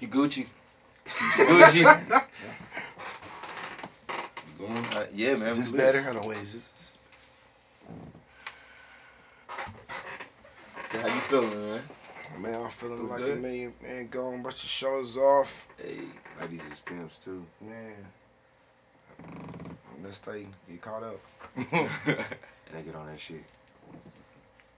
You 0.00 0.08
Gucci. 0.08 0.46
Gucci. 1.06 1.78
you 1.78 1.84
going? 4.66 4.84
Uh, 4.94 5.06
yeah, 5.14 5.36
man. 5.36 5.48
Is 5.48 5.56
this 5.58 5.72
lit. 5.72 5.80
better? 5.80 6.08
I 6.08 6.12
don't. 6.12 6.26
Wait, 6.26 6.38
is 6.38 6.52
this? 6.54 6.98
How 10.90 11.00
you 11.02 11.08
feeling, 11.08 11.70
man? 11.70 11.80
Man, 12.40 12.60
I'm 12.62 12.68
feeling 12.70 12.98
Feel 12.98 13.06
like 13.06 13.18
good? 13.20 13.38
a 13.38 13.40
million. 13.40 13.72
Man, 13.82 14.08
go 14.08 14.32
and 14.32 14.42
brush 14.42 14.62
your 14.64 14.68
shoulders 14.68 15.16
off. 15.16 15.66
Hey, 15.82 16.00
ladies 16.40 16.70
is 16.70 16.80
pimps 16.80 17.18
too. 17.18 17.44
Man, 17.62 17.94
let's 20.02 20.18
stay 20.18 20.46
get 20.68 20.82
caught 20.82 21.02
up. 21.02 21.16
And 22.68 22.76
they 22.76 22.82
get 22.82 22.96
on 22.96 23.06
that 23.06 23.20
shit. 23.20 23.44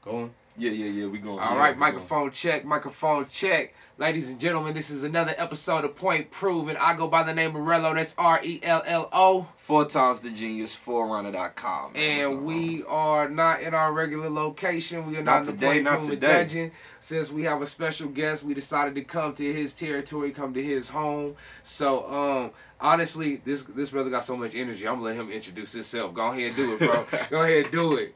Going? 0.02 0.30
Yeah, 0.58 0.72
yeah, 0.72 0.86
yeah. 0.86 1.06
We 1.06 1.18
going. 1.18 1.38
All 1.38 1.54
yeah, 1.54 1.60
right, 1.60 1.78
microphone 1.78 2.32
check, 2.32 2.64
microphone 2.64 3.26
check. 3.28 3.74
Ladies 3.96 4.30
and 4.32 4.40
gentlemen, 4.40 4.74
this 4.74 4.90
is 4.90 5.04
another 5.04 5.32
episode 5.38 5.84
of 5.84 5.94
Point 5.94 6.32
Proven. 6.32 6.76
I 6.80 6.94
go 6.96 7.06
by 7.06 7.22
the 7.22 7.32
name 7.32 7.54
of 7.54 7.62
Rello, 7.62 7.94
that's 7.94 8.12
R 8.18 8.40
E 8.42 8.58
L 8.64 8.82
L 8.84 9.08
O. 9.12 9.34
going. 9.42 9.46
Four 9.56 9.84
times 9.84 10.22
the 10.22 10.30
genius, 10.30 10.74
forerunner.com. 10.74 11.92
man. 11.92 12.24
And 12.24 12.44
we 12.44 12.82
are 12.88 13.28
not 13.28 13.60
in 13.60 13.72
our 13.72 13.92
regular 13.92 14.28
location. 14.28 15.06
We 15.06 15.16
are 15.16 15.22
Not 15.22 15.24
not, 15.24 15.40
in 15.40 15.46
the 15.46 15.52
today, 15.52 15.66
Point 15.74 15.84
not 15.84 15.94
Proven 16.00 16.10
today. 16.14 16.38
dungeon. 16.38 16.72
Since 16.98 17.30
we 17.30 17.44
have 17.44 17.62
a 17.62 17.66
special 17.66 18.08
guest, 18.08 18.42
we 18.42 18.52
decided 18.54 18.96
to 18.96 19.02
come 19.02 19.34
to 19.34 19.52
his 19.52 19.74
territory, 19.74 20.32
come 20.32 20.54
to 20.54 20.62
his 20.62 20.88
home. 20.88 21.36
So, 21.62 22.04
um, 22.12 22.50
honestly, 22.80 23.36
this 23.44 23.62
this 23.62 23.90
brother 23.90 24.10
got 24.10 24.24
so 24.24 24.36
much 24.36 24.56
energy. 24.56 24.88
I'm 24.88 24.94
gonna 24.94 25.04
let 25.06 25.16
him 25.16 25.30
introduce 25.30 25.72
himself. 25.72 26.14
Go 26.14 26.32
ahead 26.32 26.48
and 26.48 26.56
do 26.56 26.72
it, 26.74 26.78
bro. 26.80 27.04
go 27.30 27.42
ahead 27.42 27.64
and 27.66 27.72
do 27.72 27.94
it. 27.96 28.14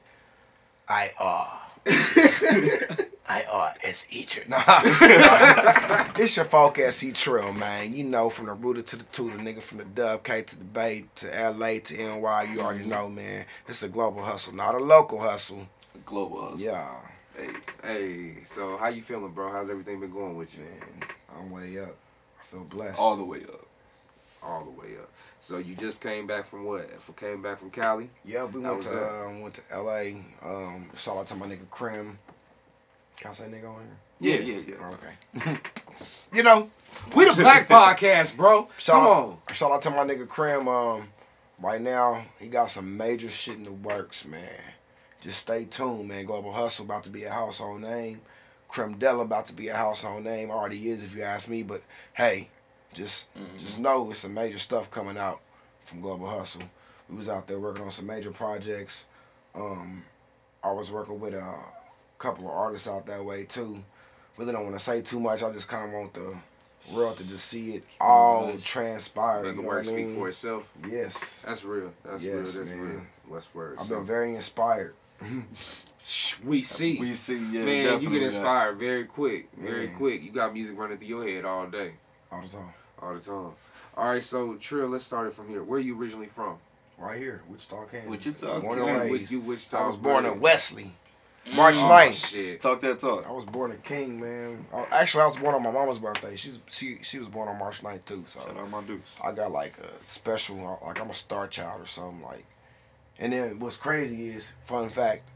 I 0.88 1.10
are. 1.20 1.60
I 3.28 3.44
are 3.50 3.74
S.E. 3.82 4.24
Trill. 4.24 4.48
Nah. 4.48 4.62
it's 6.16 6.36
your 6.36 6.44
folk 6.44 6.78
S.E. 6.78 7.12
Trill, 7.12 7.52
man. 7.54 7.94
You 7.94 8.04
know, 8.04 8.28
from 8.28 8.46
the 8.46 8.52
rooter 8.52 8.82
to 8.82 8.96
the 8.96 9.04
tutor, 9.04 9.38
nigga, 9.38 9.62
from 9.62 9.78
the 9.78 9.84
Dub 9.84 10.22
K 10.22 10.42
to 10.42 10.58
the 10.58 10.64
Bay 10.64 11.04
to 11.16 11.40
L.A. 11.40 11.78
to 11.80 11.96
NY. 11.96 12.48
You 12.52 12.60
already 12.60 12.80
mm-hmm. 12.80 12.90
know, 12.90 13.08
man. 13.08 13.44
It's 13.68 13.82
a 13.82 13.88
global 13.88 14.22
hustle, 14.22 14.54
not 14.54 14.74
a 14.74 14.78
local 14.78 15.20
hustle. 15.20 15.66
Global 16.04 16.50
hustle. 16.50 16.66
Yeah, 16.66 16.94
Hey, 17.36 17.48
Hey, 17.82 18.34
so 18.44 18.76
how 18.76 18.88
you 18.88 19.00
feeling, 19.00 19.32
bro? 19.32 19.50
How's 19.50 19.70
everything 19.70 20.00
been 20.00 20.12
going 20.12 20.36
with 20.36 20.56
you? 20.58 20.64
man. 20.64 21.08
I'm 21.36 21.50
way 21.50 21.80
up. 21.80 21.96
I 22.40 22.44
feel 22.44 22.64
blessed. 22.64 22.98
all 22.98 23.16
the 23.16 23.24
way 23.24 23.42
up. 23.44 23.66
All 24.42 24.64
the 24.64 24.70
way 24.70 24.96
up. 24.98 25.10
So 25.42 25.58
you 25.58 25.74
just 25.74 26.00
came 26.00 26.28
back 26.28 26.46
from 26.46 26.64
what? 26.64 26.82
F- 26.94 27.10
Came 27.16 27.42
back 27.42 27.58
from 27.58 27.72
Cali? 27.72 28.08
Yeah, 28.24 28.44
we 28.44 28.60
went 28.60 28.80
to 28.82 28.96
um, 28.96 29.42
went 29.42 29.54
to 29.54 29.62
L.A. 29.72 30.14
Um, 30.40 30.86
shout 30.96 31.16
out 31.16 31.26
to 31.26 31.34
my 31.34 31.46
nigga 31.46 31.68
Krim. 31.68 32.16
Can 33.16 33.30
I 33.32 33.34
say 33.34 33.46
nigga 33.46 33.68
on 33.68 33.82
here? 34.20 34.38
Yeah, 34.38 34.54
yeah, 34.54 34.62
yeah. 34.68 34.92
Okay. 35.42 35.58
you 36.32 36.44
know, 36.44 36.70
We 37.16 37.24
the 37.24 37.36
Black 37.42 37.66
Podcast, 37.68 38.36
bro. 38.36 38.68
Shout 38.78 38.94
Come 38.94 39.04
out, 39.04 39.16
on. 39.16 39.38
shout 39.52 39.72
out 39.72 39.82
to 39.82 39.90
my 39.90 40.04
nigga 40.04 40.28
Krim. 40.28 40.68
Um, 40.68 41.08
right 41.60 41.80
now 41.80 42.24
he 42.38 42.46
got 42.46 42.70
some 42.70 42.96
major 42.96 43.28
shit 43.28 43.56
in 43.56 43.64
the 43.64 43.72
works, 43.72 44.24
man. 44.24 44.60
Just 45.20 45.40
stay 45.40 45.64
tuned, 45.64 46.06
man. 46.06 46.24
Global 46.24 46.52
Hustle 46.52 46.84
about 46.84 47.02
to 47.02 47.10
be 47.10 47.24
a 47.24 47.30
household 47.32 47.80
name. 47.80 48.20
Cremdella 48.70 49.22
about 49.24 49.46
to 49.46 49.54
be 49.54 49.66
a 49.66 49.76
household 49.76 50.22
name. 50.22 50.52
Already 50.52 50.88
is, 50.88 51.02
if 51.02 51.16
you 51.16 51.24
ask 51.24 51.48
me. 51.48 51.64
But 51.64 51.82
hey, 52.14 52.48
just 52.92 53.34
Mhm. 53.34 53.58
just 53.58 53.78
know 53.78 54.10
it's 54.10 54.20
some 54.20 54.34
major 54.34 54.58
stuff 54.58 54.90
coming 54.90 55.16
out 55.18 55.40
from 55.84 56.00
Global 56.00 56.26
Hustle. 56.28 56.62
We 57.08 57.16
was 57.16 57.28
out 57.28 57.46
there 57.48 57.58
working 57.58 57.84
on 57.84 57.90
some 57.90 58.06
major 58.06 58.30
projects. 58.30 59.06
Um, 59.54 60.04
I 60.64 60.72
was 60.72 60.90
working 60.90 61.18
with 61.20 61.34
a 61.34 61.54
couple 62.18 62.46
of 62.48 62.54
artists 62.54 62.88
out 62.88 63.06
that 63.06 63.24
way 63.24 63.44
too. 63.44 63.82
Really 64.38 64.52
don't 64.52 64.64
want 64.64 64.76
to 64.76 64.82
say 64.84 65.02
too 65.02 65.20
much. 65.20 65.42
I 65.42 65.50
just 65.52 65.68
kind 65.68 65.86
of 65.86 65.92
want 65.92 66.14
the 66.14 66.38
world 66.94 67.16
to 67.18 67.28
just 67.28 67.46
see 67.46 67.74
it 67.76 67.84
all 68.00 68.46
Nice. 68.46 68.64
transpire. 68.64 69.42
Let 69.44 69.56
the 69.56 69.62
know 69.62 69.68
work 69.68 69.84
speak 69.84 70.14
for 70.16 70.28
itself. 70.28 70.64
Yes, 70.86 71.42
That's 71.46 71.64
real. 71.64 71.92
That's 72.04 72.22
real. 72.22 72.42
That's 72.42 72.56
man. 72.58 72.80
real. 72.92 73.02
West 73.28 73.54
word. 73.54 73.76
I've 73.78 73.86
So, 73.86 73.96
been 73.96 74.06
very 74.06 74.34
inspired. 74.34 74.94
We 76.44 76.62
see. 76.62 76.98
We 76.98 77.12
see, 77.12 77.38
yeah, 77.52 77.64
Man, 77.64 77.76
you 77.76 77.82
definitely 77.84 78.06
get 78.06 78.18
that. 78.18 78.24
inspired 78.24 78.78
very 78.78 79.04
quick. 79.04 79.48
Very 79.56 79.86
Man. 79.86 79.96
quick. 79.96 80.22
You 80.24 80.32
got 80.32 80.52
music 80.52 80.76
running 80.76 80.98
through 80.98 81.06
your 81.06 81.24
head 81.28 81.44
all 81.44 81.66
day. 81.68 81.92
All 82.32 82.42
the 82.42 82.48
time. 82.48 82.74
All 83.02 83.14
the 83.14 83.20
time. 83.20 83.50
All 83.96 84.08
right, 84.10 84.22
so 84.22 84.54
Trill, 84.54 84.88
let's 84.88 85.04
start 85.04 85.26
it 85.26 85.32
from 85.34 85.48
here. 85.48 85.62
Where 85.62 85.80
you 85.80 85.98
originally 86.00 86.26
from? 86.28 86.56
Right 86.98 87.18
here, 87.18 87.42
Wichita, 87.48 87.84
Kansas. 87.86 88.08
Wichita, 88.10 88.60
Born 88.60 88.78
and 88.78 88.86
Kansas. 88.86 89.10
raised. 89.10 89.22
With 89.24 89.32
you, 89.32 89.40
Wichita. 89.40 89.82
I 89.82 89.86
was 89.86 89.96
born 89.96 90.24
in 90.24 90.40
Wesley. 90.40 90.92
March 91.54 91.74
Mm. 91.76 91.84
Oh, 91.84 91.88
9th. 91.88 92.28
shit. 92.30 92.60
Talk 92.60 92.78
that 92.80 93.00
talk. 93.00 93.26
I 93.28 93.32
was 93.32 93.44
born 93.44 93.72
a 93.72 93.76
king, 93.76 94.20
man. 94.20 94.64
I- 94.72 94.86
Actually, 94.92 95.24
I 95.24 95.26
was 95.26 95.36
born 95.38 95.56
on 95.56 95.62
my 95.64 95.72
mama's 95.72 95.98
birthday. 95.98 96.36
She's 96.36 96.60
she 96.70 96.98
she 97.02 97.18
was 97.18 97.28
born 97.28 97.48
on 97.48 97.58
March 97.58 97.82
9th 97.82 98.04
too. 98.04 98.22
So 98.28 98.38
Shout 98.40 98.56
out 98.56 98.70
my 98.70 98.80
dudes. 98.82 99.16
I 99.22 99.32
got 99.32 99.50
like 99.50 99.76
a 99.78 99.88
special, 100.04 100.78
like 100.86 101.00
I'm 101.00 101.10
a 101.10 101.14
star 101.14 101.48
child 101.48 101.82
or 101.82 101.86
something 101.86 102.22
like. 102.22 102.44
And 103.18 103.32
then 103.32 103.58
what's 103.58 103.76
crazy 103.76 104.28
is, 104.28 104.54
fun 104.64 104.88
fact, 104.88 105.28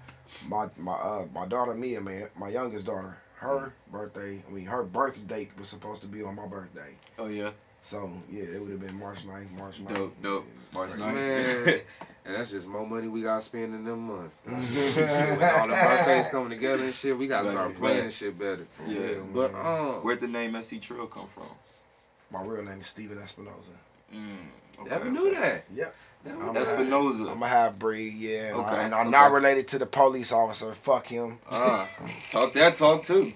my 0.49 0.69
my 0.77 0.93
uh 0.93 1.27
my 1.35 1.47
daughter 1.47 1.75
Mia, 1.75 2.01
man, 2.01 2.29
my 2.39 2.51
youngest 2.51 2.87
daughter, 2.87 3.17
her 3.47 3.73
birthday, 3.91 4.43
I 4.49 4.53
mean 4.53 4.67
her 4.67 4.83
birth 4.83 5.27
date 5.27 5.51
was 5.59 5.69
supposed 5.69 6.03
to 6.03 6.09
be 6.09 6.23
on 6.23 6.37
my 6.37 6.47
birthday. 6.47 6.93
Oh 7.19 7.27
yeah, 7.29 7.51
So 7.83 8.11
yeah, 8.31 8.43
it 8.45 8.61
would 8.61 8.71
have 8.71 8.81
been 8.81 8.99
March 8.99 9.27
9th, 9.27 9.51
March 9.59 9.83
9th. 9.85 9.95
dope, 9.95 10.23
dope. 10.23 10.47
March 10.73 10.91
Right. 10.97 11.15
9th. 11.15 11.67
Man, 11.67 11.81
and 12.27 12.35
that's 12.35 12.51
just 12.51 12.67
more 12.67 12.87
money 12.87 13.09
we 13.09 13.23
got 13.23 13.37
to 13.37 13.43
spend 13.43 13.75
in 13.75 13.85
them 13.85 14.01
months. 14.09 14.41
dog. 14.41 14.61
Shit, 14.63 15.39
when 15.39 15.51
all 15.61 15.69
the 15.69 15.75
birthdays 15.75 16.29
coming 16.29 16.51
together 16.51 16.83
and 16.85 16.93
shit, 16.95 17.17
we 17.17 17.27
got 17.29 17.43
to 17.43 17.45
Right, 17.47 17.53
start 17.53 17.69
right. 17.69 17.77
planning 17.79 18.11
shit 18.11 18.39
better. 18.39 18.65
For 18.65 18.83
Yeah, 18.91 18.99
real, 19.01 19.27
But 19.33 19.55
um, 19.55 19.95
Where'd 20.03 20.21
the 20.21 20.29
name 20.29 20.61
SC 20.61 20.81
Trill 20.81 21.07
come 21.07 21.27
from? 21.29 21.45
my 22.33 22.43
real 22.43 22.65
name 22.65 22.81
is 22.81 22.89
Steven 22.89 23.19
Espinosa. 23.19 23.73
Mm, 24.15 24.37
okay, 24.81 24.91
never 24.91 25.03
okay. 25.05 25.11
knew 25.11 25.35
that. 25.35 25.65
Yep. 25.75 25.95
I'm 26.29 26.39
knew 26.39 26.51
a- 26.51 26.53
that. 26.55 26.63
Espinoza. 26.63 27.33
I'm 27.33 27.43
a 27.43 27.49
half 27.49 27.79
breed, 27.79 28.15
yeah. 28.15 28.49
and 28.49 28.57
I- 28.57 28.61
Okay, 28.73 28.85
And 28.85 28.95
I'm 28.95 29.01
okay. 29.09 29.11
not 29.11 29.33
related 29.33 29.69
to 29.69 29.79
the 29.79 29.87
police 29.87 30.33
officer. 30.33 30.73
Fuck 30.75 31.07
him. 31.09 31.39
Ah, 31.53 31.89
talk 32.31 32.53
that 32.55 32.75
talk 32.75 33.03
too. 33.03 33.33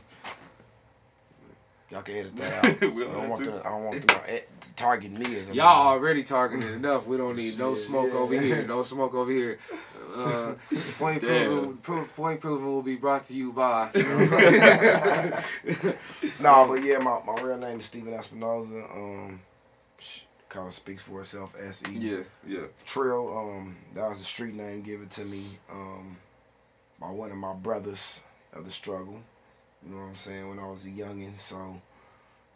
Y'all 1.91 2.03
can 2.03 2.15
edit 2.17 2.37
that 2.37 2.83
out. 2.83 2.95
We 2.95 3.03
I 3.05 3.07
don't 3.13 3.29
want 3.29 3.45
to. 3.45 3.51
I 3.67 3.69
don't 3.69 3.85
want 3.85 4.09
to 4.09 4.43
target 4.77 5.11
me 5.11 5.35
as 5.37 5.51
a 5.51 5.55
Y'all 5.57 5.89
already 5.89 6.23
targeted 6.23 6.71
enough. 6.75 7.07
We 7.07 7.17
don't 7.17 7.37
need 7.37 7.59
no 7.59 7.75
smoke 7.75 8.11
yeah. 8.13 8.19
over 8.19 8.39
here. 8.41 8.65
No 8.67 8.83
smoke 8.85 9.13
over 9.15 9.31
here. 9.31 9.59
Uh, 10.15 10.55
point 10.99 11.21
proven. 11.23 11.77
Pro, 11.79 12.05
point 12.05 12.41
proven 12.41 12.67
will 12.67 12.83
be 12.83 12.97
brought 12.97 13.25
to 13.25 13.35
you 13.37 13.53
by. 13.53 13.91
No, 16.41 16.67
but 16.69 16.83
yeah, 16.85 16.99
my, 16.99 17.21
my 17.27 17.41
real 17.43 17.59
name 17.59 17.81
is 17.81 17.87
Steven 17.87 18.13
Espinoza. 18.15 18.85
Um, 18.97 19.41
kind 20.51 20.67
of 20.69 20.75
speaks 20.75 21.03
for 21.05 21.21
itself. 21.21 21.57
S 21.59 21.83
E. 21.91 21.97
Yeah, 21.97 22.19
yeah. 22.47 22.67
Trill. 22.85 23.37
Um, 23.37 23.77
that 23.95 24.07
was 24.09 24.21
a 24.21 24.25
street 24.25 24.55
name 24.55 24.83
given 24.83 25.09
to 25.09 25.25
me. 25.25 25.45
Um, 25.73 26.17
by 27.01 27.11
one 27.11 27.31
of 27.31 27.39
my 27.39 27.55
brothers 27.55 28.23
of 28.53 28.67
the 28.67 28.71
struggle. 28.71 29.23
You 29.87 29.95
know 29.95 30.03
what 30.03 30.09
I'm 30.11 30.15
saying? 30.17 30.47
When 30.49 30.59
I 30.59 30.69
was 30.69 30.85
a 30.85 30.91
youngin, 30.91 31.41
so 31.41 31.81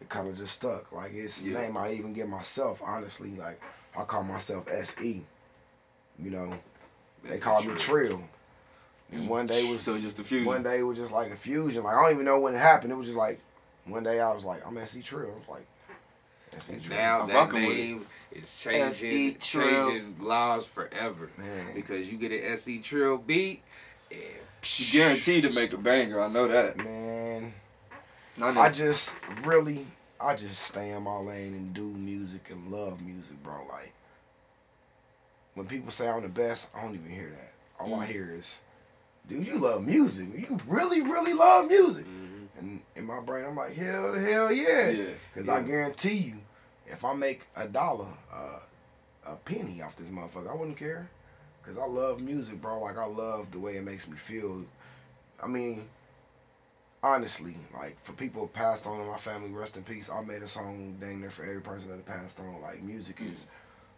it 0.01 0.11
kind 0.11 0.29
of 0.29 0.37
just 0.37 0.57
stuck. 0.57 0.93
Like 0.93 1.13
it's 1.15 1.43
Yeah. 1.45 1.61
name 1.63 1.77
I 1.79 1.93
even 1.93 2.13
give 2.13 2.29
myself. 2.29 2.83
Honestly, 2.85 3.31
like 3.37 3.59
I 3.99 4.05
call 4.05 4.23
myself 4.25 4.69
S 4.71 5.01
E. 5.03 5.25
You 6.19 6.31
know, 6.31 6.53
they 7.25 7.39
called 7.39 7.67
me 7.67 7.75
Trill. 7.77 8.21
And 9.13 9.29
one 9.29 9.47
day 9.47 9.69
was 9.71 9.81
so 9.81 9.97
just 9.99 10.19
a 10.19 10.25
fusion. 10.25 10.47
one 10.47 10.63
day 10.63 10.83
was 10.83 10.99
just 10.99 11.13
like 11.13 11.31
a 11.31 11.37
fusion. 11.37 11.85
Like 11.85 11.95
I 11.97 12.03
don't 12.03 12.13
even 12.13 12.25
know 12.27 12.41
when 12.41 12.55
it 12.55 12.59
happened. 12.59 12.93
It 12.93 12.97
was 12.97 13.07
just 13.07 13.19
like 13.19 13.41
one 13.87 14.03
day 14.03 14.21
I 14.21 14.33
was 14.35 14.45
like, 14.45 14.67
I'm 14.67 14.77
SE 14.79 15.01
Trill. 15.03 15.31
I 15.33 15.39
was 15.39 15.49
like, 15.49 15.67
SE 16.59 16.73
And 16.75 16.91
now 16.91 17.21
I'm 17.23 17.29
that 17.29 17.53
name 17.53 18.05
is 18.33 18.63
changing, 18.63 19.39
changing 19.39 20.17
lives 20.21 20.67
forever. 20.67 21.31
Man. 21.37 21.75
Because 21.75 22.11
you 22.11 22.19
get 22.19 22.33
an 22.33 22.41
SE 22.55 22.79
Trill 22.79 23.19
beat, 23.19 23.63
and 24.11 24.21
you 24.21 24.99
guaranteed 25.01 25.45
to 25.45 25.51
make 25.51 25.73
a 25.73 25.79
banger. 25.79 26.21
I 26.21 26.29
know 26.29 26.49
that. 26.49 26.77
Man, 26.77 27.53
Not 28.37 28.57
I 28.57 28.67
necess- 28.69 28.79
just 28.79 29.17
really, 29.47 29.87
I 30.21 30.35
just 30.35 30.59
stay 30.61 30.91
in 30.91 31.03
my 31.03 31.17
lane 31.19 31.55
and 31.55 31.73
do 31.75 31.85
music 31.85 32.51
and 32.51 32.69
love 32.69 33.01
music, 33.01 33.43
bro. 33.43 33.55
Like 33.69 33.93
when 35.55 35.67
people 35.67 35.91
say 35.91 36.09
I'm 36.09 36.23
the 36.23 36.29
best, 36.29 36.71
I 36.75 36.83
don't 36.83 36.95
even 36.95 37.11
hear 37.11 37.31
that. 37.31 37.53
All 37.79 37.95
I 38.01 38.07
Mm. 38.07 38.09
hear 38.09 38.31
is, 38.33 38.63
dude, 39.29 39.47
you 39.47 39.59
love 39.59 39.87
music. 39.87 40.29
You 40.37 40.59
really, 40.67 41.01
really 41.03 41.33
love 41.33 41.69
music. 41.69 42.07
Mhm. 42.07 42.49
And 42.59 42.83
in 42.97 43.05
my 43.05 43.21
brain, 43.21 43.45
I'm 43.45 43.57
like, 43.57 43.75
hell 43.75 44.13
the 44.13 44.21
hell 44.21 44.51
yeah. 44.51 44.89
Yeah. 44.91 45.11
Because 45.33 45.47
yeah. 45.49 45.55
I 45.55 45.63
guarantee 45.63 46.15
you, 46.15 46.35
if 46.87 47.05
I 47.05 47.15
make 47.15 47.47
a 47.57 47.67
dollar, 47.67 48.09
uh, 48.33 48.61
a 49.27 49.37
penny 49.37 49.81
off 49.83 49.97
this 49.97 50.09
motherfucker, 50.09 50.51
I 50.51 50.55
wouldn't 50.55 50.77
care. 50.77 51.09
Because 51.63 51.79
I 51.79 51.87
love 51.87 52.21
music, 52.21 52.61
bro. 52.61 52.81
Like, 52.83 52.99
I 52.99 53.07
love 53.07 53.51
the 53.51 53.59
way 53.59 53.77
it 53.77 53.85
makes 53.85 54.07
me 54.09 54.17
feel. 54.19 54.65
I 55.43 55.47
mean, 55.47 55.89
honestly, 57.03 57.55
like, 57.75 57.99
for 58.03 58.13
people 58.13 58.43
who 58.43 58.49
passed 58.49 58.87
on 58.87 59.01
in 59.01 59.07
my 59.07 59.17
family, 59.17 59.51
rest 59.51 59.77
in 59.77 59.83
peace, 59.83 60.11
I 60.11 60.23
made 60.23 60.43
a 60.43 60.47
song 60.49 60.97
dang 61.01 61.21
near 61.21 61.31
for 61.31 61.45
every 61.45 61.61
person 61.63 61.91
that 61.91 62.05
passed 62.07 62.41
on. 62.41 62.61
Like, 62.63 62.83
music 62.83 63.21
is 63.21 63.49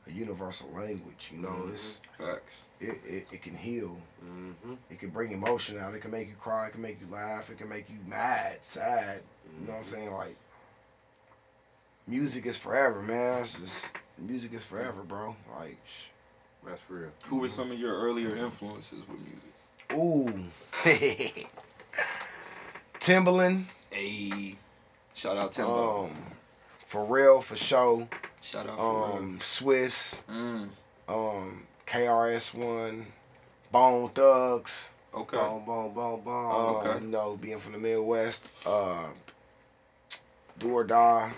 a 0.06 0.12
universal 0.12 0.70
language, 0.70 1.32
you 1.34 1.42
know? 1.42 1.66
It's 1.68 2.02
Facts. 2.18 2.64
it, 2.80 2.98
it, 3.04 3.32
it 3.32 3.42
can 3.42 3.56
heal. 3.56 3.96
Mhm. 4.24 4.76
It 4.90 5.00
can 5.00 5.10
bring 5.10 5.32
emotion 5.32 5.78
out. 5.78 5.94
It 5.94 6.02
can 6.02 6.12
make 6.12 6.28
you 6.28 6.34
cry. 6.34 6.68
It 6.68 6.72
can 6.72 6.82
make 6.82 7.00
you 7.00 7.08
laugh. 7.12 7.50
It 7.50 7.58
can 7.58 7.68
make 7.68 7.90
you 7.90 7.96
mad, 8.06 8.58
sad. 8.62 9.22
You 9.60 9.66
know 9.66 9.72
what 9.72 9.78
I'm 9.78 9.84
saying? 9.84 10.12
Like, 10.12 10.36
music 12.06 12.46
is 12.46 12.56
forever, 12.58 13.02
man. 13.02 13.40
It's 13.40 13.58
just 13.58 13.96
music 14.18 14.52
is 14.54 14.64
forever, 14.64 15.02
bro. 15.02 15.36
Like, 15.58 15.76
sh- 15.86 16.06
That's 16.64 16.82
real. 16.88 17.10
Who 17.26 17.40
were 17.40 17.48
some 17.48 17.70
of 17.70 17.78
your 17.78 17.94
earlier 17.96 18.34
influences 18.36 19.04
with 19.08 19.18
music? 19.20 19.52
ooh, 19.94 20.32
Timbaland, 23.00 23.62
Hey, 23.90 24.56
shout 25.14 25.36
out 25.36 25.52
Timbo. 25.52 26.04
um, 26.06 26.10
for 26.78 27.04
real, 27.04 27.40
for 27.40 27.56
sure. 27.56 28.08
shout 28.42 28.66
out 28.68 28.76
for 28.78 29.18
Um, 29.18 29.38
Swizz, 29.38 30.22
real. 30.28 30.36
Mm, 30.38 30.68
um, 31.08 31.62
KRS 31.86 32.54
One, 32.54 33.06
Bone 33.70 34.08
Thugs. 34.10 34.92
okay. 35.14 35.36
Boom, 35.36 35.64
boom, 35.64 35.94
boom, 35.94 36.20
boom. 36.22 36.46
Uh, 36.50 36.72
okay. 36.80 37.04
You 37.04 37.10
know, 37.10 37.36
being 37.36 37.58
from 37.58 37.72
the 37.74 37.78
Midwest, 37.78 38.52
uh, 38.66 39.04
Do 40.58 40.72
or 40.72 40.84
Die, 40.84 41.32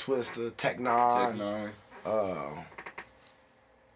Twista, 0.00 0.54
Tech 0.56 0.78
N9ne. 0.78 1.30
Tech 1.30 1.34
N9ne. 1.38 1.70
uh, 2.06 2.62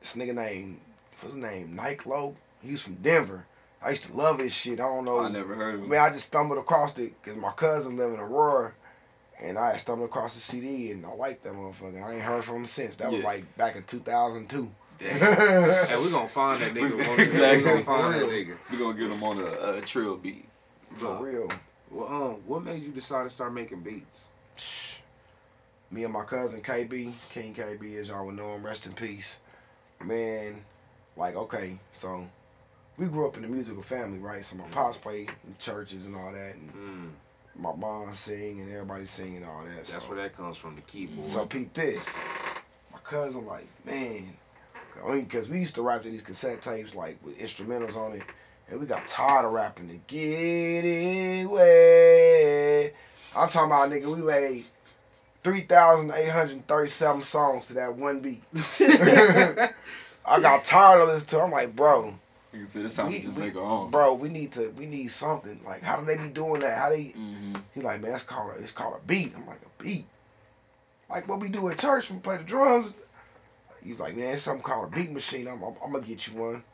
this 0.00 0.16
nigga 0.16 0.34
named 0.34 0.80
what's 1.20 1.34
his 1.34 1.36
name? 1.36 1.74
Nike 1.74 2.08
Low. 2.08 2.36
He 2.62 2.72
was 2.72 2.82
from 2.82 2.94
Denver. 2.96 3.46
I 3.82 3.90
used 3.90 4.04
to 4.04 4.14
love 4.16 4.38
his 4.38 4.54
shit. 4.54 4.74
I 4.80 4.84
don't 4.84 5.04
know. 5.04 5.20
I 5.20 5.28
never 5.30 5.54
heard 5.54 5.74
of 5.74 5.80
I 5.80 5.84
him. 5.84 5.90
mean, 5.90 6.00
I 6.00 6.10
just 6.10 6.26
stumbled 6.26 6.58
across 6.58 6.98
it 6.98 7.12
because 7.22 7.38
my 7.38 7.50
cousin 7.52 7.96
lived 7.98 8.14
in 8.14 8.20
Aurora, 8.20 8.72
and 9.42 9.58
I 9.58 9.74
stumbled 9.74 10.08
across 10.08 10.34
the 10.34 10.40
CD 10.40 10.90
and 10.90 11.04
I 11.04 11.12
liked 11.14 11.44
that 11.44 11.52
motherfucker. 11.52 12.02
I 12.02 12.14
ain't 12.14 12.22
heard 12.22 12.44
from 12.44 12.56
him 12.56 12.66
since. 12.66 12.96
That 12.96 13.10
was 13.12 13.22
like 13.24 13.44
back 13.56 13.76
in 13.76 13.82
2002. 13.84 14.70
Damn. 14.98 15.10
Hey, 15.20 15.96
we 16.02 16.10
gonna 16.10 16.28
find 16.28 16.62
that 16.62 16.72
nigga. 16.72 16.96
We- 16.96 17.06
one- 17.08 17.20
exactly. 17.20 17.64
We 17.64 17.70
gonna 17.70 17.84
find 17.84 18.14
that 18.14 18.28
nigga. 18.30 18.56
we 18.70 18.78
gonna 18.78 18.96
get 18.98 19.10
him 19.10 19.22
on 19.24 19.38
a, 19.38 19.78
a 19.78 19.80
trill 19.82 20.16
beat. 20.16 20.46
For 20.94 21.06
But, 21.14 21.20
real. 21.22 21.48
well, 21.90 22.08
um, 22.08 22.34
what 22.46 22.62
made 22.64 22.82
you 22.82 22.90
decide 22.92 23.24
to 23.24 23.30
start 23.30 23.52
making 23.52 23.80
beats? 23.80 24.30
Me 25.94 26.02
and 26.02 26.12
my 26.12 26.24
cousin 26.24 26.60
KB, 26.60 27.12
King 27.30 27.54
KB, 27.54 28.00
as 28.00 28.08
y'all 28.08 28.26
would 28.26 28.34
know 28.34 28.52
him, 28.56 28.66
rest 28.66 28.88
in 28.88 28.94
peace. 28.94 29.38
Man, 30.02 30.56
like, 31.16 31.36
okay, 31.36 31.78
so 31.92 32.26
we 32.96 33.06
grew 33.06 33.28
up 33.28 33.36
in 33.36 33.44
a 33.44 33.48
musical 33.48 33.80
family, 33.80 34.18
right? 34.18 34.44
So 34.44 34.56
my 34.56 34.66
pops 34.72 34.98
played 34.98 35.30
in 35.46 35.54
churches 35.60 36.06
and 36.06 36.16
all 36.16 36.32
that, 36.32 36.56
and 36.56 36.72
Mm, 36.72 37.10
my 37.62 37.72
mom 37.76 38.12
sing 38.16 38.60
and 38.60 38.72
everybody 38.72 39.06
sing 39.06 39.36
and 39.36 39.44
all 39.46 39.62
that. 39.62 39.76
that's 39.76 39.92
so. 40.02 40.08
where 40.08 40.16
that 40.16 40.36
comes 40.36 40.56
from. 40.56 40.74
The 40.74 40.82
keyboard. 40.82 41.24
So 41.28 41.46
peep 41.46 41.72
this. 41.72 42.18
My 42.92 42.98
cousin 43.04 43.46
like, 43.46 43.66
man, 43.86 44.24
I 45.06 45.14
mean, 45.14 45.26
cause 45.26 45.48
we 45.48 45.60
used 45.60 45.76
to 45.76 45.82
rap 45.82 46.02
to 46.02 46.08
these 46.10 46.24
cassette 46.24 46.60
tapes 46.60 46.96
like 46.96 47.18
with 47.24 47.38
instrumentals 47.38 47.96
on 47.96 48.14
it, 48.16 48.22
and 48.68 48.80
we 48.80 48.86
got 48.86 49.06
tired 49.06 49.46
of 49.46 49.52
rapping 49.52 49.88
to 49.90 50.00
get 50.08 50.84
it 50.84 51.48
wet. 51.48 52.94
I'm 53.36 53.48
talking 53.48 53.70
about 53.70 53.90
nigga, 53.90 54.12
we 54.12 54.22
made 54.22 54.64
three 55.44 55.60
thousand 55.60 56.10
eight 56.16 56.30
hundred 56.30 56.66
thirty-seven 56.66 57.22
songs 57.22 57.68
to 57.68 57.74
that 57.74 57.94
one 57.96 58.18
beat. 58.20 58.42
I 60.26 60.40
got 60.40 60.64
tired 60.64 61.02
of 61.02 61.08
listening 61.08 61.38
to. 61.40 61.44
it. 61.44 61.46
I'm 61.46 61.50
like, 61.52 61.76
bro, 61.76 62.14
You 62.52 62.64
said 62.64 62.84
this 62.84 62.96
time 62.96 63.08
we 63.08 63.12
We- 63.16 63.20
just 63.20 63.36
we- 63.36 63.42
make 63.42 63.56
own. 63.56 63.90
bro, 63.90 64.14
we 64.14 64.28
need 64.30 64.52
to, 64.52 64.70
we 64.78 64.86
need 64.86 65.08
something. 65.10 65.60
Like, 65.66 65.82
how 65.82 66.00
do 66.00 66.06
they 66.06 66.16
be 66.16 66.28
doing 66.28 66.60
that? 66.62 66.78
How 66.78 66.88
they? 66.88 67.04
Mm-hmm. 67.04 67.54
He 67.74 67.80
like, 67.82 68.00
man, 68.00 68.12
that's 68.12 68.24
called 68.24 68.54
a, 68.54 68.58
it's 68.58 68.72
called 68.72 69.00
a 69.02 69.06
beat. 69.06 69.32
I'm 69.36 69.46
like, 69.46 69.60
a 69.60 69.82
beat. 69.82 70.06
Like 71.10 71.28
what 71.28 71.40
we 71.40 71.50
do 71.50 71.68
at 71.68 71.78
church 71.78 72.08
when 72.10 72.18
we 72.18 72.22
play 72.22 72.38
the 72.38 72.44
drums. 72.44 72.96
He's 73.84 74.00
like, 74.00 74.16
man, 74.16 74.32
it's 74.32 74.42
something 74.42 74.62
called 74.62 74.92
a 74.92 74.96
beat 74.96 75.10
machine. 75.12 75.46
I'm, 75.46 75.62
I'm, 75.62 75.74
I'm 75.84 75.92
gonna 75.92 76.04
get 76.06 76.26
you 76.26 76.38
one. 76.40 76.64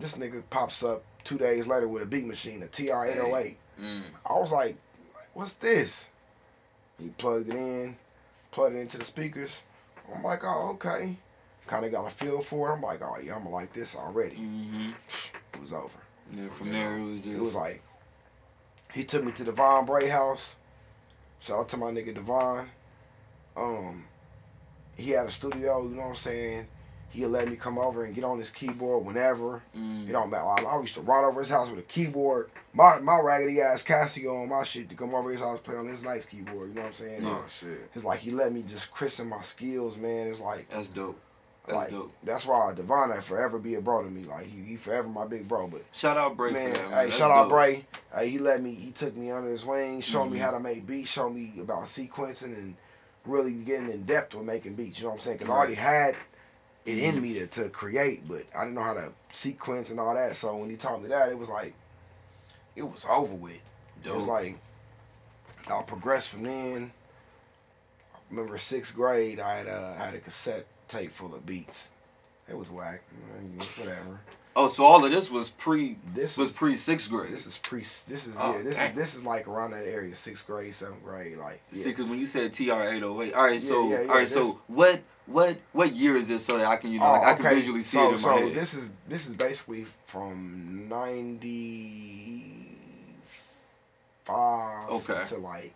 This 0.00 0.18
nigga 0.18 0.42
pops 0.50 0.82
up 0.82 1.04
two 1.22 1.38
days 1.38 1.68
later 1.68 1.86
with 1.86 2.02
a 2.02 2.06
beat 2.06 2.26
machine, 2.26 2.62
a 2.62 2.66
TR-808. 2.66 3.54
Mm. 3.80 4.02
I 4.28 4.32
was 4.34 4.50
like, 4.52 4.76
what's 5.32 5.54
this? 5.54 6.10
He 7.00 7.10
plugged 7.10 7.48
it 7.48 7.54
in, 7.54 7.96
plugged 8.50 8.76
it 8.76 8.80
into 8.80 8.98
the 8.98 9.04
speakers. 9.04 9.64
I'm 10.14 10.22
like, 10.22 10.40
oh, 10.44 10.70
okay. 10.74 11.16
Kind 11.66 11.84
of 11.84 11.92
got 11.92 12.06
a 12.06 12.10
feel 12.10 12.40
for 12.40 12.70
it. 12.70 12.74
I'm 12.74 12.82
like, 12.82 13.00
oh, 13.02 13.16
yeah, 13.22 13.36
I'm 13.36 13.50
like 13.50 13.72
this 13.72 13.96
already. 13.96 14.36
Mm-hmm. 14.36 14.90
It 15.54 15.60
was 15.60 15.72
over. 15.72 15.98
Yeah, 16.32 16.48
from 16.48 16.72
there 16.72 16.98
it 16.98 17.02
was 17.02 17.24
just 17.24 17.34
It 17.34 17.38
was 17.38 17.56
like 17.56 17.82
he 18.92 19.04
took 19.04 19.24
me 19.24 19.32
to 19.32 19.44
Devon 19.44 19.84
Bray 19.84 20.08
house. 20.08 20.56
Shout 21.40 21.60
out 21.60 21.68
to 21.70 21.76
my 21.76 21.90
nigga 21.90 22.14
Devon. 22.14 22.68
Um, 23.56 24.04
he 24.96 25.10
had 25.10 25.26
a 25.26 25.30
studio. 25.30 25.82
You 25.82 25.94
know 25.94 26.02
what 26.02 26.08
I'm 26.08 26.14
saying? 26.16 26.66
He'll 27.16 27.30
let 27.30 27.48
me 27.48 27.56
come 27.56 27.78
over 27.78 28.04
and 28.04 28.14
get 28.14 28.24
on 28.24 28.38
his 28.38 28.50
keyboard 28.50 29.04
whenever. 29.06 29.62
mm, 29.76 30.08
It 30.08 30.12
don't 30.12 30.30
matter. 30.30 30.44
I, 30.44 30.62
I 30.76 30.80
used 30.80 30.94
to 30.96 31.00
run 31.00 31.24
over 31.24 31.40
his 31.40 31.50
house 31.50 31.70
with 31.70 31.78
a 31.78 31.82
keyboard, 31.82 32.50
my 32.74 32.98
my 33.00 33.18
raggedy 33.22 33.60
ass 33.60 33.82
Casio 33.84 34.42
on 34.42 34.48
my 34.50 34.62
shit 34.64 34.88
to 34.90 34.94
come 34.94 35.14
over 35.14 35.30
his 35.30 35.40
house 35.40 35.60
play 35.60 35.76
on 35.76 35.88
his 35.88 36.04
nice 36.04 36.26
keyboard. 36.26 36.68
You 36.68 36.74
know 36.74 36.80
what 36.82 36.86
I'm 36.88 36.92
saying? 36.92 37.20
oh 37.24 37.44
shit. 37.48 37.90
It's 37.94 38.04
like 38.04 38.18
he 38.20 38.30
let 38.32 38.52
me 38.52 38.62
just 38.68 38.92
christen 38.92 39.28
my 39.30 39.40
skills, 39.40 39.96
man. 39.98 40.26
It's 40.28 40.40
like 40.42 40.68
that's 40.68 40.88
dope. 40.88 41.18
That's 41.66 41.76
like 41.78 41.90
dope. 41.90 42.12
that's 42.22 42.46
why 42.46 42.72
Devon 42.76 43.18
forever 43.22 43.58
be 43.58 43.74
a 43.74 43.80
bro 43.80 44.04
to 44.04 44.10
me. 44.10 44.22
Like 44.24 44.46
he, 44.46 44.60
he 44.62 44.76
forever 44.76 45.08
my 45.08 45.26
big 45.26 45.48
bro. 45.48 45.66
But 45.68 45.82
Shout 45.92 46.16
out 46.16 46.36
Bray 46.36 46.52
man, 46.52 46.72
that. 46.72 46.78
Man. 46.82 46.90
hey, 46.90 47.04
That's 47.06 47.16
shout 47.16 47.30
out. 47.32 47.48
Bray. 47.48 47.86
Hey, 48.14 48.28
he 48.28 48.38
let 48.38 48.62
me. 48.62 48.74
He 48.74 48.92
took 48.92 49.16
me 49.16 49.30
under 49.32 49.48
his 49.50 49.64
wing, 49.66 50.00
showed 50.02 50.26
me 50.26 50.38
Mhm. 50.38 50.42
how 50.42 50.50
to 50.52 50.60
make 50.60 50.86
beats, 50.86 51.10
showed 51.10 51.30
me 51.30 51.54
about 51.60 51.82
sequencing 51.84 52.54
and 52.56 52.76
really 53.24 53.54
getting 53.54 53.88
in 53.90 54.04
depth 54.04 54.34
with 54.36 54.44
making 54.46 54.74
beats. 54.74 55.00
You 55.00 55.06
know 55.06 55.10
what 55.10 55.14
I'm 55.14 55.20
saying? 55.20 55.38
Because 55.38 55.50
I 55.50 55.54
already 55.54 55.74
had 55.74 56.14
it 56.86 56.98
in 56.98 57.20
me 57.20 57.34
to, 57.34 57.46
to 57.46 57.68
create, 57.68 58.26
but 58.28 58.44
I 58.56 58.64
didn't 58.64 58.76
know 58.76 58.82
how 58.82 58.94
to 58.94 59.12
sequence 59.30 59.90
and 59.90 59.98
all 60.00 60.14
that. 60.14 60.36
So 60.36 60.56
when 60.56 60.70
he 60.70 60.76
taught 60.76 61.02
me 61.02 61.08
that, 61.08 61.30
it 61.30 61.38
was 61.38 61.50
like 61.50 61.74
it 62.76 62.82
was 62.82 63.06
over 63.10 63.34
with. 63.34 63.60
It 64.04 64.14
was 64.14 64.28
like 64.28 64.56
I 65.70 65.82
progressed 65.82 66.32
from 66.32 66.44
then. 66.44 66.92
I 68.14 68.18
remember 68.30 68.56
sixth 68.58 68.94
grade, 68.94 69.40
I 69.40 69.54
had 69.54 69.66
uh, 69.68 69.94
had 69.94 70.14
a 70.14 70.20
cassette 70.20 70.66
tape 70.88 71.10
full 71.10 71.34
of 71.34 71.44
beats. 71.44 71.90
It 72.48 72.56
was 72.56 72.70
whack. 72.70 73.02
Whatever. 73.78 74.20
Oh, 74.54 74.68
so 74.68 74.84
all 74.84 75.04
of 75.04 75.10
this 75.10 75.30
was 75.30 75.50
pre 75.50 75.96
This 76.14 76.38
was 76.38 76.52
pre 76.52 76.74
sixth 76.76 77.10
grade. 77.10 77.32
This 77.32 77.46
is 77.46 77.58
pre. 77.58 77.80
This 77.80 78.26
is 78.26 78.36
Oh, 78.38 78.52
yeah. 78.56 78.62
This 78.62 78.76
dang. 78.76 78.90
is 78.90 78.96
this 78.96 79.16
is 79.16 79.26
like 79.26 79.48
around 79.48 79.72
that 79.72 79.84
area, 79.84 80.14
sixth 80.14 80.46
grade, 80.46 80.72
seventh 80.72 81.04
grade, 81.04 81.36
like. 81.36 81.60
Yeah. 81.70 81.76
See, 81.76 81.90
because 81.90 82.04
when 82.06 82.18
you 82.18 82.26
said 82.26 82.52
TR 82.52 82.88
eight 82.88 83.02
oh 83.02 83.20
eight, 83.20 83.34
all 83.34 83.44
right. 83.44 83.60
So 83.60 83.88
Yeah, 83.88 83.96
yeah, 83.96 84.02
yeah, 84.02 84.08
all 84.08 84.14
right. 84.16 84.28
So 84.28 84.60
what 84.68 85.00
what 85.26 85.56
what 85.72 85.92
year 85.92 86.16
is 86.16 86.28
this 86.28 86.44
so 86.44 86.56
that 86.58 86.66
I 86.66 86.76
can 86.76 86.90
you 86.92 86.98
know 87.00 87.10
like 87.10 87.22
I 87.22 87.34
can 87.34 87.44
visually 87.54 87.80
see 87.82 87.98
Oh, 87.98 88.02
so, 88.02 88.08
it 88.10 88.12
in 88.12 88.18
so 88.18 88.28
my 88.30 88.36
head. 88.40 88.54
this 88.54 88.74
is 88.74 88.92
this 89.08 89.26
is 89.26 89.36
basically 89.36 89.84
from 90.04 90.88
ninety 90.88 92.42
five 94.24 94.88
Okay. 94.90 95.22
to 95.26 95.36
like 95.38 95.74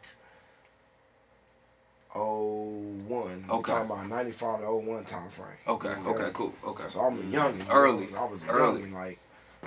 oh 2.14 2.78
one. 3.06 3.44
We're 3.48 3.54
Okay. 3.56 3.72
talking 3.72 3.90
about 3.90 4.08
ninety 4.08 4.32
five 4.32 4.60
to 4.60 4.66
oh 4.66 4.76
one 4.78 5.04
time 5.04 5.28
frame. 5.30 5.48
okay. 5.66 5.94
Okay. 6.06 6.30
Cool. 6.32 6.54
Okay. 6.66 6.84
So 6.88 7.00
I'm 7.00 7.18
a 7.18 7.22
youngin. 7.22 7.66
Early. 7.70 8.08
I 8.16 8.24
was 8.24 8.44
Early. 8.48 8.90
like 8.92 9.18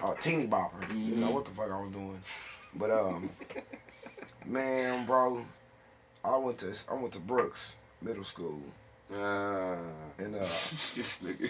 a 0.04 0.16
teeny 0.20 0.48
bopper. 0.48 0.82
You 0.94 1.16
know 1.18 1.28
Mhm. 1.30 1.34
what 1.34 1.46
the 1.46 1.52
fuck 1.52 1.72
I 1.72 1.80
was 1.82 1.92
doing. 1.92 2.22
But 2.76 2.92
um 2.92 3.30
man, 4.46 5.06
bro, 5.06 5.46
I 6.26 6.38
went 6.38 6.58
to 6.60 6.74
I 6.90 6.94
went 6.96 7.14
to 7.14 7.20
Brooks 7.20 7.78
Middle 8.02 8.24
School 8.24 8.62
Ah. 9.18 9.76
and 10.18 10.36
uh 10.36 10.40
This 10.96 11.24
nigga. 11.24 11.50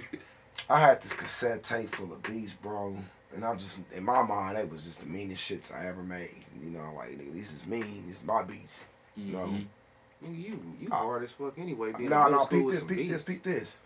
I 0.69 0.79
had 0.79 1.01
this 1.01 1.13
cassette 1.13 1.63
tape 1.63 1.89
full 1.89 2.11
of 2.13 2.21
beats, 2.23 2.53
bro. 2.53 2.95
And 3.35 3.43
I 3.43 3.55
just 3.55 3.79
in 3.95 4.03
my 4.05 4.21
mind 4.21 4.57
it 4.57 4.71
was 4.71 4.83
just 4.85 5.01
the 5.01 5.07
meanest 5.07 5.49
shits 5.49 5.73
I 5.73 5.87
ever 5.87 6.03
made. 6.03 6.43
You 6.63 6.69
know, 6.71 6.93
like 6.95 7.09
nigga, 7.11 7.33
this 7.33 7.53
is 7.53 7.65
mean, 7.67 8.05
this 8.07 8.21
is 8.21 8.25
my 8.27 8.43
beats. 8.43 8.85
No. 9.17 9.39
Mhm. 9.39 9.65
Nigga, 10.23 10.37
you 10.43 10.59
you 10.79 10.87
Ah. 10.91 10.97
hard 10.97 11.23
as 11.23 11.31
fuck 11.31 11.57
anyway. 11.57 11.91
Being 11.97 12.09
No, 12.09 12.27
no, 12.29 12.45
school 12.45 12.63
peep 12.63 12.71
this, 12.71 12.83
peep 12.83 13.09
this, 13.09 13.23
peep 13.23 13.43
this. 13.43 13.79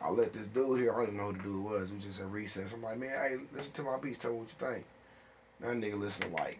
I 0.00 0.10
let 0.10 0.32
this 0.32 0.48
dude 0.48 0.80
here, 0.80 0.92
I 0.92 0.96
don't 0.96 1.04
even 1.04 1.16
know 1.16 1.26
who 1.28 1.32
the 1.32 1.42
dude 1.42 1.64
was, 1.64 1.92
we 1.92 1.98
just 1.98 2.20
at 2.20 2.30
recess. 2.30 2.74
I'm 2.74 2.82
like, 2.82 2.98
man, 2.98 3.08
hey, 3.10 3.36
listen 3.52 3.72
to 3.76 3.82
my 3.82 3.96
beats, 3.98 4.18
tell 4.18 4.32
me 4.32 4.38
what 4.40 4.48
you 4.60 4.66
think. 4.68 4.84
That 5.60 5.68
nigga 5.76 5.98
listened 5.98 6.36
to 6.36 6.42
like 6.42 6.58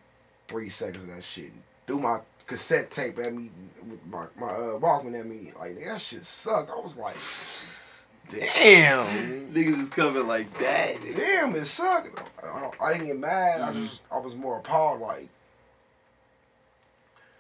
three 0.48 0.70
seconds 0.70 1.04
of 1.04 1.14
that 1.14 1.22
shit. 1.22 1.52
Threw 1.87 2.00
my 2.00 2.19
cassette 2.47 2.90
tape 2.90 3.19
at 3.19 3.33
me 3.33 3.50
with 3.88 4.05
my, 4.07 4.26
my 4.38 4.49
uh, 4.49 4.78
Walkman 4.78 5.19
at 5.19 5.26
me. 5.26 5.52
Like, 5.59 5.78
that 5.85 6.00
shit 6.00 6.25
suck. 6.25 6.69
I 6.71 6.81
was 6.81 6.97
like, 6.97 7.16
damn. 8.28 9.07
Niggas 9.52 9.81
is 9.81 9.90
coming 9.90 10.26
like 10.26 10.52
that. 10.59 10.95
Damn, 11.16 11.55
it 11.55 11.64
sucked. 11.64 12.21
I, 12.43 12.71
I 12.81 12.93
didn't 12.93 13.07
get 13.07 13.19
mad. 13.19 13.61
I 13.61 13.73
just, 13.73 14.05
I 14.12 14.19
was 14.19 14.37
more 14.37 14.59
appalled. 14.59 15.00
Like, 15.00 15.28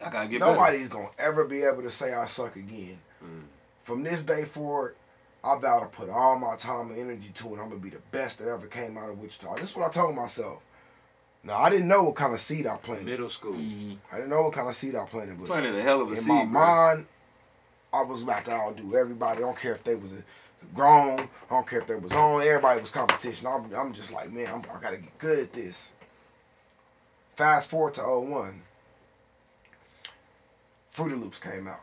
I 0.04 0.10
gotta 0.10 0.28
get 0.28 0.40
better. 0.40 0.52
nobody's 0.52 0.88
gonna 0.88 1.06
ever 1.18 1.46
be 1.46 1.62
able 1.62 1.82
to 1.82 1.90
say 1.90 2.14
I 2.14 2.26
suck 2.26 2.56
again. 2.56 2.98
Mm. 3.24 3.42
From 3.82 4.02
this 4.02 4.24
day 4.24 4.44
forward, 4.44 4.94
I 5.42 5.58
vow 5.58 5.80
to 5.80 5.86
put 5.86 6.10
all 6.10 6.38
my 6.38 6.56
time 6.56 6.90
and 6.90 6.98
energy 6.98 7.30
to 7.34 7.48
it. 7.48 7.60
I'm 7.60 7.68
gonna 7.68 7.76
be 7.76 7.90
the 7.90 8.02
best 8.10 8.40
that 8.40 8.48
ever 8.48 8.66
came 8.66 8.98
out 8.98 9.10
of 9.10 9.18
Wichita. 9.20 9.54
This 9.56 9.70
is 9.70 9.76
what 9.76 9.88
I 9.88 9.92
told 9.92 10.14
myself. 10.14 10.62
Now 11.46 11.58
I 11.60 11.70
didn't 11.70 11.86
know 11.88 12.02
what 12.02 12.16
kind 12.16 12.34
of 12.34 12.40
seed 12.40 12.66
I 12.66 12.76
planted. 12.76 13.06
Middle 13.06 13.28
school. 13.28 13.54
Mhm. 13.54 13.98
I 14.12 14.16
didn't 14.16 14.30
know 14.30 14.42
what 14.42 14.52
kind 14.52 14.68
of 14.68 14.74
seed 14.74 14.96
I 14.96 15.06
planted, 15.06 15.38
but 15.38 15.46
Planted 15.46 15.76
a 15.76 15.82
hell 15.82 16.00
of 16.00 16.08
a 16.08 16.10
in 16.10 16.16
seed, 16.16 16.30
In 16.42 16.48
my 16.48 16.52
bro. 16.52 16.60
mind, 16.66 17.06
I 17.92 18.02
was 18.02 18.22
about 18.24 18.44
to 18.46 18.50
outdo 18.52 18.96
everybody. 18.96 19.38
I 19.38 19.40
don't 19.40 19.56
care 19.58 19.72
if 19.72 19.84
they 19.84 19.94
was 19.94 20.14
grown. 20.74 21.20
I 21.20 21.28
don't 21.50 21.66
care 21.66 21.80
if 21.80 21.86
they 21.86 21.94
was 21.94 22.12
on. 22.12 22.42
Everybody 22.42 22.80
was 22.80 22.90
competition. 22.90 23.46
I'm, 23.46 23.72
I'm 23.74 23.92
just 23.92 24.12
like, 24.12 24.32
man, 24.32 24.48
I'm, 24.52 24.62
I 24.76 24.80
gotta 24.80 24.96
get 24.98 25.16
good 25.18 25.38
at 25.38 25.52
this. 25.52 25.94
Fast 27.36 27.70
forward 27.70 27.94
to 27.94 28.02
01. 28.02 28.62
Fruity 30.90 31.14
Loops 31.14 31.38
came 31.38 31.68
out. 31.68 31.80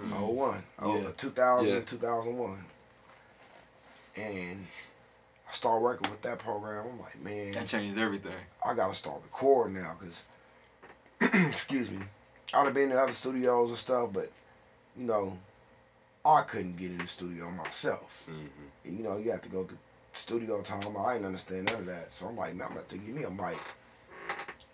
Mm-hmm. 0.00 0.12
01. 0.12 0.62
Oh, 0.80 1.00
yeah. 1.00 1.08
2000, 1.16 1.72
yeah. 1.74 1.80
2001. 1.80 2.64
And 4.16 4.60
I 5.50 5.52
started 5.52 5.82
working 5.82 6.08
with 6.08 6.22
that 6.22 6.38
program. 6.38 6.86
I'm 6.92 7.00
like, 7.00 7.20
man. 7.22 7.50
That 7.52 7.66
changed 7.66 7.98
everything. 7.98 8.32
I 8.64 8.74
got 8.74 8.88
to 8.88 8.94
start 8.94 9.20
recording 9.24 9.74
now 9.74 9.96
because, 9.98 10.24
excuse 11.20 11.90
me, 11.90 11.98
I'd 12.54 12.66
have 12.66 12.74
been 12.74 12.92
in 12.92 12.96
other 12.96 13.10
studios 13.10 13.70
and 13.70 13.78
stuff, 13.78 14.10
but, 14.12 14.30
you 14.96 15.06
know, 15.06 15.36
I 16.24 16.42
couldn't 16.42 16.76
get 16.76 16.92
in 16.92 16.98
the 16.98 17.06
studio 17.08 17.50
myself. 17.50 18.30
Mm-hmm. 18.30 18.96
You 18.96 19.02
know, 19.02 19.18
you 19.18 19.32
have 19.32 19.42
to 19.42 19.48
go 19.48 19.64
to 19.64 19.74
studio 20.12 20.62
time. 20.62 20.96
I 20.96 21.14
didn't 21.14 21.26
understand 21.26 21.66
none 21.66 21.80
of 21.80 21.86
that. 21.86 22.12
So 22.12 22.28
I'm 22.28 22.36
like, 22.36 22.54
man, 22.54 22.68
I'm 22.68 22.74
going 22.74 22.86
to 22.86 22.98
give 22.98 23.14
me 23.14 23.24
a 23.24 23.30
mic. 23.30 23.58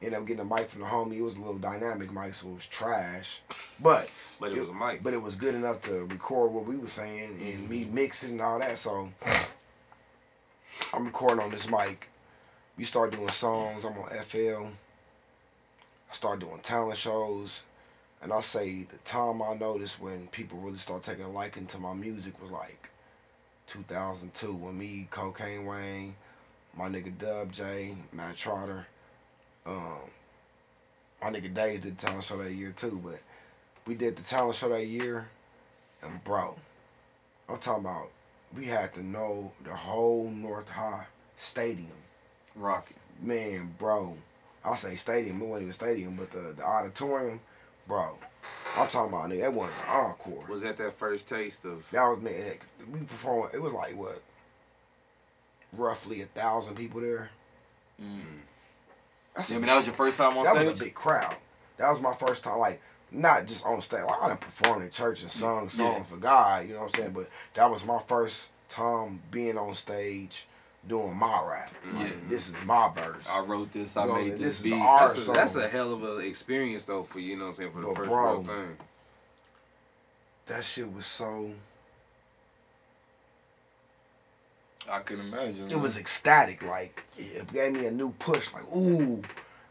Ended 0.02 0.20
up 0.20 0.26
getting 0.26 0.42
a 0.42 0.44
mic 0.44 0.68
from 0.68 0.82
the 0.82 0.88
homie. 0.88 1.16
It 1.16 1.22
was 1.22 1.38
a 1.38 1.40
little 1.40 1.56
dynamic 1.56 2.12
mic, 2.12 2.34
so 2.34 2.50
it 2.50 2.54
was 2.54 2.68
trash. 2.68 3.40
But 3.82 4.10
but 4.38 4.50
it, 4.52 4.58
it 4.58 4.60
was 4.60 4.68
a 4.68 4.74
mic. 4.74 5.02
But 5.02 5.14
it 5.14 5.22
was 5.22 5.36
good 5.36 5.54
enough 5.54 5.80
to 5.82 6.04
record 6.04 6.52
what 6.52 6.66
we 6.66 6.76
were 6.76 6.86
saying 6.86 7.30
and 7.30 7.60
mm-hmm. 7.60 7.70
me 7.70 7.86
mixing 7.86 8.32
and 8.32 8.42
all 8.42 8.58
that. 8.58 8.76
So 8.76 9.08
I'm 10.94 11.04
recording 11.04 11.40
on 11.40 11.50
this 11.50 11.70
mic. 11.70 12.08
We 12.78 12.84
start 12.84 13.12
doing 13.12 13.28
songs. 13.28 13.84
I'm 13.84 13.98
on 13.98 14.08
FL. 14.10 14.66
I 14.66 16.12
start 16.12 16.38
doing 16.38 16.60
talent 16.62 16.96
shows. 16.96 17.64
And 18.22 18.32
I'll 18.32 18.40
say 18.40 18.84
the 18.84 18.98
time 18.98 19.42
I 19.42 19.54
noticed 19.54 20.00
when 20.00 20.28
people 20.28 20.58
really 20.58 20.76
start 20.76 21.02
taking 21.02 21.24
a 21.24 21.30
liking 21.30 21.66
to 21.66 21.78
my 21.78 21.92
music 21.92 22.40
was 22.40 22.52
like 22.52 22.90
2002 23.66 24.54
when 24.54 24.78
me, 24.78 25.08
Cocaine 25.10 25.66
Wayne, 25.66 26.14
my 26.76 26.88
nigga 26.88 27.16
Dub 27.18 27.52
J, 27.52 27.94
Matt 28.12 28.36
Trotter, 28.36 28.86
um, 29.66 29.98
my 31.22 31.30
nigga 31.30 31.52
Days 31.52 31.80
did 31.80 31.98
the 31.98 32.06
talent 32.06 32.24
show 32.24 32.36
that 32.38 32.52
year 32.52 32.72
too, 32.74 33.00
but 33.04 33.20
we 33.86 33.96
did 33.96 34.16
the 34.16 34.22
talent 34.22 34.54
show 34.54 34.68
that 34.68 34.86
year, 34.86 35.28
and 36.02 36.22
bro, 36.24 36.56
I'm 37.48 37.58
talking 37.58 37.84
about 37.84 38.10
we 38.56 38.64
had 38.64 38.94
to 38.94 39.02
know 39.02 39.52
the 39.64 39.74
whole 39.74 40.30
North 40.30 40.68
High 40.68 41.06
Stadium. 41.36 41.88
Rocket. 42.54 42.96
Man, 43.22 43.74
bro. 43.78 44.16
I'll 44.64 44.74
say 44.74 44.96
stadium, 44.96 45.40
it 45.40 45.46
wasn't 45.46 45.62
even 45.62 45.72
stadium, 45.72 46.16
but 46.16 46.30
the, 46.32 46.54
the 46.56 46.64
auditorium, 46.64 47.40
bro. 47.86 48.16
I'm 48.76 48.88
talking 48.88 49.12
about 49.12 49.30
nigga, 49.30 49.42
that 49.42 49.52
wasn't 49.52 49.84
an 49.84 49.90
encore. 49.90 50.44
Was 50.50 50.62
that 50.62 50.76
that 50.78 50.92
first 50.92 51.28
taste 51.28 51.64
of 51.64 51.88
That 51.92 52.04
was 52.04 52.20
man, 52.20 52.34
we 52.92 53.00
performed 53.00 53.54
it 53.54 53.62
was 53.62 53.72
like 53.72 53.96
what? 53.96 54.20
Roughly 55.72 56.22
a 56.22 56.24
thousand 56.24 56.76
people 56.76 57.00
there. 57.00 57.30
Mm. 58.02 58.20
That's 59.34 59.50
yeah, 59.50 59.56
I 59.56 59.60
mean, 59.60 59.66
that 59.68 59.76
was 59.76 59.86
your 59.86 59.94
first 59.94 60.18
time 60.18 60.36
on 60.36 60.44
that 60.44 60.50
stage. 60.50 60.64
That 60.64 60.70
was 60.70 60.80
a 60.80 60.84
big 60.84 60.94
crowd. 60.94 61.36
That 61.78 61.90
was 61.90 62.02
my 62.02 62.14
first 62.14 62.44
time, 62.44 62.58
like 62.58 62.80
not 63.10 63.46
just 63.46 63.66
on 63.66 63.80
stage. 63.80 64.04
Like 64.06 64.22
I 64.22 64.28
done 64.28 64.36
performed 64.38 64.84
in 64.84 64.90
church 64.90 65.22
and 65.22 65.30
sung 65.30 65.68
songs 65.68 65.96
yeah. 65.98 66.02
for 66.02 66.16
God. 66.16 66.66
You 66.66 66.74
know 66.74 66.80
what 66.80 66.84
I'm 66.84 66.90
saying? 66.90 67.12
But 67.12 67.28
that 67.54 67.70
was 67.70 67.86
my 67.86 67.98
first 67.98 68.52
time 68.68 69.20
being 69.30 69.58
on 69.58 69.74
stage 69.74 70.46
doing 70.88 71.16
my 71.16 71.44
rap. 71.48 71.72
Like, 71.92 72.08
yeah. 72.08 72.12
This 72.28 72.48
is 72.48 72.64
my 72.64 72.90
verse. 72.94 73.30
I 73.30 73.44
wrote 73.44 73.72
this. 73.72 73.96
I 73.96 74.06
you 74.06 74.14
made 74.14 74.32
this, 74.32 74.60
this 74.60 74.62
beat. 74.62 74.74
Our 74.74 75.00
that's, 75.00 75.16
a, 75.16 75.20
song. 75.20 75.34
that's 75.34 75.56
a 75.56 75.68
hell 75.68 75.92
of 75.92 76.04
an 76.04 76.24
experience 76.24 76.84
though 76.84 77.02
for 77.02 77.20
you. 77.20 77.36
Know 77.36 77.44
what 77.44 77.48
I'm 77.50 77.54
saying 77.54 77.72
for 77.72 77.80
the 77.80 77.86
but 77.88 77.96
first 77.96 78.08
bro, 78.08 78.42
thing. 78.42 78.76
That 80.46 80.64
shit 80.64 80.92
was 80.92 81.06
so. 81.06 81.50
I 84.90 85.00
can 85.00 85.18
imagine. 85.20 85.70
It 85.70 85.80
was 85.80 85.98
ecstatic. 85.98 86.64
Like 86.66 87.02
it 87.18 87.52
gave 87.52 87.72
me 87.72 87.86
a 87.86 87.90
new 87.90 88.12
push. 88.12 88.52
Like 88.52 88.64
ooh, 88.74 89.22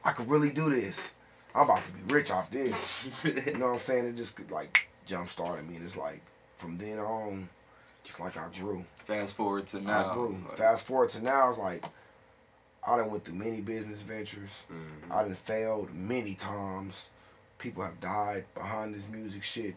I 0.03 0.11
could 0.11 0.29
really 0.29 0.51
do 0.51 0.69
this. 0.69 1.14
I'm 1.55 1.69
about 1.69 1.85
to 1.85 1.93
be 1.93 2.13
rich 2.13 2.31
off 2.31 2.51
this. 2.51 3.23
you 3.45 3.53
know 3.53 3.67
what 3.67 3.73
I'm 3.73 3.79
saying? 3.79 4.05
It 4.05 4.17
just 4.17 4.51
like 4.51 4.89
jump 5.05 5.29
started 5.29 5.67
me. 5.67 5.77
And 5.77 5.85
it's 5.85 5.97
like 5.97 6.21
from 6.57 6.77
then 6.77 6.99
on, 6.99 7.47
it's 8.03 8.19
like 8.19 8.37
I 8.37 8.47
grew. 8.59 8.83
Fast 8.97 9.35
forward 9.35 9.65
to 9.67 9.79
now. 9.79 10.11
I 10.11 10.13
grew. 10.13 10.31
Like... 10.31 10.57
Fast 10.57 10.87
forward 10.87 11.09
to 11.11 11.23
now, 11.23 11.49
it's 11.49 11.59
like 11.59 11.85
I 12.85 12.97
done 12.97 13.09
went 13.09 13.23
through 13.23 13.35
many 13.35 13.61
business 13.61 14.01
ventures. 14.01 14.67
Mm-hmm. 14.71 15.13
I 15.13 15.23
done 15.23 15.33
failed 15.33 15.93
many 15.93 16.35
times. 16.35 17.11
People 17.57 17.83
have 17.83 18.01
died 18.01 18.43
behind 18.53 18.93
this 18.93 19.09
music 19.09 19.43
shit. 19.43 19.75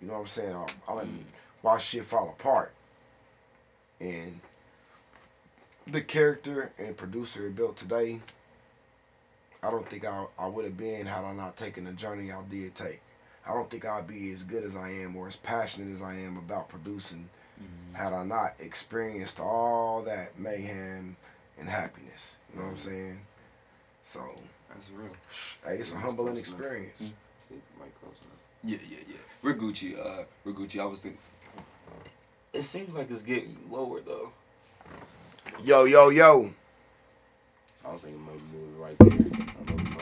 You 0.00 0.06
know 0.06 0.14
what 0.14 0.20
I'm 0.20 0.26
saying? 0.26 0.54
I, 0.54 0.92
I 0.92 0.94
done 0.96 1.06
mm. 1.06 1.24
watched 1.62 1.88
shit 1.88 2.04
fall 2.04 2.36
apart. 2.38 2.72
And 4.00 4.40
the 5.90 6.00
character 6.00 6.72
and 6.78 6.96
producer 6.96 7.50
built 7.50 7.76
today, 7.76 8.20
I 9.66 9.70
don't 9.70 9.88
think 9.88 10.06
I, 10.06 10.26
I 10.38 10.46
would 10.46 10.64
have 10.64 10.76
been 10.76 11.06
had 11.06 11.24
I 11.24 11.34
not 11.34 11.56
taken 11.56 11.84
the 11.84 11.92
journey 11.92 12.30
I 12.30 12.42
did 12.48 12.74
take. 12.74 13.00
I 13.48 13.52
don't 13.52 13.68
think 13.68 13.84
I'd 13.84 14.06
be 14.06 14.30
as 14.30 14.44
good 14.44 14.62
as 14.62 14.76
I 14.76 14.90
am 14.90 15.16
or 15.16 15.26
as 15.26 15.36
passionate 15.36 15.92
as 15.92 16.02
I 16.02 16.14
am 16.14 16.36
about 16.36 16.68
producing 16.68 17.28
mm-hmm. 17.60 17.96
had 17.96 18.12
I 18.12 18.24
not 18.24 18.54
experienced 18.60 19.40
all 19.40 20.02
that 20.02 20.38
mayhem 20.38 21.16
and 21.58 21.68
happiness. 21.68 22.38
You 22.52 22.60
know 22.60 22.66
mm-hmm. 22.66 22.74
what 22.74 22.86
I'm 22.86 22.92
mm-hmm. 22.92 22.96
saying? 22.96 23.20
So 24.04 24.20
that's 24.68 24.90
real. 24.92 25.10
Hey, 25.64 25.78
it's 25.80 25.94
a 25.94 25.98
humbling 25.98 26.36
experience. 26.36 27.02
Mm-hmm. 27.02 27.58
Yeah, 28.64 28.78
yeah, 28.88 28.98
yeah. 29.08 29.16
We're 29.42 29.54
Gucci. 29.54 29.98
Uh, 29.98 30.24
we're 30.44 30.52
Gucci. 30.52 30.80
I 30.80 30.84
was 30.84 31.00
thinking. 31.00 31.20
It 32.52 32.62
seems 32.62 32.94
like 32.94 33.10
it's 33.10 33.22
getting 33.22 33.56
lower 33.70 34.00
though. 34.00 34.32
Yo, 35.64 35.84
yo, 35.84 36.08
yo. 36.08 36.52
I 37.86 37.92
was 37.92 38.02
thinking 38.02 38.26
maybe 38.26 38.40
move 38.52 38.74
it 38.74 38.82
right 38.82 38.98
there. 38.98 39.12
I 39.12 39.70
know 39.70 39.76
it's 39.78 39.92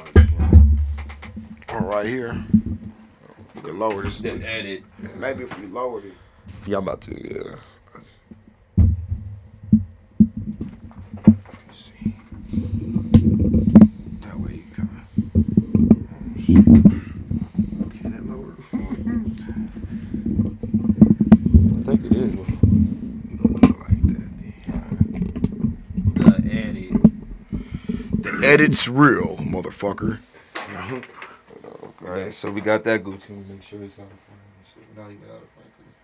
hard 1.68 1.82
All 1.82 1.86
right 1.86 2.06
here. 2.06 2.42
We 3.54 3.60
could 3.60 3.74
lower 3.74 4.02
this. 4.02 4.20
Then 4.20 4.42
edit. 4.42 4.84
Maybe 5.18 5.44
if 5.44 5.60
we 5.60 5.66
lowered 5.66 6.06
it. 6.06 6.14
Yeah, 6.66 6.78
I'm 6.78 6.84
about 6.84 7.02
to. 7.02 7.14
Yeah. 7.14 7.56
Edit's 28.54 28.88
real, 28.88 29.36
motherfucker. 29.38 30.20
All 32.06 32.12
right, 32.12 32.32
so 32.32 32.52
we 32.52 32.60
got 32.60 32.84
that 32.84 33.02
Gucci. 33.02 33.30
Make 33.48 33.62
sure 33.62 33.82
it's 33.82 33.98
out 33.98 34.06
of 34.06 34.20
frame. 34.20 34.38
Not 34.96 35.10
even 35.10 35.28
out 35.28 35.42
of 35.42 35.48
frame 35.50 35.72
because 35.76 35.98
it's 35.98 36.00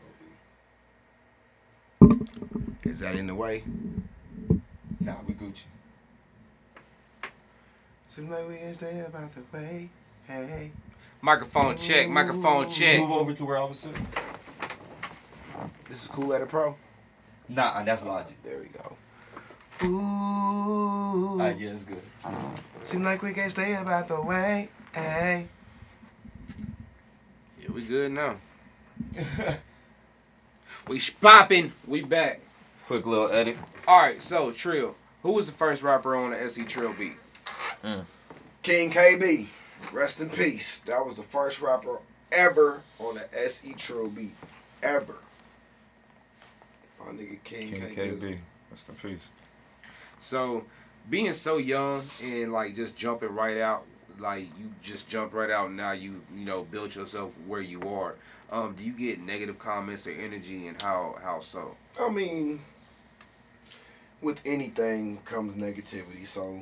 gonna 2.01 2.15
be. 2.83 2.91
Is 2.91 2.99
that 2.99 3.15
in 3.15 3.29
the 3.29 3.37
way? 3.37 3.63
Nah, 4.99 5.15
we 5.29 5.35
Gucci. 5.35 5.67
Seems 8.07 8.31
like 8.31 8.49
we 8.49 8.57
can 8.57 8.75
stay 8.75 8.99
about 8.99 9.31
the 9.31 9.43
way. 9.57 9.89
Hey. 10.27 10.73
Microphone 11.23 11.77
check. 11.77 12.09
Microphone 12.09 12.69
check. 12.69 12.99
Move 12.99 13.13
over 13.13 13.33
to 13.33 13.45
where 13.45 13.59
I 13.59 13.65
was 13.65 13.79
sitting. 13.79 14.05
This 15.89 16.03
is 16.03 16.09
Cool 16.09 16.35
at 16.35 16.43
a 16.43 16.47
Pro. 16.47 16.75
Nah, 17.49 17.85
that's 17.85 18.05
Logic. 18.05 18.37
There 18.43 18.59
we 18.59 18.67
go. 18.67 18.97
Ooh. 19.83 21.39
Alright, 21.41 21.59
yeah, 21.59 21.71
it's 21.71 21.85
good. 21.85 22.03
Seem 22.83 23.03
like 23.03 23.23
we 23.23 23.33
can't 23.33 23.51
stay 23.51 23.75
about 23.75 24.09
the 24.09 24.21
way. 24.21 24.69
Hey. 24.95 25.47
Yeah, 27.63 27.73
we 27.73 27.83
good 27.83 28.13
now. 28.13 28.37
we 30.89 31.01
popping. 31.21 31.73
We 31.87 32.03
back. 32.03 32.41
Quick 32.87 33.07
little 33.07 33.31
edit. 33.31 33.57
Alright, 33.89 34.21
so 34.21 34.51
Trill. 34.53 34.97
Who 35.23 35.33
was 35.33 35.51
the 35.51 35.57
first 35.57 35.83
rapper 35.83 36.15
on 36.15 36.31
the 36.31 36.43
SE 36.43 36.65
Trill 36.65 36.93
beat? 36.93 37.17
Mm. 37.83 38.05
King 38.63 38.91
KB. 38.91 39.47
Rest 39.93 40.21
in 40.21 40.29
peace. 40.29 40.81
That 40.81 41.05
was 41.05 41.17
the 41.17 41.23
first 41.23 41.63
rapper 41.63 41.99
ever 42.31 42.83
on 42.99 43.15
the 43.15 43.29
SE 43.47 43.73
Trill 43.75 44.09
beat. 44.09 44.35
Ever. 44.83 45.17
My 46.99 47.13
nigga 47.13 47.43
King, 47.45 47.73
King 47.73 47.81
KB. 47.81 48.19
KB. 48.19 48.39
Rest 48.71 48.89
in 48.89 48.95
peace. 48.97 49.31
So 50.21 50.65
being 51.09 51.33
so 51.33 51.57
young 51.57 52.03
and 52.23 52.53
like 52.53 52.77
just 52.77 52.97
jumping 52.97 53.35
right 53.35 53.59
out, 53.59 53.85
like 54.19 54.43
you 54.59 54.71
just 54.83 55.09
jump 55.09 55.33
right 55.33 55.51
out 55.51 55.69
and 55.69 55.77
now 55.77 55.93
you 55.93 56.23
you 56.37 56.45
know 56.45 56.65
built 56.65 56.95
yourself 56.95 57.37
where 57.47 57.61
you 57.61 57.81
are. 57.83 58.15
Um, 58.53 58.75
do 58.75 58.85
you 58.85 58.93
get 58.93 59.21
negative 59.21 59.59
comments 59.59 60.07
or 60.07 60.13
energy 60.13 60.67
and 60.67 60.81
how 60.81 61.17
how 61.23 61.41
so? 61.41 61.77
I 62.01 62.11
mean, 62.11 62.61
with 64.21 64.43
anything 64.45 65.19
comes 65.25 65.57
negativity, 65.57 66.27
so 66.27 66.61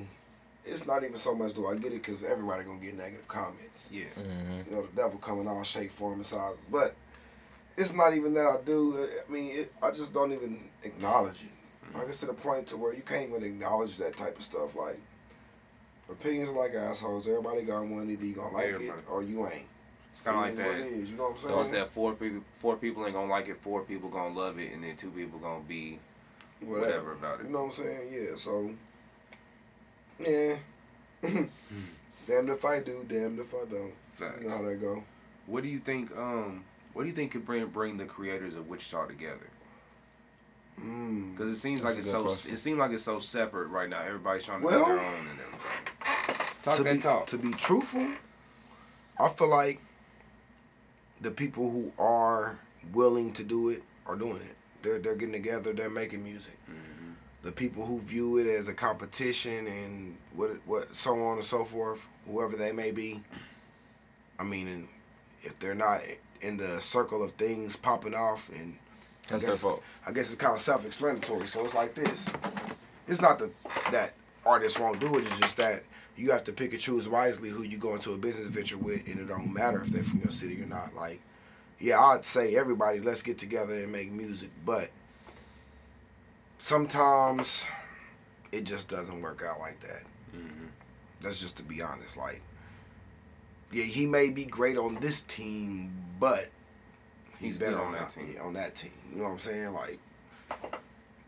it's 0.65 0.87
not 0.87 1.03
even 1.03 1.17
so 1.17 1.35
much 1.35 1.55
do 1.55 1.67
I 1.67 1.75
get 1.75 1.93
it 1.93 2.03
because 2.03 2.25
everybody 2.25 2.65
gonna 2.65 2.81
get 2.81 2.97
negative 2.97 3.27
comments. 3.27 3.91
Yeah. 3.93 4.05
Mm-hmm. 4.17 4.71
You 4.71 4.77
know 4.77 4.83
the 4.87 4.97
devil 4.97 5.19
coming 5.19 5.49
all 5.49 5.65
shape, 5.65 5.91
form, 5.91 6.15
and 6.15 6.25
sizes, 6.25 6.69
but 6.71 6.95
it's 7.77 7.95
not 7.95 8.15
even 8.15 8.35
that 8.35 8.59
I 8.61 8.65
do. 8.65 8.97
I 9.29 9.33
mean, 9.33 9.51
it, 9.53 9.73
I 9.83 9.91
just 9.91 10.15
don't 10.15 10.33
even 10.33 10.61
acknowledge 10.85 11.43
it. 11.43 11.58
Like 11.95 12.09
it's 12.09 12.21
to 12.21 12.27
the 12.27 12.35
point 12.35 12.67
to 12.69 12.77
where 12.77 12.95
you 12.95 13.03
can't 13.03 13.29
even 13.31 13.43
acknowledge 13.43 13.97
that 13.99 14.17
type 14.17 14.37
of 14.37 14.43
stuff. 14.43 14.77
Like 14.77 14.99
opinions 16.11 16.55
like 16.55 16.73
assholes. 16.75 17.29
Everybody 17.29 17.63
got 17.63 17.87
one. 17.87 18.09
Either 18.11 18.25
you 18.25 18.35
gonna 18.35 18.55
like 18.55 18.67
Everybody. 18.67 19.01
it 19.01 19.05
or 19.11 19.23
you 19.23 19.47
ain't. 19.47 19.67
It's 20.11 20.21
kind 20.23 20.37
of 20.37 20.43
like 20.43 20.53
It 20.53 20.59
is 20.59 20.59
what 20.59 20.79
that. 20.79 20.81
it 20.81 21.03
is, 21.03 21.11
you 21.11 21.17
know 21.17 21.23
what 21.25 21.31
I'm 21.33 21.37
saying? 21.39 21.55
So 21.55 21.61
it's 21.61 21.71
that 21.73 21.91
four 21.91 22.15
people, 22.15 22.43
four 22.53 22.77
people 22.77 23.05
ain't 23.05 23.15
gonna 23.15 23.31
like 23.31 23.49
it, 23.49 23.61
four 23.61 23.83
people 23.83 24.09
gonna 24.09 24.35
love 24.35 24.59
it, 24.59 24.73
and 24.73 24.83
then 24.83 24.97
two 24.97 25.11
people 25.11 25.39
gonna 25.39 25.63
be 25.69 25.99
whatever 26.61 27.13
about 27.13 27.41
it. 27.41 27.47
You 27.47 27.53
know 27.53 27.59
what 27.61 27.65
I'm 27.67 27.71
saying? 27.71 28.09
Yeah, 28.11 28.37
so 28.37 28.71
yeah. 30.19 30.57
damned 32.27 32.49
if 32.49 32.65
I 32.65 32.81
do, 32.81 33.05
damned 33.09 33.39
if 33.39 33.55
I 33.55 33.65
don't. 33.71 33.93
Facts. 34.13 34.39
You 34.43 34.49
know 34.49 34.57
how 34.57 34.63
that 34.63 34.81
go. 34.81 35.05
What 35.47 35.63
do 35.63 35.69
you 35.69 35.79
think? 35.79 36.17
Um, 36.17 36.65
what 36.93 37.03
do 37.05 37.09
you 37.09 37.15
think 37.15 37.33
could 37.33 37.45
bring 37.45 37.65
bring 37.67 37.97
the 37.97 38.05
creators 38.05 38.57
of 38.57 38.69
Wichita 38.69 39.07
together? 39.07 39.47
Mm. 40.79 41.33
Because 41.37 41.51
it 41.53 41.57
seems 41.57 41.81
That's 41.81 41.95
like 41.95 41.99
it's 42.01 42.11
so 42.11 42.23
question. 42.25 42.55
it 42.55 42.59
seems 42.59 42.79
like 42.79 42.91
it's 42.93 43.03
so 43.03 43.19
separate 43.19 43.69
right 43.69 43.89
now. 43.89 44.03
Everybody's 44.03 44.45
trying 44.45 44.61
to 44.61 44.67
Well, 44.67 44.85
do 44.85 44.93
their 44.93 45.01
own 45.01 45.15
and 45.29 45.41
everything. 45.41 46.47
Talk 46.63 46.75
to 46.77 46.83
that 46.85 46.95
be, 46.95 47.01
talk. 47.01 47.27
To 47.27 47.39
be 47.39 47.51
truthful, 47.53 48.07
I 49.19 49.29
feel 49.31 49.49
like 49.49 49.81
the 51.21 51.31
people 51.31 51.71
who 51.71 51.93
are 51.99 52.59
willing 52.93 53.33
to 53.35 53.45
do 53.45 53.71
it 53.71 53.83
are 54.07 54.17
doing 54.17 54.37
it. 54.37 54.57
They're 54.83 54.99
they're 54.99 55.17
getting 55.17 55.35
together. 55.35 55.73
They're 55.73 55.91
making 55.91 56.23
music. 56.25 56.57
Mhm. 56.71 57.15
The 57.43 57.53
people 57.53 57.85
who 57.87 58.01
view 58.01 58.39
it 58.39 58.47
as 58.47 58.69
a 58.69 58.75
competition 58.75 59.67
and 59.67 60.17
what 60.35 60.51
what 60.67 60.95
so 60.95 61.21
on 61.23 61.37
and 61.37 61.45
so 61.45 61.65
forth, 61.65 62.07
whoever 62.27 62.57
they 62.57 62.73
may 62.73 62.91
be. 62.93 63.23
I 64.39 64.45
mean, 64.45 64.89
if 65.43 65.59
they're 65.59 65.75
not 65.75 66.01
in 66.41 66.57
the 66.57 66.81
circle 66.81 67.25
of 67.25 67.33
things 67.33 67.75
popping 67.77 68.15
off, 68.15 68.49
and 68.51 68.79
That's 69.29 69.45
guess- 69.45 69.63
their 69.63 69.71
fault. 69.71 69.83
I 70.07 70.13
guess 70.13 70.33
it's 70.33 70.41
kind 70.41 70.55
of 70.55 70.61
self-explanatory. 70.61 71.47
So 71.47 71.65
it's 71.65 71.75
like 71.75 71.95
this. 71.95 72.31
It's 73.07 73.23
not 73.23 73.39
that 73.39 73.53
that 73.93 74.13
artists 74.45 74.79
won't 74.79 74.99
do 75.01 75.17
it. 75.19 75.25
It's 75.27 75.39
just 75.39 75.57
that 75.59 75.83
you 76.17 76.31
have 76.33 76.45
to 76.45 76.53
pick 76.53 76.73
and 76.73 76.81
choose 76.81 77.09
wisely 77.09 77.49
who 77.49 77.63
you 77.63 77.79
go 77.79 77.95
into 77.95 78.13
a 78.13 78.19
business 78.19 78.49
venture 78.49 78.77
with, 78.79 79.07
and 79.07 79.21
it 79.21 79.29
don't 79.29 79.53
matter 79.53 79.81
if 79.81 79.89
they're 79.89 80.03
from 80.03 80.21
your 80.21 80.33
city 80.33 80.61
or 80.61 80.67
not. 80.67 80.95
Like, 80.95 81.21
yeah, 81.79 82.01
I'd 82.01 82.25
say 82.25 82.57
everybody, 82.57 82.99
let's 83.01 83.23
get 83.23 83.39
together 83.39 83.75
and 83.75 83.93
make 83.93 84.11
music, 84.11 84.51
but 84.67 84.91
sometimes 86.59 87.69
it 88.53 88.65
just 88.65 88.91
doesn't 88.91 89.21
work 89.23 89.43
out 89.49 89.61
like 89.61 89.79
that. 89.81 90.03
Mhm. 90.35 90.69
That's 91.21 91.41
just 91.41 91.57
to 91.59 91.63
be 91.63 91.83
honest. 91.83 92.17
Like, 92.17 92.41
yeah, 93.71 93.85
he 93.85 94.07
may 94.07 94.31
be 94.31 94.45
great 94.45 94.77
on 94.77 94.97
this 94.97 95.21
team, 95.23 95.93
but 96.19 96.49
he's, 97.41 97.59
better 97.59 97.79
on 97.81 97.87
on 97.89 97.93
that 97.93 98.11
team. 98.11 98.35
On 98.43 98.55
that 98.55 98.75
team, 98.75 98.91
you 99.13 99.19
know 99.19 99.25
what 99.25 99.31
I'm 99.31 99.39
saying? 99.39 99.73
Like, 99.73 99.99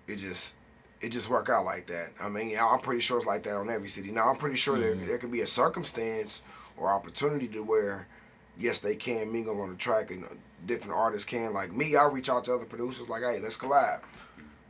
it 0.07 0.17
just 0.17 0.57
it 1.01 1.11
just 1.11 1.31
work 1.31 1.49
out 1.49 1.65
like 1.65 1.87
that. 1.87 2.11
I 2.23 2.29
mean, 2.29 2.57
I'm 2.61 2.81
pretty 2.81 3.01
sure 3.01 3.17
it's 3.19 3.27
like 3.27 3.43
that 3.45 3.57
on 3.57 3.71
every 3.71 3.89
city. 3.89 4.11
Now, 4.11 4.29
I'm 4.29 4.37
pretty 4.37 4.57
sure 4.57 4.79
there 4.79 4.95
Mhm. 4.95 5.07
there 5.07 5.19
could 5.19 5.33
be 5.33 5.41
a 5.41 5.47
circumstance 5.47 6.43
or 6.77 6.89
opportunity 6.89 7.49
to 7.49 7.63
where, 7.63 8.07
yes, 8.59 8.81
they 8.81 8.97
can 8.97 9.33
mingle 9.33 9.61
on 9.63 9.71
the 9.71 9.77
track 9.77 10.11
and 10.11 10.27
different 10.67 10.99
artists 10.99 11.27
can. 11.29 11.53
Like 11.55 11.73
me, 11.73 11.97
I 11.97 12.05
reach 12.07 12.29
out 12.29 12.45
to 12.47 12.55
other 12.55 12.67
producers 12.67 13.09
like, 13.09 13.23
hey, 13.23 13.39
let's 13.41 13.57
collab. 13.57 14.01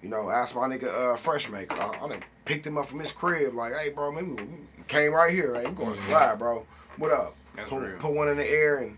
You 0.02 0.09
know, 0.09 0.30
ask 0.30 0.56
my 0.56 0.66
nigga 0.68 0.85
uh, 0.85 1.16
Freshmaker. 1.16 1.73
I, 1.78 2.04
I 2.04 2.09
done 2.09 2.20
picked 2.44 2.66
him 2.66 2.78
up 2.78 2.87
from 2.87 3.00
his 3.00 3.12
crib. 3.12 3.52
Like, 3.54 3.73
hey, 3.75 3.90
bro, 3.90 4.12
maybe 4.12 4.32
we 4.32 4.44
came 4.88 5.12
right 5.12 5.32
here. 5.32 5.54
Hey, 5.54 5.66
we 5.66 5.73
going 5.73 5.94
to 5.94 6.00
Mhm. 6.00 6.09
collab, 6.09 6.38
bro. 6.38 6.66
What 6.97 7.12
up? 7.12 7.35
That's 7.54 7.68
put, 7.68 7.82
real. 7.87 7.99
put 7.99 8.12
one 8.14 8.28
in 8.28 8.37
the 8.37 8.49
air 8.49 8.78
and 8.78 8.97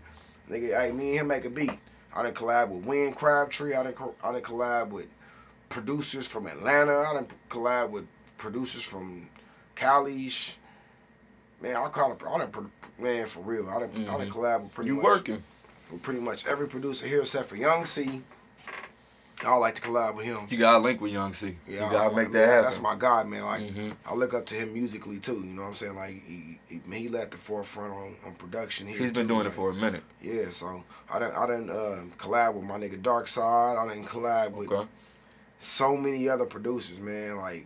nigga, 0.49 0.79
hey, 0.79 0.91
me 0.91 1.09
and 1.11 1.21
him 1.21 1.27
make 1.27 1.45
a 1.45 1.49
beat. 1.49 1.77
I 2.15 2.23
done 2.23 2.33
collab 2.33 2.69
with 2.69 2.85
Win 2.85 3.13
Crabtree. 3.13 3.73
I 3.73 3.83
done, 3.83 3.93
I 4.23 4.31
done 4.31 4.41
collab 4.41 4.89
with 4.89 5.07
producers 5.69 6.27
from 6.27 6.47
Atlanta. 6.47 6.91
I 6.99 7.13
done 7.13 7.27
collab 7.49 7.89
with 7.89 8.05
producers 8.37 8.83
from 8.83 9.27
Cali. 9.75 10.29
Man, 11.61 11.75
I 11.75 11.87
call 11.89 12.11
it. 12.11 12.21
I 12.27 12.37
done, 12.37 12.71
man, 12.99 13.25
for 13.25 13.39
real. 13.41 13.69
I 13.69 13.79
done, 13.79 13.89
I 13.95 14.17
done 14.17 14.27
Mhm. 14.27 14.31
collab 14.31 14.63
with 14.63 14.73
pretty 14.75 14.89
You 14.89 14.95
much 14.97 15.03
working? 15.05 15.43
with 15.91 16.03
pretty 16.03 16.19
much 16.19 16.45
every 16.45 16.67
producer 16.67 17.07
here 17.07 17.21
except 17.21 17.49
for 17.49 17.55
Young 17.55 17.85
C. 17.85 18.21
I 19.45 19.55
like 19.57 19.75
to 19.75 19.81
collab 19.81 20.15
with 20.15 20.25
him. 20.25 20.39
You 20.49 20.57
gotta 20.57 20.77
link 20.79 21.01
with 21.01 21.11
Young 21.11 21.33
C. 21.33 21.57
Yeah, 21.67 21.85
you 21.85 21.91
gotta 21.91 22.15
make 22.15 22.31
man, 22.31 22.31
that 22.33 22.47
happen. 22.47 22.63
That's 22.63 22.81
my 22.81 22.95
god, 22.95 23.27
man. 23.27 23.43
Like 23.45 23.61
Mhm. 23.63 23.95
I 24.05 24.13
look 24.13 24.33
up 24.33 24.45
to 24.47 24.55
him 24.55 24.73
musically 24.73 25.19
too. 25.19 25.33
You 25.35 25.55
know 25.55 25.63
what 25.63 25.67
I'm 25.69 25.73
saying? 25.73 25.95
Like 25.95 26.23
he, 26.25 26.59
he, 26.67 26.81
man, 26.85 26.99
he 26.99 27.09
led 27.09 27.31
the 27.31 27.37
forefront 27.37 27.93
on, 27.93 28.15
on 28.25 28.33
production. 28.35 28.87
He's 28.87 29.11
been 29.11 29.23
too, 29.27 29.33
doing 29.35 29.45
it 29.45 29.51
for 29.51 29.71
a 29.71 29.73
minute. 29.73 30.03
Yeah, 30.21 30.45
so 30.49 30.83
I 31.11 31.19
done 31.19 31.33
I 31.35 31.45
done 31.47 31.69
uh, 31.69 32.03
collab 32.17 32.53
with 32.55 32.63
my 32.63 32.77
nigga 32.77 33.01
Dark 33.01 33.27
Side. 33.27 33.75
I 33.77 33.87
didn't 33.93 34.07
collab 34.07 34.51
with 34.53 34.71
Okay. 34.71 34.87
so 35.57 35.97
many 35.97 36.29
other 36.29 36.45
producers, 36.45 36.99
man. 36.99 37.37
Like, 37.37 37.65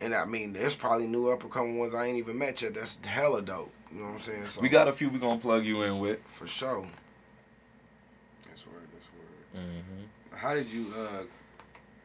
and 0.00 0.14
I 0.14 0.24
mean, 0.24 0.52
there's 0.54 0.76
probably 0.76 1.08
new 1.08 1.28
up 1.28 1.42
and 1.42 1.52
coming 1.52 1.78
ones 1.78 1.94
I 1.94 2.06
ain't 2.06 2.16
even 2.18 2.38
met 2.38 2.62
yet. 2.62 2.74
That's 2.74 3.04
hella 3.04 3.42
dope. 3.42 3.70
You 3.92 3.98
know 3.98 4.04
what 4.06 4.12
I'm 4.12 4.18
saying? 4.20 4.44
So 4.46 4.60
We 4.62 4.68
got 4.70 4.88
a 4.88 4.92
few 4.92 5.10
we 5.10 5.18
gonna 5.18 5.40
plug 5.40 5.64
you 5.64 5.82
in 5.82 5.98
with. 5.98 6.20
for 6.26 6.46
sure. 6.46 6.86
That's 8.48 8.66
word. 8.66 8.86
That's 8.94 9.08
word. 9.12 9.62
Mm-hmm. 9.64 9.89
How 10.40 10.54
did 10.54 10.68
you 10.68 10.86
uh, 10.98 11.22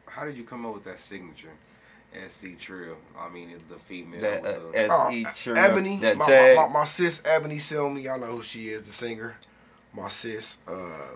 how 0.06 0.26
did 0.26 0.36
you 0.36 0.44
come 0.44 0.66
up 0.66 0.74
with 0.74 0.84
that 0.84 0.98
signature? 0.98 1.52
SE 2.26 2.54
Trill. 2.56 2.98
I 3.18 3.30
mean, 3.30 3.50
the 3.66 3.76
female. 3.76 4.20
That 4.20 4.44
uh, 4.44 4.58
the, 4.72 4.78
S.E. 4.78 5.24
Oh, 5.26 5.32
Trill, 5.34 5.56
Ebony, 5.56 5.96
that 6.00 6.18
my, 6.18 6.26
tag. 6.26 6.56
my, 6.56 6.66
my, 6.66 6.72
my 6.80 6.84
sis 6.84 7.22
Ebony 7.24 7.56
Silmy, 7.56 8.04
y'all 8.04 8.20
know 8.20 8.26
who 8.26 8.42
she 8.42 8.68
is, 8.68 8.82
the 8.82 8.92
singer. 8.92 9.36
My 9.94 10.08
sis, 10.08 10.60
uh, 10.68 11.14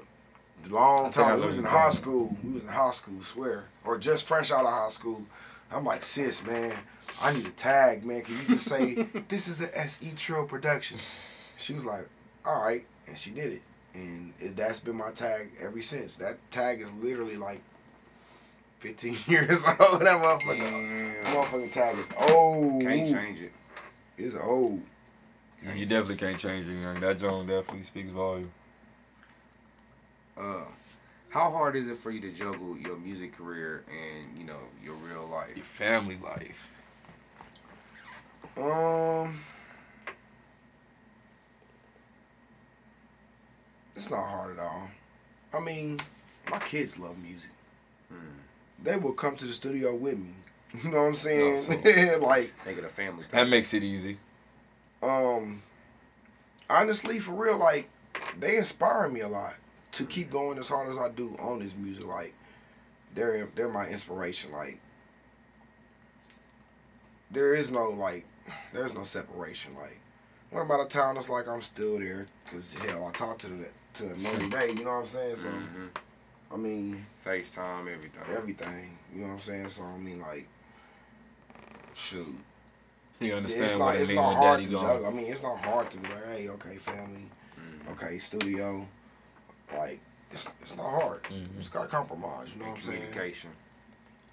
long 0.70 1.00
I 1.00 1.10
think 1.10 1.26
I 1.26 1.30
time. 1.30 1.40
We 1.40 1.46
was 1.46 1.58
in 1.58 1.64
high 1.64 1.76
talking 1.76 1.92
school. 1.92 2.36
We 2.42 2.52
was 2.52 2.64
in 2.64 2.70
high 2.70 2.90
school, 2.90 3.20
swear, 3.20 3.64
or 3.84 3.98
just 3.98 4.26
fresh 4.26 4.50
out 4.50 4.64
of 4.64 4.72
high 4.72 4.88
school. 4.88 5.26
I'm 5.70 5.84
like, 5.84 6.02
sis, 6.02 6.46
man, 6.46 6.72
I 7.20 7.34
need 7.34 7.44
a 7.44 7.50
tag, 7.50 8.02
man. 8.02 8.22
Can 8.22 8.34
you 8.34 8.48
just 8.48 8.66
say 8.66 8.94
this 9.28 9.46
is 9.46 9.62
a 9.62 9.78
SE 9.78 10.10
Trill 10.16 10.46
production? 10.46 10.96
She 11.58 11.74
was 11.74 11.84
like, 11.84 12.08
all 12.46 12.62
right, 12.62 12.86
and 13.06 13.18
she 13.18 13.30
did 13.30 13.52
it, 13.52 13.62
and 13.94 14.32
it, 14.38 14.56
that's 14.56 14.80
been 14.80 14.96
my 14.96 15.10
tag 15.10 15.50
ever 15.60 15.80
since. 15.82 16.16
That 16.16 16.38
tag 16.50 16.80
is 16.80 16.92
literally 16.94 17.36
like 17.36 17.60
15 18.80 19.16
years 19.26 19.64
old. 19.66 20.00
That 20.00 20.20
motherfucker, 20.20 20.58
Damn. 20.58 21.34
motherfucking 21.34 21.72
tag 21.72 21.96
is 21.96 22.10
old. 22.30 22.82
Can't 22.82 23.08
change 23.08 23.40
it. 23.40 23.52
It's 24.16 24.36
old. 24.36 24.82
You 25.76 25.84
definitely 25.84 26.16
can't 26.16 26.38
change 26.38 26.66
it, 26.68 26.80
young. 26.80 27.00
That 27.00 27.18
Joan 27.18 27.46
definitely 27.46 27.82
speaks 27.82 28.10
volume. 28.10 28.50
Uh, 30.38 30.64
how 31.28 31.50
hard 31.50 31.76
is 31.76 31.90
it 31.90 31.98
for 31.98 32.10
you 32.10 32.20
to 32.20 32.30
juggle 32.30 32.76
your 32.78 32.96
music 32.96 33.36
career 33.36 33.84
and 33.88 34.38
you 34.38 34.44
know 34.46 34.58
your 34.82 34.94
real 34.94 35.26
life, 35.26 35.54
Your 35.54 35.64
family 35.64 36.16
life. 36.16 36.72
Um, 38.56 39.38
it's 44.00 44.10
not 44.10 44.26
hard 44.26 44.58
at 44.58 44.62
all. 44.64 44.90
I 45.52 45.60
mean, 45.60 46.00
my 46.50 46.58
kids 46.58 46.98
love 46.98 47.18
music. 47.22 47.50
Hmm. 48.10 48.16
They 48.82 48.96
will 48.96 49.12
come 49.12 49.36
to 49.36 49.44
the 49.46 49.52
studio 49.52 49.94
with 49.94 50.18
me. 50.18 50.30
You 50.84 50.90
know 50.92 50.98
what 51.02 51.08
I'm 51.08 51.14
saying? 51.16 51.58
so- 51.58 52.18
like, 52.22 52.52
Make 52.64 52.78
it 52.78 52.84
a 52.84 52.88
family 52.88 53.24
That 53.32 53.48
makes 53.48 53.74
it 53.74 53.82
easy. 53.82 54.18
um, 55.02 55.62
honestly, 56.70 57.18
for 57.18 57.32
real, 57.32 57.58
like, 57.58 57.88
they 58.38 58.56
inspire 58.56 59.08
me 59.08 59.20
a 59.20 59.28
lot 59.28 59.54
to 59.92 60.04
keep 60.06 60.30
going 60.30 60.58
as 60.58 60.68
hard 60.68 60.88
as 60.88 60.96
I 60.96 61.10
do 61.10 61.36
on 61.40 61.58
this 61.58 61.76
music. 61.76 62.06
Like, 62.06 62.32
they're 63.14 63.48
they're 63.56 63.68
my 63.68 63.86
inspiration. 63.88 64.52
Like, 64.52 64.78
there 67.32 67.54
is 67.54 67.70
no 67.72 67.90
like, 67.90 68.24
there's 68.72 68.94
no 68.94 69.02
separation. 69.02 69.74
Like, 69.74 69.98
what 70.50 70.62
about 70.62 70.74
a 70.74 70.82
out 70.82 70.82
of 70.82 70.88
town, 70.88 71.16
it's 71.16 71.28
like 71.28 71.48
I'm 71.48 71.62
still 71.62 71.98
there. 71.98 72.26
Cause 72.50 72.74
hell, 72.74 73.06
I 73.08 73.10
talk 73.10 73.38
to 73.38 73.48
them 73.48 73.64
to 73.94 74.04
them 74.04 74.48
day. 74.50 74.68
You 74.76 74.84
know 74.84 74.90
what 74.92 74.98
I'm 75.00 75.06
saying? 75.06 75.36
So, 75.36 75.48
Mhm. 75.48 75.90
I 76.52 76.56
mean, 76.56 77.06
FaceTime, 77.24 77.88
everything. 77.92 78.22
everything. 78.34 78.98
You 79.14 79.20
know 79.22 79.26
what 79.28 79.32
I'm 79.34 79.40
saying? 79.40 79.68
So, 79.68 79.84
I 79.84 79.98
mean, 79.98 80.20
like, 80.20 80.46
shoot. 81.94 82.38
You 83.20 83.34
understand 83.34 83.64
it's 83.66 83.74
what 83.76 83.86
not, 83.86 83.94
it 83.96 84.00
it's 84.00 84.08
means 84.08 84.16
not 84.20 84.28
when 84.28 84.36
hard 84.38 84.58
daddy 84.58 84.66
to 84.66 84.72
gone. 84.72 84.82
juggle. 84.86 85.06
I 85.06 85.10
mean, 85.10 85.26
it's 85.30 85.42
not 85.42 85.58
hard 85.58 85.90
to 85.90 85.98
be 85.98 86.08
like, 86.08 86.24
hey, 86.26 86.48
okay, 86.48 86.76
family, 86.76 87.28
Mhm. 87.58 87.92
okay, 87.92 88.18
studio. 88.18 88.88
Like, 89.76 90.00
it's, 90.30 90.52
it's 90.62 90.76
not 90.76 90.88
hard. 90.90 91.22
Mhm. 91.24 91.40
You 91.42 91.48
just 91.58 91.72
gotta 91.72 91.88
compromise. 91.88 92.54
You 92.54 92.60
know 92.60 92.64
And 92.66 92.72
what 92.72 92.78
I'm 92.78 92.82
saying? 92.82 92.98
communication. 93.12 93.50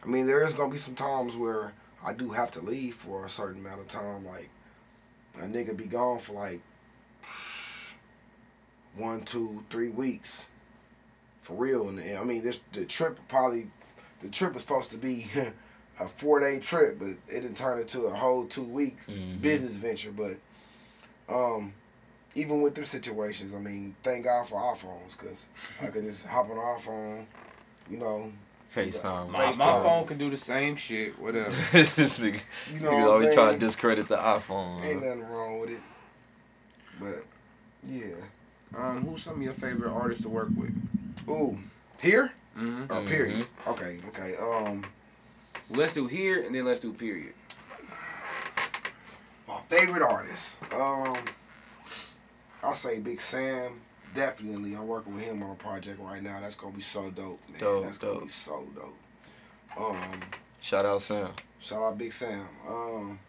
I 0.03 0.07
mean, 0.07 0.25
there 0.25 0.41
is 0.43 0.53
gonna 0.53 0.71
be 0.71 0.77
some 0.77 0.95
times 0.95 1.35
where 1.35 1.73
I 2.03 2.13
do 2.13 2.29
have 2.29 2.51
to 2.51 2.61
leave 2.61 2.95
for 2.95 3.25
a 3.25 3.29
certain 3.29 3.59
amount 3.65 3.81
of 3.81 3.87
time. 3.87 4.25
Like, 4.25 4.49
a 5.35 5.41
nigga 5.41 5.75
be 5.75 5.85
gone 5.85 6.19
for 6.19 6.33
like 6.33 6.61
one, 8.97 9.21
two, 9.21 9.63
three 9.69 9.89
weeks, 9.89 10.49
for 11.41 11.55
real. 11.55 11.89
And, 11.89 11.99
and 11.99 12.17
I 12.17 12.23
mean, 12.23 12.43
this 12.43 12.59
the 12.73 12.85
trip 12.85 13.19
probably 13.27 13.67
the 14.21 14.29
trip 14.29 14.53
was 14.53 14.63
supposed 14.63 14.91
to 14.91 14.97
be 14.97 15.27
a 15.99 16.05
four 16.05 16.39
day 16.39 16.59
trip, 16.59 16.99
but 16.99 17.09
it 17.09 17.19
didn't 17.41 17.57
turn 17.57 17.79
into 17.79 18.01
a 18.01 18.11
whole 18.11 18.45
two 18.45 18.63
week 18.67 18.97
Mhm. 19.07 19.41
business 19.41 19.77
venture. 19.77 20.11
But 20.11 20.37
um, 21.33 21.73
even 22.35 22.61
with 22.61 22.75
them 22.75 22.85
situations, 22.85 23.53
I 23.55 23.59
mean, 23.59 23.95
thank 24.03 24.25
God 24.25 24.47
for 24.47 24.55
iPhones 24.61 25.17
because 25.19 25.49
I 25.81 25.87
could 25.87 26.03
just 26.03 26.25
hop 26.27 26.45
on 26.49 26.51
an 26.51 26.57
iPhone, 26.57 27.25
you 27.89 27.97
know. 27.97 28.31
FaceTime. 28.73 29.29
My, 29.29 29.45
my 29.45 29.53
phone 29.81 30.05
can 30.05 30.17
do 30.17 30.29
the 30.29 30.37
same 30.37 30.75
shit. 30.75 31.17
Whatever. 31.19 31.49
this 31.71 32.19
nigga, 32.19 32.73
You 32.73 32.79
know 32.81 32.89
nigga 32.89 32.91
what 32.91 33.01
I'm 33.01 33.11
always 33.13 33.33
trying 33.33 33.53
to 33.53 33.59
discredit 33.59 34.07
the 34.09 34.17
iPhone. 34.17 34.83
Ain't 34.83 34.95
nothing 35.01 35.23
wrong 35.29 35.59
with 35.61 35.69
it. 35.71 35.79
But 36.99 37.23
yeah, 37.89 38.15
Um, 38.75 39.05
who's 39.05 39.23
some 39.23 39.35
of 39.37 39.41
your 39.41 39.53
favorite 39.53 39.91
artists 39.91 40.23
to 40.23 40.29
work 40.29 40.49
with? 40.55 40.71
Ooh, 41.29 41.57
here 42.01 42.31
Mm-hmm. 42.57 42.91
or 42.91 43.01
period? 43.07 43.45
Okay, 43.67 43.97
okay. 44.07 44.35
Um, 44.41 44.83
Let's 45.69 45.93
do 45.93 46.07
here 46.07 46.41
and 46.43 46.55
then 46.55 46.65
let's 46.65 46.79
do 46.79 46.91
period. 46.93 47.33
my 49.47 49.59
favorite 49.69 50.01
artist. 50.01 50.63
Um, 50.73 51.17
I'll 52.63 52.73
say 52.73 52.99
Big 52.99 53.19
Sam. 53.21 53.79
Definitely, 54.13 54.73
I'm 54.75 54.87
working 54.87 55.13
with 55.13 55.25
him 55.25 55.43
on 55.43 55.51
a 55.51 55.55
project 55.55 55.99
right 56.01 56.23
now. 56.23 56.39
That's 56.39 56.55
gonna 56.55 56.73
be 56.75 56.81
so 56.81 57.09
dope, 57.11 57.41
man. 57.49 57.59
Dope, 57.59 57.83
That's 57.83 57.97
gonna 57.97 58.21
be 58.21 58.29
so 58.29 58.65
dope. 58.75 58.97
Um, 59.79 60.19
Shout 60.61 60.85
out 60.85 61.01
Sam. 61.01 61.31
shout 61.59 61.83
out 61.83 61.97
Big 61.97 62.11
Sam. 62.13 62.47
Um, 62.67 63.19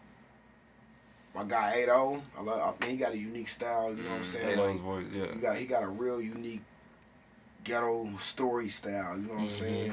my 1.38 1.44
guy 1.44 1.74
80. 1.82 1.90
I 1.90 1.94
love. 2.42 2.60
I 2.60 2.70
think 2.78 2.92
he 2.92 2.96
got 2.96 3.12
a 3.12 3.18
unique 3.18 3.48
style. 3.48 3.90
You 3.94 4.02
know 4.02 4.10
what 4.10 4.16
I'm 4.18 4.24
saying? 4.24 4.52
Ato's 4.58 4.72
Like, 4.74 4.80
voice, 4.82 5.06
yeah. 5.12 5.26
he 5.32 5.40
got 5.40 5.56
he 5.56 5.66
got 5.66 5.82
a 5.82 5.88
real 5.88 6.20
unique 6.20 6.62
ghetto 7.64 8.08
story 8.16 8.68
style. 8.68 9.16
You 9.16 9.26
know 9.26 9.34
what 9.34 9.40
I'm 9.42 9.48
Mhm. 9.48 9.50
saying? 9.50 9.92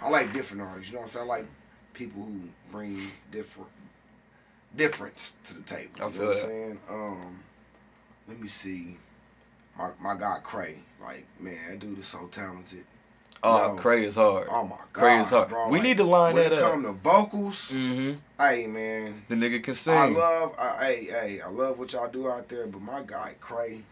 I 0.00 0.08
like 0.08 0.32
different 0.32 0.62
artists. 0.62 0.88
You 0.88 0.94
know 0.94 1.00
what 1.00 1.04
I'm 1.06 1.10
saying? 1.10 1.24
I 1.24 1.28
like 1.28 1.46
people 1.92 2.22
who 2.22 2.40
bring 2.70 2.98
different 3.30 3.70
difference 4.76 5.38
to 5.44 5.54
the 5.54 5.62
table. 5.62 5.92
I 6.00 6.04
you 6.06 6.10
feel 6.10 6.22
know 6.22 6.28
what. 6.28 6.36
I'm 6.36 6.42
saying? 6.42 6.80
Um, 6.88 7.42
let 8.28 8.38
me 8.40 8.48
see. 8.48 8.96
My 9.78 9.90
my 10.00 10.14
guy 10.16 10.38
Cray, 10.42 10.78
like 11.00 11.26
man, 11.40 11.58
that 11.70 11.78
dude 11.80 11.98
is 11.98 12.06
so 12.06 12.26
talented. 12.28 12.84
Oh, 13.48 13.74
Yo. 13.74 13.76
Cray 13.76 14.04
is 14.04 14.16
hard. 14.16 14.48
Oh 14.50 14.64
my 14.64 14.76
god, 14.76 14.92
Cray 14.92 15.18
is 15.20 15.30
hard. 15.30 15.48
bro. 15.48 15.68
We 15.68 15.74
like, 15.78 15.82
need 15.82 15.96
to 15.98 16.04
line 16.04 16.34
when 16.34 16.42
that 16.44 16.52
it 16.52 16.58
up. 16.58 16.72
come 16.72 16.82
to 16.84 16.92
vocals, 16.92 17.70
Mm-hmm. 17.72 18.12
hey 18.42 18.66
man, 18.66 19.22
The 19.28 19.34
nigga 19.36 19.62
can 19.62 19.74
sing. 19.74 19.94
I 19.94 20.08
love, 20.08 20.54
I, 20.58 20.84
hey 20.84 21.04
hey, 21.10 21.40
I 21.44 21.48
love 21.48 21.78
what 21.78 21.92
y'all 21.92 22.08
do 22.10 22.28
out 22.28 22.48
there, 22.48 22.66
but 22.66 22.80
my 22.82 23.02
guy 23.06 23.34
Cray. 23.40 23.82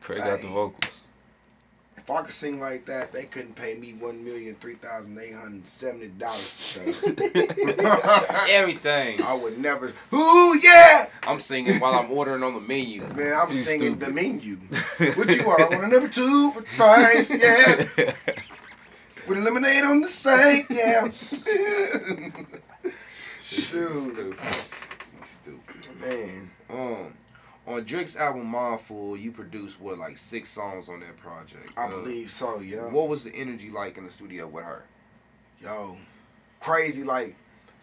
Cray 0.00 0.16
got 0.18 0.40
the 0.40 0.48
vocals. 0.48 0.91
If 1.94 2.10
I 2.10 2.22
could 2.22 2.32
sing 2.32 2.58
like 2.58 2.86
that, 2.86 3.12
they 3.12 3.24
couldn't 3.24 3.54
pay 3.54 3.76
me 3.76 3.92
one 3.92 4.24
million 4.24 4.54
three 4.56 4.74
thousand 4.74 5.18
eight 5.20 5.34
hundred 5.34 5.66
seventy 5.66 6.08
dollars 6.08 6.74
to 6.74 6.92
show. 6.92 7.12
Everything. 8.50 9.20
I 9.22 9.34
would 9.34 9.58
never. 9.58 9.92
Ooh 10.12 10.58
yeah, 10.62 11.06
I'm 11.26 11.38
singing 11.38 11.78
while 11.80 11.94
I'm 11.94 12.10
ordering 12.10 12.42
on 12.42 12.54
the 12.54 12.60
menu. 12.60 13.02
man! 13.14 13.34
I'm 13.40 13.48
You 13.48 13.54
singing 13.54 13.94
stupid. 14.00 14.00
the 14.00 14.12
menu. 14.12 14.56
What 15.16 15.36
you 15.36 15.44
want? 15.46 15.60
I 15.60 15.68
want 15.68 15.84
a 15.84 15.88
number 15.88 16.08
two 16.08 16.52
with 16.56 16.66
fries, 16.68 17.30
yeah, 17.30 18.06
with 19.28 19.38
lemonade 19.44 19.84
on 19.84 20.00
the 20.00 20.08
side, 20.08 20.64
yeah. 20.70 21.08
Shoot, 23.40 23.94
Stupid. 23.96 24.38
Stupid. 25.22 26.00
man. 26.00 26.50
Um, 26.70 27.12
on 27.66 27.84
Drake's 27.84 28.16
album 28.16 28.46
Mindful, 28.46 29.16
you 29.16 29.30
produced 29.32 29.80
what 29.80 29.98
like 29.98 30.16
six 30.16 30.48
songs 30.48 30.88
on 30.88 31.00
that 31.00 31.16
project. 31.16 31.70
I 31.76 31.84
Uh, 31.84 31.88
believe 31.90 32.30
so, 32.30 32.60
yeah. 32.60 32.88
What 32.90 33.08
was 33.08 33.24
the 33.24 33.34
energy 33.34 33.70
like 33.70 33.98
in 33.98 34.04
the 34.04 34.10
studio 34.10 34.46
with 34.46 34.64
her? 34.64 34.84
Yo, 35.60 35.96
crazy. 36.60 37.04
Like, 37.04 37.36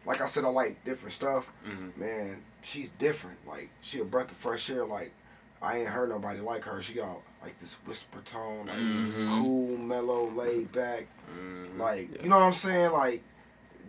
like 0.05 0.21
I 0.21 0.27
said, 0.27 0.43
I 0.43 0.49
like 0.49 0.83
different 0.83 1.13
stuff. 1.13 1.49
Mhm. 1.65 1.95
Man, 1.97 2.41
she's 2.61 2.89
different. 2.89 3.37
Like, 3.47 3.69
she 3.81 3.99
a 3.99 4.05
breath 4.05 4.31
of 4.31 4.37
fresh 4.37 4.69
air. 4.69 4.85
Like, 4.85 5.11
I 5.61 5.77
ain't 5.79 5.89
heard 5.89 6.09
nobody 6.09 6.39
like 6.41 6.63
her. 6.63 6.81
She 6.81 6.93
got 6.95 7.21
like 7.41 7.57
this 7.59 7.75
whisper 7.85 8.19
tone, 8.21 8.65
like 8.67 8.77
Mhm. 8.77 9.39
cool, 9.41 9.77
mellow, 9.77 10.29
laid 10.31 10.71
back. 10.73 11.07
Mhm. 11.33 11.77
Like, 11.77 12.09
Yeah. 12.15 12.23
you 12.23 12.29
know 12.29 12.37
what 12.37 12.45
I'm 12.45 12.53
saying? 12.53 12.91
Like, 12.91 13.23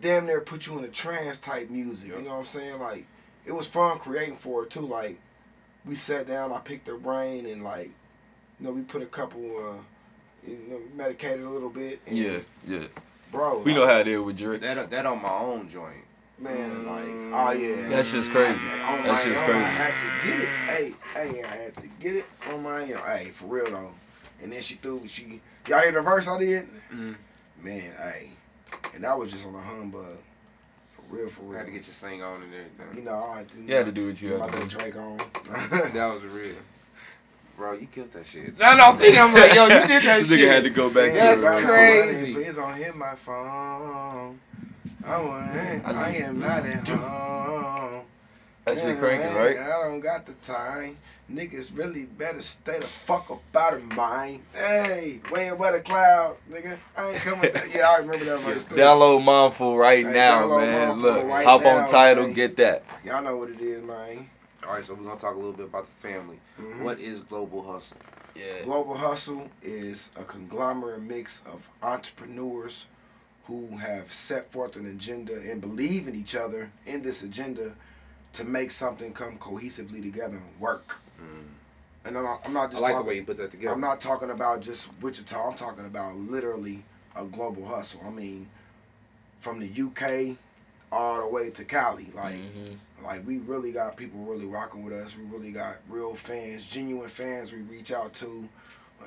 damn 0.00 0.26
near 0.26 0.40
put 0.40 0.66
you 0.68 0.78
in 0.78 0.84
a 0.84 0.88
trance 0.88 1.40
type 1.40 1.68
music. 1.68 2.10
Yep. 2.10 2.18
You 2.18 2.24
know 2.24 2.30
what 2.34 2.38
I'm 2.40 2.44
saying? 2.44 2.78
Like, 2.78 3.06
it 3.44 3.52
was 3.52 3.66
fun 3.66 3.98
creating 3.98 4.36
for 4.36 4.62
her 4.62 4.68
too. 4.68 4.80
Like, 4.82 5.18
we 5.90 5.96
sat 5.96 6.28
down, 6.28 6.52
I 6.52 6.60
picked 6.60 6.86
her 6.86 6.96
brain, 6.96 7.46
and 7.46 7.64
like, 7.64 7.90
you 8.60 8.66
know, 8.66 8.70
we 8.70 8.82
put 8.82 9.02
a 9.02 9.06
couple, 9.06 9.40
uh, 9.42 9.74
you 10.48 10.56
know, 10.68 10.76
we 10.76 10.96
medicated 10.96 11.42
a 11.42 11.48
little 11.48 11.68
bit. 11.68 11.98
And, 12.06 12.16
yeah, 12.16 12.38
yeah. 12.64 12.86
bro. 13.32 13.58
We 13.58 13.72
like, 13.72 13.80
know 13.80 13.86
how 13.88 13.98
it 13.98 14.06
is 14.06 14.20
with 14.20 14.38
Drake. 14.38 14.60
That 14.60 14.88
that 14.88 15.04
on 15.04 15.20
my 15.20 15.32
own 15.32 15.68
joint. 15.68 16.04
Man, 16.38 16.86
like, 16.86 17.04
oh 17.04 17.50
yeah. 17.50 17.88
That's 17.88 18.12
just 18.12 18.30
crazy. 18.30 18.66
On 18.86 19.02
That's 19.02 19.26
my 19.26 19.32
just 19.32 19.44
crazy. 19.44 19.58
I 19.58 19.62
had 19.62 19.98
to 19.98 20.26
get 20.26 20.40
it. 20.40 20.48
Hey, 20.70 20.94
hey, 21.14 21.42
I 21.42 21.56
had 21.56 21.76
to 21.78 21.88
get 21.98 22.14
it 22.14 22.24
on 22.50 22.62
my 22.62 22.82
own. 22.82 22.88
Hey, 22.88 23.24
for 23.24 23.46
real 23.46 23.70
though. 23.70 23.90
And 24.42 24.52
then 24.52 24.62
she 24.62 24.76
threw 24.76 25.06
she 25.08 25.40
y'all 25.66 25.80
hear 25.80 25.92
the 25.92 26.00
verse 26.00 26.28
I 26.28 26.38
did? 26.38 26.66
Mhm. 26.94 27.16
Man, 27.62 27.94
hey. 27.98 28.30
And 28.94 29.02
that 29.02 29.18
was 29.18 29.32
just 29.32 29.46
on 29.46 29.56
a 29.56 29.60
humbug. 29.60 30.18
For 31.10 31.16
real, 31.16 31.28
for 31.28 31.54
I 31.54 31.58
had 31.58 31.66
to 31.66 31.72
get 31.72 31.86
your 31.86 31.94
sing 31.94 32.22
on 32.22 32.42
and 32.42 32.52
everything. 32.54 32.86
you 32.96 33.02
know, 33.02 33.24
I 33.34 33.38
had 33.38 33.48
to, 33.48 33.60
You 33.62 33.74
had 33.74 33.86
to 33.86 33.92
do 33.92 34.06
what 34.06 34.22
you 34.22 34.28
get 34.30 34.38
my 34.38 34.44
had 34.46 34.54
to 34.54 34.60
do. 34.60 34.66
Drake 34.68 34.96
on. 34.96 35.18
That 35.92 36.10
was 36.14 36.22
real. 36.32 36.54
Bro, 37.56 37.72
you 37.74 37.86
killed 37.88 38.10
that 38.12 38.24
shit. 38.26 38.58
no 38.58 38.64
I 38.64 38.76
don't 38.76 38.96
think 38.98 39.18
I'm 39.18 39.34
like, 39.34 39.54
yo, 39.54 39.64
you 39.64 39.68
did 39.86 40.02
that 40.04 40.16
This 40.18 40.30
shit. 40.30 40.40
nigga 40.40 40.48
had 40.48 40.62
to 40.64 40.70
go 40.70 40.88
back 40.88 41.12
That's 41.14 41.42
to 41.42 41.48
Right 41.50 41.58
it. 41.58 41.62
now, 41.64 41.68
crazy. 41.68 42.32
Please 42.32 42.56
don't 42.56 42.74
hit 42.76 42.94
my 42.96 43.14
phone. 43.16 44.38
I 45.04 45.18
want. 45.20 45.50
I, 45.50 45.80
I 45.86 46.08
am 46.26 46.38
not 46.38 46.64
at 46.64 46.88
home. 46.88 48.04
That 48.66 48.76
shit 48.76 48.86
Man, 48.88 48.98
cranky, 48.98 49.24
man, 49.24 49.36
right? 49.36 49.58
I 49.58 49.88
don't 49.88 50.00
got 50.00 50.26
the 50.26 50.34
time. 50.34 50.96
Niggas 51.32 51.76
really 51.76 52.04
better 52.04 52.42
stay 52.42 52.78
the 52.78 52.86
fuck 52.86 53.30
up 53.30 53.40
out 53.56 53.74
of 53.74 53.84
mine. 53.96 54.42
Hey, 54.54 55.20
weighing 55.32 55.56
by 55.56 55.72
the 55.72 55.80
clouds, 55.80 56.38
nigga. 56.50 56.76
I 56.96 57.10
ain't 57.10 57.20
coming. 57.20 57.52
That. 57.52 57.66
Yeah, 57.74 57.88
I 57.88 57.98
remember 57.98 58.24
that 58.26 58.40
verse 58.40 58.64
too. 58.66 58.74
Download 58.76 59.24
Mindful 59.24 59.76
right 59.78 60.04
Hey, 60.04 60.12
now, 60.12 60.48
man. 60.58 60.88
Mindful 60.88 61.02
Look, 61.10 61.26
right 61.26 61.46
hop 61.46 61.62
now, 61.62 61.76
on 61.78 61.86
title, 61.86 62.24
man. 62.24 62.32
get 62.34 62.56
that. 62.56 62.84
Y'all 63.04 63.22
know 63.22 63.36
what 63.38 63.48
it 63.50 63.60
is, 63.60 63.82
man. 63.82 64.28
All 64.66 64.74
right, 64.74 64.84
so 64.84 64.94
we're 64.94 65.04
gonna 65.04 65.18
talk 65.18 65.34
a 65.34 65.38
little 65.38 65.52
bit 65.52 65.66
about 65.66 65.84
the 65.84 65.90
family. 66.08 66.38
Mhm. 66.60 66.82
What 66.82 67.00
is 67.00 67.22
Global 67.22 67.62
Hustle? 67.62 67.96
Yeah. 68.34 68.62
Global 68.64 68.94
Hustle 68.96 69.50
is 69.62 70.10
a 70.20 70.24
conglomerate 70.24 71.00
mix 71.02 71.42
of 71.46 71.68
entrepreneurs 71.82 72.86
who 73.46 73.68
have 73.78 74.12
set 74.12 74.50
forth 74.52 74.76
an 74.76 74.86
agenda 74.86 75.34
and 75.50 75.60
believe 75.60 76.06
in 76.08 76.14
each 76.14 76.36
other 76.36 76.70
in 76.86 77.02
this 77.02 77.22
agenda 77.22 77.74
to 78.34 78.44
make 78.44 78.70
something 78.70 79.12
come 79.12 79.38
cohesively 79.38 80.02
together 80.02 80.36
and 80.36 80.60
work. 80.60 81.00
And 82.02 82.16
I'm 82.16 82.24
not, 82.24 82.40
I'm 82.46 82.52
not 82.54 82.68
I 82.68 82.72
just 82.72 82.82
like 82.82 82.92
the 82.92 82.94
talking. 82.94 83.08
way 83.08 83.16
you 83.16 83.24
put 83.24 83.36
that 83.36 83.50
together. 83.50 83.74
I'm 83.74 83.80
not 83.80 84.00
talking 84.00 84.30
about 84.30 84.62
just 84.62 84.90
Wichita. 85.02 85.48
I'm 85.50 85.54
talking 85.54 85.84
about 85.84 86.16
literally 86.16 86.82
a 87.14 87.24
global 87.26 87.66
hustle. 87.66 88.00
I 88.06 88.10
mean, 88.10 88.48
from 89.38 89.60
the 89.60 89.66
UK 89.68 90.38
all 90.90 91.20
the 91.20 91.28
way 91.28 91.50
to 91.50 91.64
Cali. 91.64 92.06
Like, 92.14 92.34
Mhm. 92.34 92.76
like 93.04 93.26
we 93.26 93.38
really 93.38 93.70
got 93.70 93.96
people 93.98 94.20
really 94.24 94.46
rocking 94.46 94.82
with 94.82 94.94
us. 94.94 95.14
We 95.16 95.24
really 95.24 95.52
got 95.52 95.76
real 95.90 96.14
fans, 96.14 96.64
genuine 96.66 97.10
fans. 97.10 97.52
We 97.52 97.60
reach 97.62 97.92
out 97.92 98.14
to. 98.14 98.48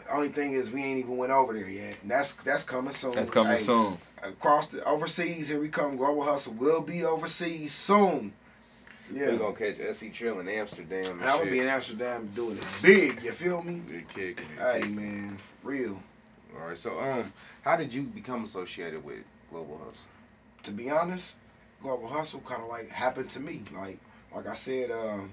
The 0.06 0.14
only 0.16 0.30
thing 0.30 0.54
is 0.54 0.72
we 0.72 0.84
ain't 0.84 1.00
even 1.00 1.18
went 1.18 1.32
over 1.32 1.54
there 1.54 1.68
yet. 1.70 1.98
And 2.04 2.12
that's 2.12 2.36
that's 2.36 2.64
coming 2.64 2.94
soon. 2.94 3.14
That's 3.14 3.30
coming 3.32 3.52
Hey, 3.54 3.58
soon. 3.58 3.98
Across 4.24 4.68
the 4.68 4.84
overseas, 4.86 5.50
here 5.50 5.60
we 5.60 5.70
come. 5.70 5.98
Global 5.98 6.22
hustle 6.24 6.54
will 6.54 6.82
be 6.82 7.04
overseas 7.04 7.74
soon. 7.74 8.34
Yeah, 9.14 9.32
We're 9.32 9.38
gonna 9.38 9.56
catch 9.56 9.96
SC 9.96 10.12
Trill 10.12 10.40
in 10.40 10.50
Amsterdam. 10.50 11.20
And 11.20 11.24
I 11.24 11.36
would 11.36 11.44
shit. 11.44 11.52
be 11.52 11.60
in 11.60 11.68
Amsterdam 11.68 12.28
doing 12.36 12.58
it 12.58 12.66
big. 12.82 13.24
You 13.24 13.32
feel 13.32 13.62
me? 13.64 13.82
Good 13.88 14.10
kick. 14.10 14.44
Hey 14.58 14.84
man, 14.88 15.38
for 15.38 15.70
real. 15.70 16.02
All 16.60 16.68
right, 16.68 16.78
so 16.78 17.00
um, 17.00 17.24
how 17.64 17.76
did 17.78 17.94
you 17.94 18.04
become 18.04 18.44
associated 18.44 19.04
with 19.04 19.24
Global 19.50 19.80
Hustle? 19.86 20.08
to 20.64 20.72
be 20.72 20.90
honest, 20.90 21.38
global 21.82 22.08
hustle 22.08 22.40
kind 22.46 22.62
of 22.64 22.70
like 22.70 22.90
happened 22.90 23.30
to 23.32 23.40
me. 23.40 23.62
Like 23.76 24.00
like 24.34 24.48
I 24.48 24.54
said, 24.54 24.90
um, 24.92 25.32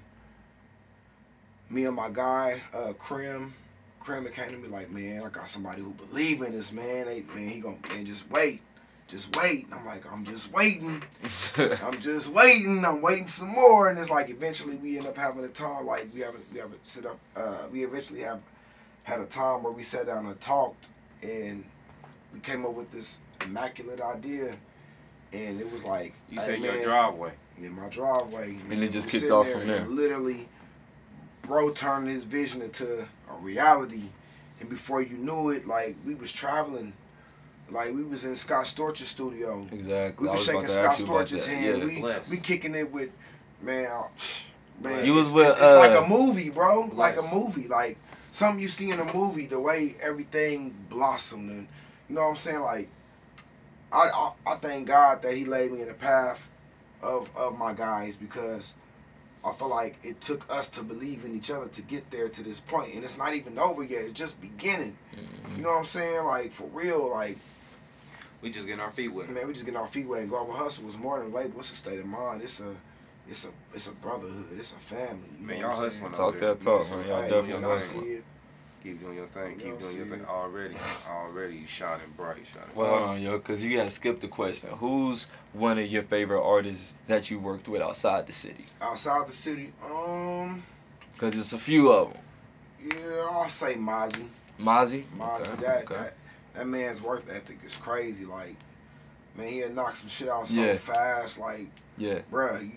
me 1.69 1.85
and 1.85 1.95
my 1.95 2.09
guy, 2.11 2.61
uh, 2.73 2.93
Krim, 2.93 3.53
Krim, 3.99 4.25
it 4.27 4.33
came 4.33 4.49
to 4.49 4.57
me 4.57 4.67
like, 4.67 4.91
man, 4.91 5.23
I 5.25 5.29
got 5.29 5.47
somebody 5.47 5.81
who 5.81 5.91
believe 5.91 6.41
in 6.41 6.51
this, 6.51 6.71
man. 6.73 7.05
They, 7.07 7.23
man, 7.33 7.49
he 7.49 7.61
gonna 7.61 7.77
man, 7.89 8.05
just 8.05 8.29
wait, 8.29 8.61
just 9.07 9.35
wait. 9.37 9.65
And 9.65 9.73
I'm 9.75 9.85
like, 9.85 10.03
I'm 10.11 10.25
just 10.25 10.51
waiting. 10.53 11.01
I'm 11.83 11.99
just 11.99 12.33
waiting. 12.33 12.83
I'm 12.85 13.01
waiting 13.01 13.27
some 13.27 13.49
more. 13.49 13.89
And 13.89 13.97
it's 13.99 14.09
like 14.09 14.29
eventually 14.29 14.77
we 14.77 14.97
end 14.97 15.07
up 15.07 15.17
having 15.17 15.43
a 15.43 15.49
time 15.49 15.85
like 15.85 16.07
we 16.13 16.21
haven't 16.21 16.43
we 16.53 16.59
haven't 16.59 16.85
sit 16.85 17.05
up. 17.05 17.17
Uh, 17.35 17.63
we 17.71 17.83
eventually 17.83 18.21
have 18.21 18.41
had 19.03 19.19
a 19.19 19.25
time 19.25 19.63
where 19.63 19.73
we 19.73 19.83
sat 19.83 20.05
down 20.07 20.25
and 20.27 20.39
talked, 20.39 20.89
and 21.23 21.63
we 22.33 22.39
came 22.39 22.65
up 22.65 22.73
with 22.73 22.91
this 22.91 23.21
immaculate 23.43 24.01
idea. 24.01 24.55
And 25.33 25.59
it 25.61 25.71
was 25.71 25.85
like 25.85 26.13
You 26.29 26.39
hey, 26.39 26.45
said 26.45 26.59
your 26.59 26.73
man, 26.73 26.83
driveway. 26.83 27.31
in 27.57 27.73
my 27.73 27.87
driveway. 27.89 28.55
And 28.69 28.83
it 28.83 28.91
just 28.91 29.09
kicked 29.09 29.31
off 29.31 29.45
there 29.45 29.57
from 29.57 29.67
there. 29.67 29.81
and 29.81 29.91
Literally, 29.91 30.49
bro 31.41 31.71
turned 31.71 32.07
his 32.07 32.25
vision 32.25 32.61
into 32.61 33.07
a 33.29 33.33
reality, 33.41 34.03
and 34.59 34.69
before 34.69 35.01
you 35.01 35.17
knew 35.17 35.49
it, 35.49 35.65
like 35.67 35.95
we 36.05 36.15
was 36.15 36.31
traveling, 36.33 36.93
like 37.71 37.93
we 37.93 38.03
was 38.03 38.25
in 38.25 38.35
Scott 38.35 38.67
Storch's 38.67 39.07
studio. 39.07 39.65
Exactly. 39.71 40.25
We 40.25 40.29
was 40.29 40.39
was 40.39 40.45
shaking 40.45 40.67
Scott 40.67 40.85
ask 40.85 40.99
you 40.99 41.05
about 41.05 41.27
Storch's 41.27 41.47
hand. 41.47 41.91
Yeah. 41.91 42.19
We 42.29 42.35
we 42.35 42.37
kicking 42.37 42.75
it 42.75 42.91
with 42.91 43.11
man. 43.61 43.87
Man, 44.83 45.05
You 45.05 45.13
was 45.13 45.31
with, 45.31 45.47
it's, 45.47 45.57
it's 45.57 45.75
like 45.75 45.91
uh, 45.91 46.03
a 46.03 46.07
movie, 46.07 46.49
bro. 46.49 46.89
Like 46.93 47.15
a 47.17 47.35
movie, 47.35 47.67
like 47.67 47.97
something 48.31 48.59
you 48.59 48.67
see 48.67 48.89
in 48.89 48.99
a 48.99 49.13
movie. 49.13 49.45
The 49.45 49.59
way 49.59 49.95
everything 50.01 50.73
blossomed, 50.89 51.51
and 51.51 51.67
you 52.09 52.15
know 52.15 52.21
what 52.21 52.29
I'm 52.29 52.35
saying. 52.35 52.61
Like, 52.61 52.89
I 53.91 54.09
I, 54.13 54.53
I 54.53 54.55
thank 54.55 54.87
God 54.87 55.21
that 55.21 55.35
He 55.35 55.45
laid 55.45 55.71
me 55.71 55.81
in 55.81 55.87
the 55.87 55.93
path 55.93 56.49
of 57.03 57.29
of 57.37 57.57
my 57.57 57.73
guys 57.73 58.17
because 58.17 58.77
I 59.45 59.51
feel 59.53 59.69
like 59.69 59.97
it 60.03 60.19
took 60.19 60.51
us 60.51 60.69
to 60.69 60.83
believe 60.83 61.25
in 61.25 61.35
each 61.35 61.51
other 61.51 61.67
to 61.67 61.81
get 61.83 62.09
there 62.09 62.29
to 62.29 62.43
this 62.43 62.59
point, 62.59 62.95
and 62.95 63.03
it's 63.03 63.17
not 63.17 63.35
even 63.35 63.59
over 63.59 63.83
yet. 63.83 64.05
It's 64.05 64.13
just 64.13 64.41
beginning. 64.41 64.97
Mm-hmm. 65.15 65.57
You 65.57 65.63
know 65.63 65.69
what 65.69 65.79
I'm 65.79 65.85
saying? 65.85 66.25
Like 66.25 66.51
for 66.51 66.67
real, 66.69 67.09
like 67.09 67.37
We 68.41 68.49
just 68.49 68.65
getting 68.67 68.81
our 68.81 68.89
feet 68.91 69.13
wet. 69.13 69.29
man, 69.29 69.47
we 69.47 69.53
just 69.53 69.65
getting 69.65 69.79
our 69.79 69.87
feet 69.87 70.07
wet. 70.07 70.21
And 70.21 70.29
Global 70.29 70.53
Hustle 70.53 70.85
was 70.85 70.97
more 70.97 71.19
than 71.19 71.31
a 71.31 71.35
label. 71.35 71.59
It's 71.59 71.71
a 71.71 71.75
state 71.75 71.99
of 71.99 72.05
mind. 72.05 72.41
It's 72.41 72.59
a, 72.59 72.73
it's 73.27 73.45
a, 73.45 73.49
it's 73.73 73.87
a 73.87 73.93
brotherhood. 73.95 74.45
It's 74.57 74.73
a 74.73 74.77
family. 74.77 75.29
You 75.39 75.45
Man, 75.47 75.59
y'all 75.59 75.69
what 75.69 75.77
I'm 75.77 75.83
hustling 75.83 76.11
Talk 76.13 76.37
that 76.39 76.59
talk, 76.59 76.89
man. 76.91 77.07
Y'all 77.07 77.21
hey, 77.21 77.29
definitely 77.29 77.61
y'all 77.61 77.71
hustling. 77.71 78.05
see 78.05 78.11
it. 78.13 78.23
Keep 78.83 78.99
doing 78.99 79.15
your 79.17 79.27
thing. 79.27 79.57
Keep 79.57 79.77
doing 79.79 79.97
your 79.97 80.05
thing. 80.07 80.25
Already, 80.25 80.73
already 81.07 81.57
you 81.57 81.67
shining 81.67 82.07
bright, 82.17 82.37
shining. 82.43 82.67
Well, 82.73 82.89
bright. 82.89 82.97
hold 82.99 83.09
on, 83.11 83.21
yo, 83.21 83.37
because 83.37 83.63
you 83.63 83.77
got 83.77 83.83
to 83.83 83.89
skip 83.91 84.19
the 84.19 84.27
question. 84.27 84.71
Who's 84.77 85.27
one 85.53 85.77
of 85.77 85.85
your 85.85 86.01
favorite 86.01 86.41
artists 86.41 86.95
that 87.05 87.29
you 87.29 87.39
worked 87.39 87.67
with 87.67 87.79
outside 87.79 88.25
the 88.25 88.31
city? 88.33 88.65
Outside 88.81 89.27
the 89.27 89.33
city, 89.33 89.71
um, 89.85 90.63
Because 91.13 91.37
it's 91.37 91.53
a 91.53 91.59
few 91.59 91.91
of 91.91 92.11
them. 92.11 92.21
yeah, 92.83 93.27
I'll 93.29 93.47
say 93.49 93.75
Mozzy. 93.75 94.25
Mozzy? 94.59 95.03
Mozzy, 95.15 95.53
Okay, 95.53 95.61
that, 95.61 95.83
okay. 95.83 95.93
that 95.95 96.13
that 96.55 96.67
man's 96.67 97.01
work 97.01 97.23
ethic 97.29 97.59
is 97.65 97.77
crazy. 97.77 98.25
Like, 98.25 98.55
man, 99.35 99.47
he'll 99.49 99.69
knock 99.71 99.95
some 99.95 100.09
shit 100.09 100.29
out 100.29 100.47
so 100.47 100.61
Yeah. 100.61 100.75
fast. 100.75 101.39
Like, 101.39 101.67
Yeah. 101.97 102.19
bruh, 102.31 102.61
you, 102.63 102.71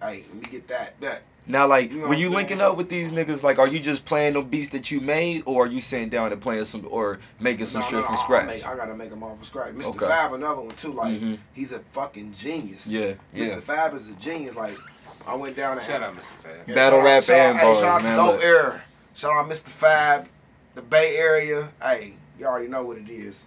hey, 0.00 0.24
let 0.28 0.34
me 0.34 0.48
get 0.50 0.68
that. 0.68 1.00
That 1.00 1.22
Now, 1.48 1.68
like, 1.68 1.92
You 1.92 1.98
know 1.98 2.08
when 2.08 2.18
you 2.18 2.26
I'm 2.26 2.34
linking 2.34 2.60
up 2.60 2.76
with 2.76 2.88
these 2.88 3.12
niggas, 3.12 3.44
like, 3.44 3.60
are 3.60 3.68
you 3.68 3.78
just 3.78 4.04
playing 4.04 4.32
the 4.34 4.42
beats 4.42 4.70
that 4.70 4.90
you 4.90 5.00
made, 5.00 5.44
or 5.46 5.64
are 5.64 5.68
you 5.68 5.78
sitting 5.78 6.08
down 6.08 6.32
and 6.32 6.40
playing 6.42 6.64
some, 6.64 6.84
or 6.90 7.20
making 7.38 7.66
some 7.66 7.82
No, 7.82 7.86
shit 7.86 7.94
no, 8.00 8.02
from 8.02 8.12
no, 8.14 8.18
I- 8.18 8.20
I 8.20 8.24
scratch? 8.24 8.46
make- 8.48 8.66
I, 8.66 8.74
gotta 8.76 8.94
make 8.96 9.10
them 9.10 9.22
all 9.22 9.36
from 9.36 9.44
scratch. 9.44 9.72
Mr. 9.74 9.90
Okay. 9.90 10.06
Fab, 10.08 10.32
another 10.32 10.62
one 10.62 10.74
too. 10.74 10.90
Like, 10.92 11.12
Mhm. 11.20 11.38
he's 11.54 11.70
a 11.70 11.78
fucking 11.92 12.32
genius. 12.32 12.88
Yeah, 12.88 13.12
Mr. 13.32 13.46
yeah. 13.48 13.60
Fab 13.60 13.94
is 13.94 14.08
a 14.08 14.14
genius. 14.14 14.56
Like, 14.56 14.76
I 15.24 15.36
went 15.36 15.54
down 15.54 15.78
and 15.78 15.86
Shout 15.86 16.02
out, 16.02 16.16
Mr. 16.16 16.22
Fab. 16.42 16.52
Yeah, 16.66 16.74
Battle 16.74 16.98
shout 16.98 17.04
rap 17.04 17.16
out, 17.18 17.24
shout 17.24 17.38
and 17.38 17.58
out, 17.58 17.62
hey, 17.62 17.74
shout 17.74 17.84
out 17.84 18.02
man, 18.02 18.10
to 18.10 18.16
Dope 18.16 18.26
look. 18.34 18.42
Air. 18.42 18.82
Shout 19.14 19.32
out 19.36 19.48
Mr. 19.48 19.68
Fab, 19.68 20.28
the 20.74 20.82
Bay 20.82 21.16
Area. 21.16 21.68
Hey, 21.80 22.15
you 22.38 22.46
already 22.46 22.68
know 22.68 22.84
what 22.84 22.98
it 22.98 23.08
is. 23.08 23.46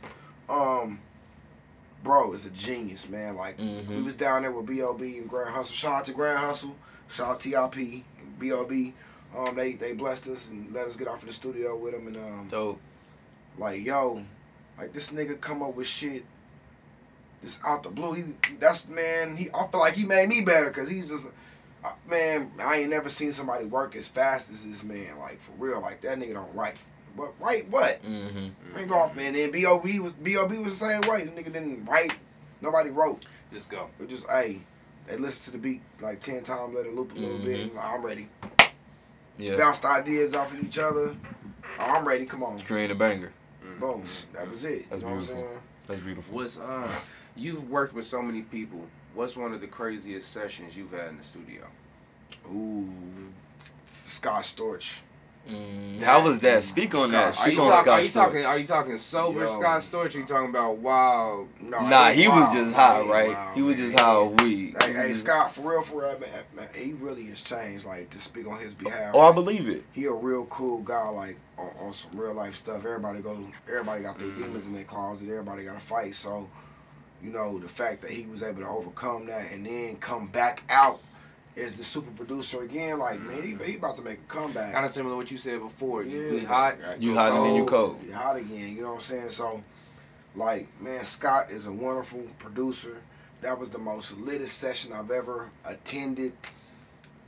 Um, 0.50 1.00
bro 2.04 2.34
is 2.34 2.46
a 2.46 2.52
genius, 2.52 3.10
man. 3.10 3.36
Like 3.36 3.58
Mhm. 3.58 3.88
we 3.88 4.02
was 4.02 4.16
down 4.16 4.42
there 4.44 4.52
with 4.52 4.66
B.O.B. 4.66 5.18
and 5.18 5.30
Grand 5.30 5.50
Hustle. 5.50 5.74
Shout 5.76 5.94
out 6.00 6.06
to 6.06 6.14
Grand 6.14 6.40
Hustle. 6.40 6.76
Shout 7.10 7.30
out 7.30 7.40
T.I.P. 7.40 8.04
and 8.20 8.40
B.O.B. 8.40 8.94
Um, 9.38 9.56
they 9.56 9.74
they 9.74 9.94
blessed 9.94 10.28
us 10.30 10.50
and 10.50 10.74
let 10.74 10.88
us 10.88 10.96
get 10.96 11.08
off 11.08 11.22
in 11.22 11.28
the 11.28 11.34
studio 11.34 11.78
with 11.78 11.94
them 11.94 12.08
and 12.08 12.18
um, 12.18 12.48
Dope. 12.50 12.80
like 13.60 13.84
yo, 13.86 14.24
like 14.78 14.92
this 14.94 15.12
nigga 15.12 15.40
come 15.40 15.62
up 15.62 15.76
with 15.76 15.88
shit. 15.88 16.24
Just 17.42 17.62
out 17.66 17.84
the 17.84 17.90
blue, 17.90 18.14
he 18.16 18.24
that's 18.60 18.88
man. 18.90 19.38
He 19.38 19.50
I 19.54 19.68
feel 19.68 19.80
like 19.80 19.94
he 19.94 20.04
made 20.06 20.28
me 20.30 20.42
better 20.42 20.68
because 20.68 20.90
he's 20.90 21.10
just 21.10 21.26
uh, 21.86 21.90
man. 22.10 22.52
I 22.60 22.78
ain't 22.78 22.90
never 22.90 23.08
seen 23.08 23.32
somebody 23.32 23.66
work 23.66 23.96
as 23.96 24.08
fast 24.08 24.50
as 24.50 24.68
this 24.68 24.84
man. 24.84 25.18
Like 25.20 25.40
for 25.40 25.54
real, 25.58 25.80
like 25.82 26.02
that 26.02 26.18
nigga 26.20 26.34
don't 26.34 26.54
write. 26.56 26.78
What 27.16 27.34
write 27.40 27.68
what? 27.70 28.02
Mm-hmm. 28.04 28.76
Ring 28.76 28.92
off, 28.92 29.16
man. 29.16 29.34
Then 29.34 29.52
B.O.B. 29.52 30.00
was 30.00 30.12
B.O.B. 30.14 30.60
was 30.60 30.80
the 30.80 30.88
same 30.88 31.02
way. 31.12 31.26
The 31.26 31.32
nigga 31.32 31.52
didn't 31.54 31.86
write. 31.86 32.18
Nobody 32.62 32.90
wrote. 32.90 33.26
Just 33.52 33.70
go. 33.70 33.90
It 34.00 34.10
just 34.10 34.30
hey, 34.30 34.60
they 35.08 35.18
listen 35.18 35.46
to 35.46 35.52
the 35.52 35.58
beat 35.58 35.82
like 36.02 36.20
ten 36.20 36.44
times, 36.44 36.76
let 36.76 36.86
it 36.86 36.94
loop 36.94 37.14
a 37.14 37.20
little 37.20 37.40
bit. 37.40 37.60
And 37.72 37.80
I'm 37.80 38.02
ready. 38.04 38.28
Yeah. 39.38 39.58
Bounced 39.58 39.86
ideas 39.86 40.36
off 40.36 40.54
of 40.54 40.64
each 40.64 40.78
other. 40.80 41.16
Oh, 41.80 41.84
I'm 41.84 42.08
ready. 42.08 42.26
Come 42.26 42.44
on, 42.44 42.60
Create 42.60 42.92
a 42.92 42.96
banger. 42.96 43.32
boom. 43.80 44.04
That 44.34 44.50
was 44.50 44.66
it. 44.66 44.90
That's 44.90 45.02
you 45.02 45.08
know 45.08 45.14
beautiful. 45.16 45.36
What 45.38 45.42
I'm 45.42 45.48
saying? 45.50 45.60
That's 45.88 46.00
beautiful. 46.02 46.36
What's 46.36 46.60
uh? 46.60 46.92
You've 47.36 47.70
worked 47.70 47.94
with 47.94 48.06
so 48.06 48.22
many 48.22 48.42
people. 48.42 48.82
What's 49.14 49.38
one 49.38 49.54
of 49.54 49.62
the 49.62 49.68
craziest 49.68 50.32
sessions 50.32 50.78
you've 50.78 50.92
had 50.92 51.08
in 51.10 51.18
the 51.18 51.24
studio? 51.24 51.64
Ooh, 52.52 52.90
Scott 53.86 54.44
Storch. 54.44 55.02
Mm, 55.50 56.02
how 56.02 56.24
was 56.24 56.40
that? 56.42 56.64
Speak 56.64 56.96
on 56.96 57.12
that. 57.12 57.34
Scott- 57.34 57.48
Are 57.48 57.50
you, 57.50 57.56
Speak 57.56 57.66
on 57.66 57.72
talk, 57.72 57.82
Scott 57.86 58.00
are 58.00 58.02
you 58.04 58.10
talking? 58.10 58.40
Storch. 58.40 58.48
Are 58.48 58.58
you 58.60 58.68
talking 58.68 58.98
sober 58.98 59.40
Yo. 59.42 59.48
Scott 59.48 59.82
Storch? 59.82 60.16
Or 60.16 60.20
you 60.20 60.26
talking 60.26 60.50
about 60.50 60.78
wild? 60.78 61.48
No, 61.62 61.80
Nah, 61.90 62.08
ain't 62.10 62.18
he 62.18 62.28
was 62.28 62.54
just 62.54 62.76
high, 62.76 63.00
ain't 63.02 63.10
right? 63.10 63.30
wild, 63.30 63.56
He 63.56 63.62
was 63.62 63.76
man. 63.78 63.86
just 63.86 64.00
high 64.00 64.12
on 64.16 64.36
weed. 64.38 64.76
Hey, 64.82 64.94
hey, 64.94 65.14
Scott, 65.14 65.52
for 65.52 65.72
real, 65.72 65.82
for 65.82 66.02
real, 66.02 66.20
man, 66.20 66.30
man, 66.56 66.68
he 66.74 66.94
really 66.94 67.26
has 67.26 67.42
changed. 67.42 67.86
Like 67.86 68.10
to 68.12 68.20
speak 68.20 68.48
on 68.48 68.60
his 68.60 68.74
behalf. 68.76 69.12
Oh, 69.14 69.22
I 69.22 69.34
believe 69.34 69.68
it. 69.68 69.84
he 69.92 70.06
a 70.06 70.14
real 70.14 70.46
cool 70.46 70.80
guy. 70.82 71.10
Like 71.10 71.38
on, 71.58 71.70
on 71.82 71.94
some 71.94 72.12
real 72.20 72.34
life 72.34 72.56
stuff. 72.56 72.86
Everybody 72.86 73.22
go. 73.22 73.38
Everybody 73.70 74.04
got 74.04 74.18
their 74.20 74.30
Mm-hmm. 74.30 74.42
demons 74.44 74.68
in 74.68 74.74
their 74.74 74.84
closet. 74.86 75.30
Everybody 75.30 75.66
got 75.66 75.76
to 75.76 75.86
fight. 75.86 76.16
So, 76.16 76.50
you 77.22 77.32
know, 77.32 77.60
the 77.60 77.68
fact 77.68 78.02
that 78.04 78.12
he 78.12 78.26
was 78.28 78.44
able 78.44 78.62
to 78.62 78.68
overcome 78.70 79.26
that 79.26 79.52
and 79.52 79.66
then 79.66 79.98
come 79.98 80.28
back 80.28 80.64
out 80.70 81.00
as 81.58 81.78
the 81.78 81.84
super 81.84 82.12
producer 82.12 82.64
again, 82.64 83.00
like 83.00 83.20
man, 83.22 83.42
he, 83.60 83.72
he 83.72 83.78
about 83.78 83.96
to 83.98 84.04
make 84.04 84.20
a 84.20 84.34
comeback. 84.34 84.74
Kind 84.74 84.86
of 84.86 84.92
similar 84.92 85.14
to 85.14 85.18
what 85.18 85.32
you 85.32 85.38
said 85.38 85.60
before. 85.60 86.04
You 86.04 86.18
Yeah, 86.22 86.40
be 86.40 86.46
hot. 86.46 86.76
You 87.00 87.14
go 87.14 87.20
hot 87.20 87.32
and 87.34 87.46
then 87.46 87.56
you 87.56 87.66
cold. 87.66 88.02
Get 88.06 88.14
hot 88.14 88.38
again. 88.38 88.76
You 88.76 88.82
know 88.84 88.90
what 88.90 88.96
I'm 88.96 89.02
saying? 89.02 89.30
So, 89.30 89.64
like, 90.36 90.68
man, 90.82 91.04
Scott 91.04 91.52
is 91.52 91.68
a 91.68 91.72
wonderful 91.74 92.24
producer. 92.40 93.02
That 93.42 93.58
was 93.60 93.72
the 93.72 93.78
most 93.80 94.20
litest 94.20 94.58
session 94.58 94.94
I've 94.94 95.12
ever 95.12 95.50
attended. 95.66 96.34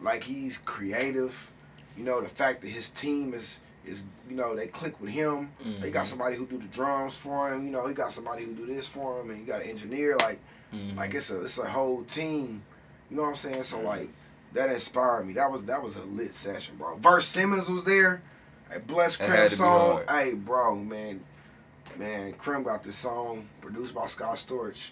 Like, 0.01 0.23
he's 0.23 0.57
creative. 0.59 1.51
You 1.97 2.03
know, 2.03 2.21
the 2.21 2.29
fact 2.29 2.61
that 2.61 2.69
his 2.69 2.89
team 2.89 3.33
is 3.33 3.59
is 3.83 4.05
you 4.29 4.35
know 4.35 4.55
they 4.55 4.67
click 4.67 4.99
with 5.01 5.09
him. 5.09 5.51
They 5.81 5.89
got 5.89 6.03
Mhm. 6.03 6.07
somebody 6.07 6.35
who 6.35 6.45
do 6.45 6.57
the 6.59 6.67
drums 6.67 7.17
for 7.17 7.51
him. 7.51 7.65
You 7.65 7.71
know, 7.71 7.87
he 7.87 7.95
got 7.95 8.11
somebody 8.11 8.45
who 8.45 8.53
do 8.53 8.65
this 8.67 8.87
for 8.87 9.19
him, 9.19 9.31
and 9.31 9.39
he 9.39 9.43
got 9.45 9.61
an 9.63 9.69
engineer. 9.69 10.15
Like, 10.17 10.39
Mhm. 10.71 10.95
like 10.97 11.13
it's 11.15 11.31
a 11.31 11.41
it's 11.41 11.57
a 11.57 11.67
whole 11.67 12.03
team. 12.03 12.63
You 13.11 13.17
know 13.17 13.23
what 13.23 13.29
I'm 13.29 13.35
saying? 13.35 13.63
So 13.63 13.81
like 13.81 14.09
that 14.53 14.69
inspired 14.69 15.27
me. 15.27 15.33
That 15.33 15.51
was 15.51 15.65
that 15.65 15.83
was 15.83 15.97
a 15.97 16.05
lit 16.05 16.33
session, 16.33 16.77
bro. 16.77 16.95
Verse 16.95 17.25
Simmonds 17.25 17.69
was 17.69 17.83
there. 17.83 18.21
Hey, 18.71 18.79
Bless 18.87 19.17
That 19.17 19.27
Crim 19.27 19.43
be 19.43 19.49
song. 19.49 20.01
Hey, 20.09 20.33
bro, 20.33 20.75
man, 20.75 21.19
man, 21.99 22.31
Crim 22.33 22.63
got 22.63 22.83
this 22.83 22.95
song 22.95 23.47
produced 23.59 23.93
by 23.93 24.07
Scott 24.07 24.37
Storch. 24.37 24.91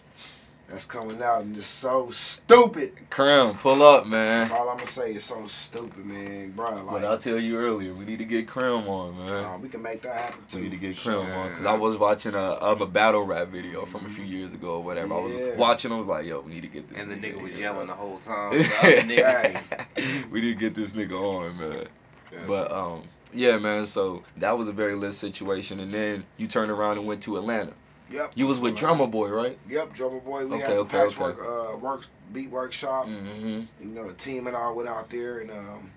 That's 0.70 0.86
coming 0.86 1.22
out 1.24 1.42
and 1.44 1.58
it's 1.58 1.66
so 1.66 2.10
stupid. 2.12 2.92
Crim, 3.10 3.56
pull 3.56 3.82
up, 3.82 4.06
man. 4.06 4.42
That's 4.42 4.52
all 4.52 4.70
I'm 4.70 4.76
gonna 4.78 4.86
say. 4.86 5.14
It's 5.14 5.26
so 5.26 5.44
stupid, 5.48 6.06
man, 6.06 6.52
bro. 6.52 6.70
What 6.86 7.04
I 7.04 7.10
Like, 7.10 7.20
tell 7.22 7.40
you 7.40 7.58
earlier, 7.58 7.92
we 7.94 8.06
need 8.06 8.20
to 8.20 8.26
get 8.26 8.48
Crim 8.48 8.88
on, 8.88 9.18
man. 9.18 9.44
uh, 9.46 9.58
we 9.58 9.68
can 9.68 9.82
make 9.82 10.04
that 10.04 10.16
happen 10.16 10.44
too. 10.48 10.58
We 10.58 10.64
need 10.66 10.72
to 10.72 10.78
get 10.78 10.96
for 10.96 11.10
Crim 11.12 11.26
sure. 11.26 11.34
on 11.36 11.50
because 11.50 11.66
I 11.66 11.74
was 11.76 11.98
watching 11.98 12.36
a 12.36 12.58
um, 12.64 12.82
a 12.82 12.86
battle 12.86 13.24
rap 13.24 13.48
video 13.48 13.84
from 13.86 14.06
a 14.06 14.10
few 14.10 14.26
years 14.26 14.54
ago 14.54 14.76
or 14.76 14.84
whatever. 14.84 15.14
I 15.16 15.18
was 15.22 15.34
Yeah. 15.36 15.58
watching. 15.58 15.92
I 15.92 15.98
was 15.98 16.08
like, 16.08 16.28
yo, 16.28 16.42
we 16.42 16.52
need 16.54 16.62
to 16.62 16.68
get 16.70 16.88
this. 16.88 17.04
And 17.04 17.12
the 17.12 17.16
nigga 17.28 17.42
was 17.42 17.52
here, 17.54 17.62
yelling 17.64 17.88
the 17.88 17.94
whole 17.94 18.20
time. 18.20 18.52
The 18.52 18.58
other 18.58 19.02
nigga- 19.08 19.86
Hey. 19.96 20.24
we 20.32 20.42
need 20.42 20.54
to 20.54 20.60
get 20.60 20.76
this 20.76 20.94
nigga 20.94 21.14
on, 21.20 21.58
man. 21.58 21.88
Yeah. 22.32 22.40
But 22.48 22.72
um, 22.72 23.02
yeah, 23.34 23.58
man. 23.58 23.88
So 23.88 24.22
that 24.38 24.56
was 24.58 24.68
a 24.68 24.72
very 24.74 24.94
lit 24.94 25.16
situation, 25.16 25.80
and 25.80 25.92
then 25.92 26.26
you 26.38 26.46
turned 26.48 26.70
around 26.70 27.00
and 27.00 27.08
went 27.08 27.24
to 27.24 27.38
Atlanta. 27.38 27.74
Yep. 28.12 28.32
You 28.36 28.48
was 28.48 28.60
with 28.60 28.76
Drummer 28.76 29.08
Boy, 29.08 29.30
right? 29.30 29.58
Yep, 29.70 29.94
Drummer 29.94 30.20
Boy. 30.20 30.48
We 30.48 30.56
Okay, 30.56 30.62
had 30.62 30.72
the 30.72 30.78
okay, 30.80 30.98
Patchwerk 30.98 31.74
uh 31.74 31.78
work 31.78 32.06
beat 32.34 32.50
workshop. 32.50 33.08
Mm-hmm. 33.08 33.62
you 33.88 33.88
know 33.96 34.08
the 34.08 34.14
team 34.14 34.48
and 34.48 34.56
I 34.56 34.72
went 34.72 34.90
out 34.90 35.10
there 35.10 35.40
and 35.40 35.52
um, 35.52 35.92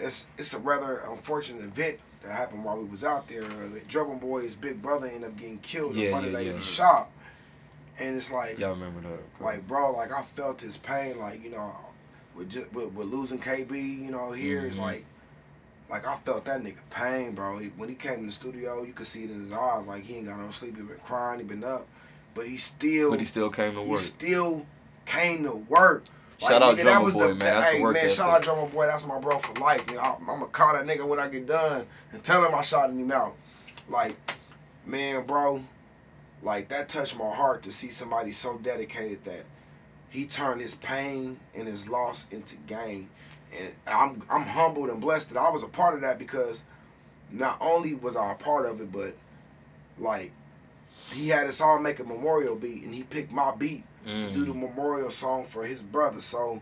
it's 0.00 0.26
it's 0.38 0.54
a 0.54 0.58
rather 0.58 1.02
unfortunate 1.10 1.62
event 1.64 1.98
that 2.22 2.32
happened 2.32 2.64
while 2.64 2.76
we 2.78 2.84
was 2.88 3.04
out 3.04 3.28
there. 3.28 3.44
Uh, 3.44 3.68
Drummer 3.88 4.16
Boy's 4.16 4.54
big 4.56 4.80
brother 4.82 5.06
ended 5.06 5.30
up 5.30 5.36
getting 5.36 5.58
killed 5.58 5.94
Yeah, 5.94 6.06
in 6.06 6.10
front 6.10 6.24
yeah, 6.26 6.38
of 6.38 6.44
the 6.46 6.52
yeah. 6.54 6.60
shop, 6.60 7.12
and 7.98 8.16
it's 8.16 8.32
like 8.32 8.58
Y'all 8.58 8.74
remember 8.74 9.00
that? 9.08 9.44
like 9.44 9.66
bro, 9.68 9.92
like 9.92 10.12
I 10.12 10.22
felt 10.22 10.60
his 10.60 10.76
pain, 10.76 11.18
like 11.18 11.42
you 11.44 11.50
know, 11.50 11.74
with 12.34 12.50
just 12.50 12.72
with, 12.72 12.92
with 12.94 13.06
losing 13.06 13.38
KB, 13.38 13.70
you 13.72 14.10
know, 14.10 14.32
here 14.32 14.64
it's 14.64 14.78
Mhm. 14.78 14.82
like. 14.82 15.04
Like 15.88 16.06
I 16.06 16.16
felt 16.16 16.44
that 16.46 16.62
nigga 16.62 16.80
pain, 16.90 17.32
bro. 17.34 17.58
He, 17.58 17.68
when 17.68 17.88
he 17.88 17.94
came 17.94 18.20
in 18.20 18.26
the 18.26 18.32
studio, 18.32 18.82
you 18.82 18.92
could 18.92 19.06
see 19.06 19.24
it 19.24 19.30
in 19.30 19.40
his 19.40 19.52
eyes. 19.52 19.86
Like 19.86 20.04
he 20.04 20.16
ain't 20.16 20.26
got 20.26 20.40
no 20.40 20.50
sleep. 20.50 20.76
He 20.76 20.82
been 20.82 20.96
crying. 21.04 21.38
He 21.38 21.44
been 21.44 21.64
up, 21.64 21.86
but 22.34 22.46
he 22.46 22.56
still 22.56 23.10
But 23.10 23.20
he 23.20 23.26
still 23.26 23.50
came 23.50 23.74
to 23.74 23.82
he 23.82 23.90
work. 23.90 24.00
still 24.00 24.66
came 25.04 25.44
to 25.44 25.54
work. 25.68 26.04
Shout 26.38 26.60
out 26.60 26.76
nigga, 26.76 26.82
Drummer 26.82 27.12
Boy, 27.12 27.28
man. 27.28 27.38
That's 27.38 27.70
hey, 27.70 27.78
the 27.78 27.82
work 27.82 27.94
man, 27.94 28.10
shout 28.10 28.30
out 28.30 28.42
Drummer 28.42 28.66
Boy. 28.66 28.86
That's 28.86 29.06
my 29.06 29.18
bro 29.18 29.38
for 29.38 29.58
life. 29.60 29.86
Man. 29.86 29.98
I, 29.98 30.16
I'm 30.18 30.26
gonna 30.26 30.46
call 30.46 30.74
that 30.74 30.84
nigga 30.86 31.06
when 31.06 31.18
I 31.18 31.28
get 31.28 31.46
done 31.46 31.86
and 32.12 32.22
tell 32.22 32.44
him 32.44 32.54
I 32.54 32.62
shot 32.62 32.90
him 32.90 33.10
out. 33.10 33.34
Like, 33.88 34.16
man, 34.84 35.24
bro, 35.24 35.62
like 36.42 36.68
that 36.68 36.88
touched 36.88 37.18
my 37.18 37.30
heart 37.30 37.62
to 37.62 37.72
see 37.72 37.88
somebody 37.88 38.32
so 38.32 38.58
dedicated 38.58 39.24
that 39.24 39.44
he 40.10 40.26
turned 40.26 40.60
his 40.60 40.74
pain 40.76 41.38
and 41.54 41.66
his 41.66 41.88
loss 41.88 42.28
into 42.30 42.56
gain. 42.66 43.08
And 43.58 43.72
I'm 43.86 44.22
I'm 44.30 44.42
humbled 44.42 44.88
and 44.90 45.00
blessed 45.00 45.30
that 45.32 45.40
I 45.40 45.50
was 45.50 45.62
a 45.62 45.68
part 45.68 45.94
of 45.94 46.00
that 46.02 46.18
because 46.18 46.64
not 47.30 47.58
only 47.60 47.94
was 47.94 48.16
I 48.16 48.32
a 48.32 48.34
part 48.34 48.66
of 48.66 48.80
it, 48.80 48.92
but 48.92 49.14
like 49.98 50.32
he 51.12 51.28
had 51.28 51.46
us 51.46 51.60
all 51.60 51.78
make 51.78 51.98
a 52.00 52.04
memorial 52.04 52.56
beat 52.56 52.82
and 52.84 52.94
he 52.94 53.02
picked 53.04 53.32
my 53.32 53.54
beat 53.54 53.84
to 54.04 54.30
do 54.30 54.44
the 54.44 54.52
Mm. 54.52 54.68
memorial 54.68 55.10
song 55.10 55.44
for 55.44 55.64
his 55.64 55.82
brother. 55.82 56.20
So, 56.20 56.60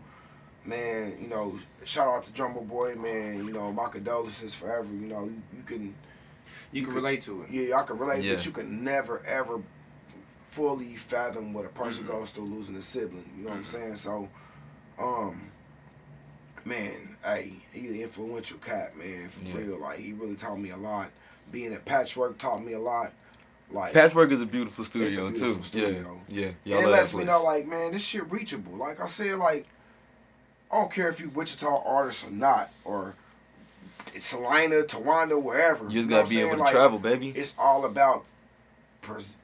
man, 0.65 1.17
you 1.21 1.27
know, 1.27 1.57
shout 1.83 2.07
out 2.07 2.23
to 2.23 2.33
Drummer 2.33 2.61
Boy, 2.61 2.95
man. 2.95 3.45
You 3.45 3.51
know, 3.53 3.71
my 3.71 3.87
condolences 3.89 4.53
forever. 4.55 4.91
You 4.93 5.07
know, 5.07 5.25
you, 5.25 5.41
you 5.57 5.63
can, 5.63 5.95
You 6.71 6.83
can 6.85 6.93
relate 6.95 7.21
to 7.21 7.43
it. 7.43 7.49
yeah, 7.49 7.77
I 7.77 7.83
can 7.83 7.97
relate, 7.97 8.23
Yeah. 8.23 8.33
but 8.35 8.45
you 8.45 8.51
can 8.51 8.83
never 8.83 9.23
ever 9.25 9.61
fully 10.49 10.95
fathom 10.95 11.53
what 11.53 11.65
a 11.65 11.69
person 11.69 12.05
Mhm. 12.05 12.09
goes 12.09 12.31
through 12.31 12.45
losing 12.45 12.75
a 12.77 12.81
sibling. 12.81 13.29
You 13.37 13.43
know 13.43 13.49
what 13.49 13.55
I'm 13.57 13.63
Mhm. 13.63 13.65
saying? 13.65 13.95
So, 13.97 14.29
um, 14.97 15.51
man, 16.65 17.15
hey, 17.23 17.53
he's 17.71 17.91
an 17.91 18.01
influential 18.01 18.57
cat, 18.57 18.97
man, 18.97 19.29
for 19.29 19.45
Yeah. 19.45 19.57
real. 19.57 19.79
Like 19.79 19.99
he 19.99 20.13
really 20.13 20.35
taught 20.35 20.59
me 20.59 20.71
a 20.71 20.77
lot. 20.77 21.09
Being 21.51 21.73
at 21.73 21.85
Patchwerk 21.85 22.37
taught 22.37 22.63
me 22.63 22.73
a 22.73 22.79
lot. 22.79 23.13
Like 23.71 23.93
Patchwerk 23.93 24.31
is 24.31 24.41
a 24.41 24.45
beautiful 24.45 24.83
studio 24.83 25.29
beautiful 25.29 25.55
too. 25.55 25.63
studio. 25.63 26.21
Yeah, 26.27 26.51
yeah. 26.63 26.77
and 26.77 26.85
it 26.87 26.89
lets 26.89 27.13
me 27.13 27.23
place. 27.23 27.35
know, 27.35 27.43
like, 27.43 27.67
man, 27.67 27.93
this 27.93 28.03
shit 28.05 28.29
reachable. 28.31 28.73
Like 28.73 28.99
I 29.01 29.05
said, 29.07 29.35
like, 29.37 29.65
I 30.71 30.79
don't 30.79 30.91
care 30.91 31.09
if 31.09 31.19
you 31.19 31.29
Wichita 31.29 31.83
artist 31.85 32.27
or 32.27 32.31
not, 32.31 32.69
or 32.83 33.15
it's 34.13 34.25
Salina, 34.25 34.81
Towanda, 34.83 35.41
wherever. 35.41 35.85
You 35.85 35.91
just 35.91 36.09
gotta 36.09 36.27
be 36.29 36.41
I'm 36.41 36.47
able 36.47 36.57
to 36.57 36.63
Like, 36.63 36.71
travel, 36.73 36.99
baby. 36.99 37.29
It's 37.29 37.55
all 37.57 37.85
about, 37.85 38.25
pres- 39.01 39.37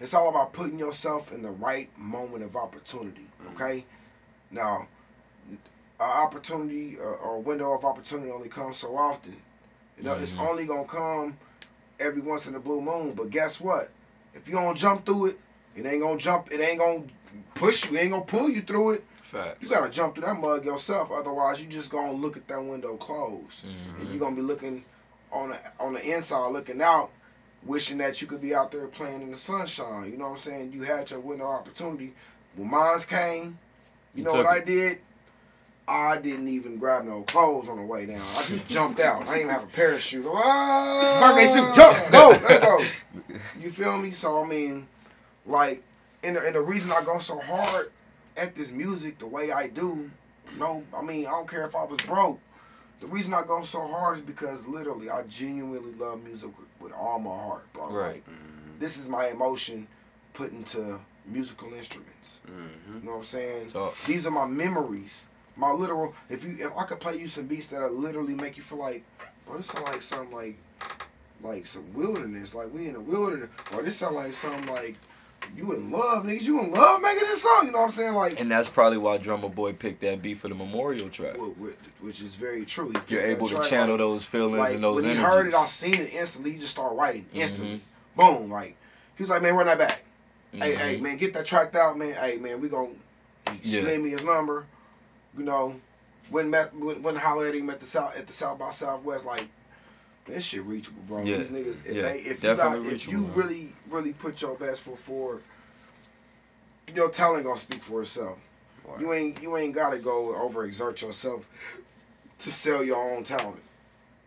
it's 0.00 0.14
all 0.14 0.28
about 0.28 0.52
putting 0.52 0.78
yourself 0.78 1.32
in 1.32 1.42
the 1.42 1.50
right 1.50 1.88
moment 1.98 2.42
of 2.44 2.56
opportunity. 2.56 3.26
Mm. 3.44 3.54
Okay, 3.54 3.84
now, 4.50 4.86
an 6.02 6.22
opportunity 6.24 6.96
or, 6.98 7.14
or 7.16 7.40
window 7.40 7.72
of 7.74 7.84
opportunity 7.84 8.30
only 8.30 8.48
comes 8.48 8.76
so 8.76 8.96
often. 8.96 9.36
You 9.98 10.04
know, 10.04 10.14
it's 10.14 10.34
Mhm. 10.34 10.48
only 10.48 10.66
gonna 10.66 10.84
come 10.84 11.36
every 12.00 12.20
once 12.22 12.46
in 12.46 12.54
a 12.54 12.60
blue 12.60 12.80
moon. 12.80 13.12
But 13.12 13.30
guess 13.30 13.60
what? 13.60 13.90
If 14.34 14.48
you 14.48 14.54
don't 14.54 14.76
jump 14.76 15.04
through 15.06 15.26
it, 15.26 15.38
it 15.76 15.86
ain't 15.86 16.02
gonna 16.02 16.18
jump. 16.18 16.50
It 16.50 16.60
ain't 16.60 16.78
gonna 16.78 17.04
push 17.54 17.90
you. 17.90 17.96
It 17.96 18.02
ain't 18.02 18.10
gonna 18.12 18.24
pull 18.24 18.48
you 18.50 18.62
through 18.62 18.92
it. 18.92 19.04
Facts. 19.22 19.58
You 19.62 19.68
gotta 19.70 19.90
jump 19.90 20.14
through 20.14 20.24
that 20.26 20.34
mug 20.38 20.64
yourself. 20.64 21.10
Otherwise, 21.10 21.62
you 21.62 21.68
just 21.68 21.90
gonna 21.90 22.12
look 22.12 22.36
at 22.36 22.46
that 22.48 22.62
window 22.62 22.96
closed, 22.96 23.64
Mhm. 23.66 24.00
and 24.00 24.08
you're 24.10 24.18
gonna 24.20 24.36
be 24.36 24.42
looking 24.42 24.84
on 25.30 25.50
the 25.50 25.58
on 25.80 25.94
the 25.94 26.02
inside, 26.14 26.48
looking 26.48 26.82
out, 26.82 27.10
wishing 27.64 27.96
that 27.98 28.20
you 28.20 28.26
could 28.28 28.40
be 28.42 28.54
out 28.54 28.72
there 28.72 28.86
playing 28.88 29.22
in 29.22 29.30
the 29.30 29.36
sunshine. 29.38 30.10
You 30.10 30.18
know 30.18 30.26
what 30.26 30.32
I'm 30.32 30.38
saying? 30.38 30.72
You 30.72 30.82
had 30.82 31.10
your 31.10 31.20
window 31.20 31.44
of 31.46 31.60
opportunity. 31.60 32.12
When 32.56 32.68
mines 32.70 33.06
came, 33.06 33.58
you 34.14 34.18
You 34.18 34.24
know 34.24 34.34
what 34.34 34.46
I 34.46 34.60
did? 34.60 34.98
I 35.88 36.18
didn't 36.18 36.48
even 36.48 36.78
grab 36.78 37.04
no 37.04 37.22
clothes 37.22 37.68
on 37.68 37.76
the 37.76 37.84
way 37.84 38.06
down. 38.06 38.20
I 38.20 38.44
just 38.46 38.68
jumped 38.68 39.00
out. 39.00 39.22
I 39.22 39.24
didn't 39.24 39.40
even 39.40 39.50
have 39.50 39.64
a 39.64 39.66
parachute. 39.66 40.24
Ah, 40.28 41.18
Birthday 41.20 41.46
suit, 41.46 41.74
jump, 41.74 41.96
go. 42.12 42.28
Let's 42.30 42.58
go. 42.64 43.38
You 43.60 43.70
feel 43.70 43.98
me? 43.98 44.12
So 44.12 44.42
I 44.42 44.46
mean, 44.46 44.86
like, 45.44 45.82
and 46.22 46.36
the, 46.36 46.46
and 46.46 46.54
the 46.54 46.60
reason 46.60 46.92
I 46.92 47.02
go 47.04 47.18
so 47.18 47.40
hard 47.40 47.86
at 48.36 48.54
this 48.54 48.72
music 48.72 49.18
the 49.18 49.26
way 49.26 49.50
I 49.50 49.68
do, 49.68 50.10
no, 50.58 50.84
I 50.96 51.02
mean 51.02 51.26
I 51.26 51.30
don't 51.30 51.48
care 51.48 51.66
if 51.66 51.74
I 51.74 51.84
was 51.84 51.98
broke. 51.98 52.38
The 53.00 53.08
reason 53.08 53.34
I 53.34 53.42
go 53.42 53.64
so 53.64 53.86
hard 53.88 54.16
is 54.16 54.22
because 54.22 54.66
literally 54.68 55.10
I 55.10 55.24
genuinely 55.24 55.92
love 55.94 56.22
music 56.22 56.56
with, 56.56 56.68
with 56.80 56.92
all 56.92 57.18
my 57.18 57.34
heart, 57.34 57.66
bro. 57.72 57.90
Right. 57.90 58.14
Like, 58.14 58.24
this 58.78 58.96
is 58.96 59.08
my 59.08 59.26
emotion 59.28 59.88
put 60.32 60.52
into 60.52 61.00
musical 61.26 61.72
instruments. 61.74 62.40
Mm-hmm. 62.46 62.98
You 62.98 63.04
know 63.04 63.10
what 63.12 63.16
I'm 63.18 63.22
saying? 63.24 63.66
Talk. 63.68 63.96
These 64.06 64.26
are 64.26 64.30
my 64.30 64.46
memories. 64.46 65.28
My 65.56 65.70
literal. 65.72 66.14
If 66.30 66.44
you, 66.44 66.56
if 66.66 66.76
I 66.76 66.84
could 66.84 67.00
play 67.00 67.16
you 67.16 67.28
some 67.28 67.46
beats 67.46 67.66
that'll 67.68 67.90
literally 67.90 68.34
make 68.34 68.56
you 68.56 68.62
feel 68.62 68.78
like, 68.78 69.04
bro, 69.46 69.56
this 69.58 69.66
sound 69.66 69.84
like 69.86 70.02
some 70.02 70.30
like, 70.32 70.56
like 71.42 71.66
some 71.66 71.92
wilderness. 71.94 72.54
Like 72.54 72.72
we 72.72 72.86
in 72.86 72.94
the 72.94 73.00
wilderness. 73.00 73.48
Or 73.74 73.82
this 73.82 73.96
sound 73.96 74.16
like 74.16 74.32
some 74.32 74.66
like, 74.66 74.96
you 75.56 75.72
in 75.74 75.90
love, 75.90 76.24
niggas. 76.24 76.42
You 76.44 76.60
in 76.62 76.70
love 76.70 77.02
making 77.02 77.20
this 77.28 77.42
song. 77.42 77.66
You 77.66 77.72
know 77.72 77.78
what 77.80 77.84
I'm 77.86 77.90
saying? 77.90 78.14
Like, 78.14 78.40
And 78.40 78.50
that's 78.50 78.70
probably 78.70 78.96
why 78.98 79.18
Drummer 79.18 79.48
Boy 79.50 79.72
picked 79.74 80.00
that 80.00 80.22
beat 80.22 80.38
for 80.38 80.48
the 80.48 80.54
memorial 80.54 81.08
track. 81.10 81.36
wh- 81.36 81.52
wh- 81.60 82.04
which 82.04 82.22
is 82.22 82.36
very 82.36 82.64
true. 82.64 82.92
You're 83.08 83.22
able 83.26 83.48
to 83.48 83.56
track, 83.56 83.66
channel 83.66 83.90
like- 83.90 83.98
those 83.98 84.24
feelings 84.24 84.58
like, 84.58 84.74
and 84.74 84.84
those 84.84 85.02
when 85.02 85.10
energies. 85.10 85.18
he 85.18 85.30
heard 85.36 85.46
it, 85.48 85.54
I 85.54 85.66
seen 85.66 85.94
it 85.94 86.14
instantly. 86.14 86.52
He 86.52 86.58
just 86.58 86.72
started 86.72 86.94
writing 86.96 87.26
instantly. 87.34 87.80
Mm-hmm. 88.16 88.38
Boom. 88.42 88.50
Like 88.50 88.76
he 89.16 89.22
was 89.22 89.30
like, 89.30 89.42
man, 89.42 89.54
run 89.54 89.66
that 89.66 89.78
back. 89.78 90.02
Hey, 90.52 90.74
Mhm. 90.74 90.76
hey, 90.76 90.96
man, 90.98 91.16
get 91.16 91.34
that 91.34 91.44
tracked 91.46 91.74
out, 91.76 91.98
man. 91.98 92.14
Hey, 92.14 92.36
man, 92.38 92.60
we 92.60 92.68
gon' 92.68 92.94
he 93.50 93.58
Yeah. 93.64 93.80
slid 93.80 94.00
me 94.02 94.10
his 94.10 94.22
number. 94.24 94.66
You 95.36 95.44
know, 95.44 95.80
when 96.30 96.50
met 96.50 96.74
when, 96.74 97.02
when 97.02 97.16
holler 97.16 97.46
at 97.46 97.54
him 97.54 97.70
at 97.70 97.80
the 97.80 97.86
south 97.86 98.16
at 98.18 98.26
the 98.26 98.32
South 98.32 98.58
by 98.58 98.70
Southwest, 98.70 99.26
like 99.26 99.48
this 100.26 100.44
shit 100.44 100.62
reachable, 100.64 101.02
bro. 101.08 101.22
Yeah. 101.22 101.38
These 101.38 101.50
niggas, 101.50 101.86
if 101.88 101.96
Yeah, 101.96 102.02
they 102.02 102.18
if 102.20 102.42
you 102.44 102.54
got 102.56 102.76
if 102.86 103.08
you 103.08 103.18
man. 103.22 103.34
really 103.34 103.68
really 103.90 104.12
put 104.12 104.40
your 104.42 104.56
best 104.56 104.82
foot 104.82 104.98
forward, 104.98 105.42
your 106.94 107.10
talent 107.10 107.44
gonna 107.44 107.58
speak 107.58 107.82
for 107.82 108.02
itself. 108.02 108.38
You 109.00 109.12
ain't 109.12 109.42
you 109.42 109.56
ain't 109.56 109.74
gotta 109.74 109.98
go 109.98 110.34
overexert 110.48 111.00
yourself 111.02 111.48
to 112.40 112.50
sell 112.52 112.84
your 112.84 113.02
own 113.16 113.24
talent. 113.24 113.62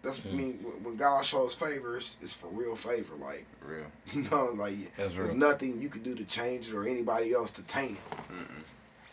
That's 0.01 0.19
Mhm. 0.21 0.31
I 0.31 0.35
mean 0.35 0.53
when- 0.83 0.95
God 0.97 1.25
shows 1.25 1.53
favors, 1.53 2.17
it's 2.21 2.33
for 2.33 2.47
real 2.47 2.75
favor. 2.75 3.15
Like 3.15 3.45
Real. 3.61 3.85
you 4.13 4.23
know, 4.31 4.45
like 4.55 4.93
That's 4.95 5.15
there's 5.15 5.29
real. 5.31 5.37
nothing 5.37 5.81
you 5.81 5.89
can 5.89 6.03
do 6.03 6.15
to 6.15 6.23
change 6.25 6.69
it 6.69 6.73
or 6.75 6.87
anybody 6.87 7.33
else 7.33 7.51
to 7.53 7.63
taint 7.63 7.97
it. 8.31 8.37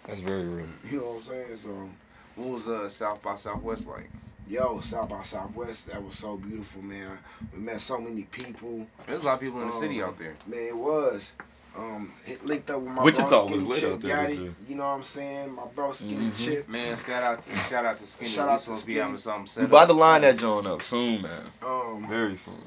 That's 0.07 0.21
very 0.21 0.45
real. 0.45 0.67
You 0.91 0.99
know 0.99 1.05
what 1.05 1.15
I'm 1.17 1.21
saying? 1.21 1.57
So, 1.57 1.91
What 2.37 2.49
was 2.49 2.69
uh, 2.69 2.89
South 2.89 3.23
by 3.23 3.35
Southwest 3.37 3.87
like? 3.87 4.11
yo, 4.49 4.81
South 4.81 5.09
by 5.09 5.23
Southwest, 5.23 5.91
that 5.91 6.03
was 6.03 6.17
so 6.19 6.37
beautiful, 6.37 6.83
man. 6.83 7.19
We 7.55 7.61
met 7.61 7.81
so 7.81 7.99
many 8.01 8.25
people. 8.25 8.87
There's 9.07 9.23
a 9.23 9.27
lot 9.27 9.35
of 9.35 9.41
people 9.41 9.61
in 9.63 9.69
the 9.69 9.73
city 9.73 10.03
Um, 10.03 10.11
out 10.11 10.19
there. 10.19 10.35
Man, 10.47 10.61
it 10.61 10.77
was. 10.77 11.35
Um, 11.75 12.13
it 12.27 12.45
linked 12.45 12.69
up 12.69 12.83
with 12.83 12.91
my 12.91 13.03
Wichita 13.03 13.29
bro, 13.29 13.47
was 13.47 13.63
Skinny 13.63 13.69
lit 13.71 13.81
Chip 13.81 13.93
out 13.93 14.01
there 14.01 14.17
got 14.17 14.31
it. 14.31 14.55
You 14.69 14.75
know 14.77 14.83
what 14.83 14.89
I'm 14.97 15.03
saying? 15.03 15.53
My 15.55 15.65
bro 15.75 15.91
Skinny 15.93 16.17
Mhm. 16.17 16.45
Chip. 16.45 16.69
Man, 16.69 16.95
shout 16.97 17.23
out 17.23 17.41
to 17.41 17.57
shout 17.61 17.87
out 17.87 17.97
to 17.97 18.07
Skinny. 18.07 18.31
Shout 18.31 18.47
we 18.49 18.53
out 18.53 18.57
to 18.57 18.63
supposed 18.65 18.81
to 18.83 18.87
be 18.89 18.95
having 18.97 19.17
something 19.17 19.47
set 19.47 19.61
We 19.63 19.67
about 19.69 19.87
to 19.87 19.95
up. 19.95 19.99
line 20.01 20.21
that 20.21 20.37
joint 20.37 20.67
up 20.67 20.83
soon, 20.83 21.23
man. 21.23 21.45
Um, 21.65 22.07
Very 22.11 22.35
soon. 22.35 22.61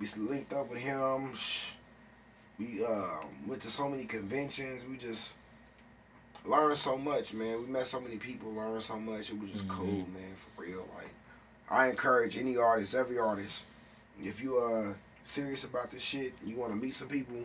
we 0.00 0.06
linked 0.16 0.54
up 0.54 0.70
with 0.70 0.78
him. 0.78 1.34
We 2.58 2.82
uh, 2.82 3.26
went 3.46 3.60
to 3.62 3.68
so 3.70 3.90
many 3.90 4.06
conventions. 4.06 4.86
We 4.86 4.96
just 4.96 5.34
learned 6.46 6.78
so 6.78 6.96
much, 6.96 7.34
man. 7.34 7.60
We 7.60 7.66
met 7.66 7.86
so 7.86 8.00
many 8.00 8.16
people, 8.16 8.52
learned 8.52 8.82
so 8.82 8.96
much. 8.98 9.30
It 9.30 9.40
was 9.40 9.50
just 9.50 9.66
Mhm. 9.68 9.70
cool, 9.70 9.86
man, 10.14 10.34
for 10.36 10.62
real. 10.62 10.88
Like, 10.96 11.10
I 11.68 11.88
encourage 11.88 12.38
any 12.38 12.56
artist, 12.56 12.94
every 12.94 13.18
artist, 13.18 13.64
if 14.22 14.40
you 14.42 14.58
uh 14.58 14.94
serious 15.24 15.64
about 15.64 15.90
this 15.90 16.02
shit, 16.02 16.32
you 16.44 16.56
want 16.56 16.72
to 16.72 16.76
meet 16.78 16.94
some 16.94 17.08
people, 17.08 17.36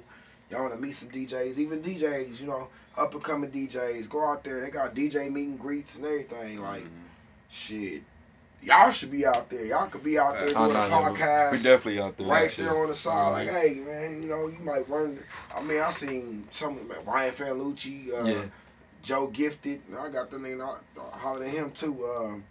y'all 0.50 0.62
want 0.62 0.74
to 0.76 0.80
meet 0.80 0.94
some 0.94 1.10
DJs, 1.10 1.58
even 1.58 1.82
DJs, 1.82 2.40
you 2.40 2.48
know, 2.48 2.68
up 2.96 3.14
and 3.14 3.24
coming 3.24 3.50
DJs, 3.50 4.08
go 4.10 4.24
out 4.24 4.44
there. 4.44 4.62
They 4.62 4.70
got 4.70 4.94
DJ 4.94 5.30
meet 5.30 5.48
and 5.48 5.60
greets 5.60 5.98
and 5.98 6.06
everything. 6.06 6.62
Like, 6.62 6.84
shit, 7.50 8.04
y'all 8.62 8.92
should 8.92 9.10
be 9.12 9.26
out 9.26 9.50
there. 9.50 9.66
Y'all 9.66 9.88
could 9.88 10.04
be 10.04 10.20
out 10.20 10.40
there 10.40 10.52
Oh, 10.56 10.66
doing 10.68 10.78
a 10.78 10.80
podcast 10.90 11.52
we 11.54 11.58
definitely 11.58 12.00
out 12.02 12.16
there. 12.18 12.28
right 12.28 12.50
there 12.52 12.78
on 12.78 12.88
the 12.88 12.94
side. 12.94 13.32
Like, 13.32 13.50
hey 13.50 13.76
man, 13.84 14.22
you 14.22 14.30
know, 14.30 14.48
you 14.48 14.60
might 14.64 14.88
run. 14.88 15.18
I 15.56 15.62
mean, 15.64 15.82
I 15.82 15.90
seen 15.92 16.46
some 16.52 16.78
Ryan 17.06 17.34
Fanlucci, 17.34 18.14
uh, 18.14 18.24
Yeah. 18.26 18.46
Joe 19.04 19.28
Gifted. 19.28 19.82
I 19.98 20.10
got 20.10 20.30
the 20.32 20.40
name. 20.40 20.62
I, 20.62 20.78
I 21.00 21.18
hollered 21.18 21.48
at 21.48 21.54
him 21.54 21.72
too. 21.72 22.04
Um, 22.06 22.44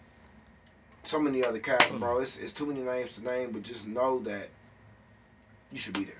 so 1.02 1.18
many 1.20 1.44
other 1.44 1.58
cats, 1.60 1.90
bro. 1.92 2.18
It's, 2.20 2.38
it's 2.38 2.52
too 2.52 2.66
many 2.66 2.80
names 2.80 3.16
to 3.18 3.24
name, 3.24 3.52
but 3.52 3.62
just 3.62 3.88
know 3.88 4.18
that 4.20 4.48
you 5.72 5.78
should 5.78 5.94
be 5.94 6.04
there. 6.04 6.14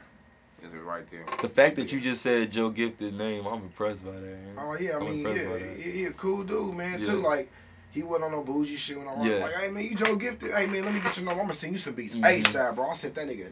Is 0.64 0.74
it 0.74 0.78
right 0.78 1.06
there? 1.08 1.24
The 1.40 1.48
fact 1.48 1.76
that 1.76 1.92
you 1.92 2.00
just 2.00 2.22
said 2.22 2.50
Joe 2.50 2.70
Gifted 2.70 3.14
name, 3.14 3.46
I'm 3.46 3.62
impressed 3.62 4.04
by 4.04 4.12
that. 4.12 4.20
man. 4.20 4.54
Oh 4.58 4.76
yeah, 4.80 4.92
I 4.92 4.96
I'm 4.96 5.04
mean, 5.04 5.18
impressed 5.18 5.40
yeah, 5.42 5.48
by 5.48 5.58
that. 5.58 5.76
he, 5.78 5.90
he 5.90 6.04
a 6.04 6.10
cool 6.12 6.44
dude, 6.44 6.74
man. 6.74 7.02
Too 7.02 7.12
like. 7.16 7.50
He 7.92 8.04
went 8.04 8.22
on 8.22 8.30
no 8.30 8.44
bougie 8.44 8.76
shit 8.76 8.96
when 8.98 9.08
I 9.08 9.14
was 9.16 9.26
Yeah. 9.26 9.36
like, 9.38 9.52
hey 9.54 9.68
man, 9.68 9.82
you 9.82 9.96
Joe 9.96 10.14
Gifted. 10.14 10.52
Hey 10.52 10.66
man, 10.66 10.84
let 10.84 10.94
me 10.94 11.00
get 11.00 11.16
your 11.16 11.26
number. 11.26 11.40
I'm 11.40 11.46
gonna 11.48 11.54
send 11.54 11.72
you 11.72 11.78
some 11.78 11.94
beats. 11.94 12.16
Mhm. 12.16 12.22
ASAP, 12.22 12.76
bro. 12.76 12.88
I 12.88 12.94
sent 12.94 13.16
that 13.16 13.26
nigga 13.26 13.50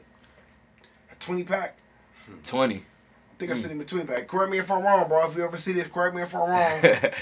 a 1.11 1.15
20 1.17 1.43
pack. 1.43 1.77
20. 2.45 2.81
I 3.39 3.41
think 3.41 3.53
I 3.53 3.55
sent 3.55 3.73
him 3.73 3.81
a 3.81 3.85
20 3.85 4.05
pack. 4.05 4.27
Correct 4.27 4.51
me 4.51 4.59
if 4.59 4.69
I'm 4.69 4.83
wrong, 4.83 5.07
bro. 5.09 5.25
If 5.29 5.37
you 5.37 5.45
ever 5.45 5.57
see 5.57 5.73
this, 5.73 5.87
correct 5.87 6.17
me 6.17 6.23
if 6.23 6.35
I'm 6.35 6.51
wrong. 6.51 6.81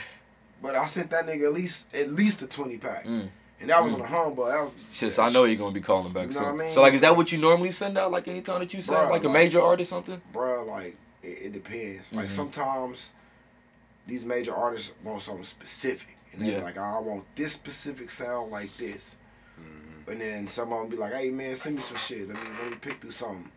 But 0.62 0.74
I 0.74 0.87
sent 0.87 1.11
that 1.11 1.26
nigga 1.26 1.44
at 1.48 1.52
least 1.52 1.94
at 1.94 2.11
least 2.11 2.40
a 2.42 2.46
twenty 2.46 2.79
pack, 2.79 3.05
Mm. 3.05 3.29
and 3.61 3.68
that 3.68 3.83
was 3.83 3.92
Mm. 3.92 3.96
on 3.96 4.00
the 4.00 4.07
humble. 4.09 4.46
That 4.46 4.62
was 4.62 4.74
Shit, 4.90 5.12
so 5.12 5.22
I 5.22 5.29
know 5.29 5.44
you're 5.44 5.59
gonna 5.59 5.74
be 5.74 5.83
calling 5.83 6.14
back 6.14 6.22
You 6.22 6.29
know 6.29 6.33
soon. 6.35 6.44
what 6.44 6.55
I 6.55 6.57
mean? 6.57 6.70
So 6.70 6.81
like, 6.81 6.94
is 6.94 7.02
that 7.02 7.14
what 7.14 7.31
you 7.31 7.38
normally 7.38 7.70
send 7.70 7.98
out? 7.98 8.11
Like 8.11 8.26
anytime 8.26 8.61
that 8.61 8.72
you 8.72 8.81
send, 8.81 8.98
Bruh, 9.00 9.11
like 9.11 9.22
a 9.24 9.26
like- 9.29 9.35
major 9.35 9.61
artist 9.61 9.90
something? 9.90 10.20
bro. 10.33 10.64
Like 10.64 10.96
it, 11.22 11.26
it 11.42 11.52
depends. 11.52 12.11
Like 12.14 12.26
Mhm. 12.29 12.31
sometimes 12.31 13.12
these 14.07 14.24
major 14.24 14.55
artists 14.57 14.94
want 15.05 15.20
something 15.20 15.44
specific, 15.44 16.16
and 16.33 16.40
they 16.42 16.52
Yeah. 16.52 16.59
be 16.61 16.64
like, 16.64 16.79
I 16.79 16.99
want 17.01 17.24
this 17.36 17.53
specific 17.53 18.09
sound 18.09 18.51
like 18.51 18.74
this. 18.78 19.18
And 20.09 20.20
then 20.22 20.49
some 20.49 20.72
of 20.72 20.80
them 20.80 20.88
be 20.88 20.97
like, 20.97 21.12
Hey 21.12 21.30
man, 21.30 21.55
send 21.55 21.76
me 21.76 21.82
some 21.82 21.99
shit. 21.99 22.26
Let 22.28 22.38
me 22.43 22.51
let 22.62 22.70
me 22.70 22.76
pick 22.80 23.03
through 23.03 23.11
something. 23.12 23.51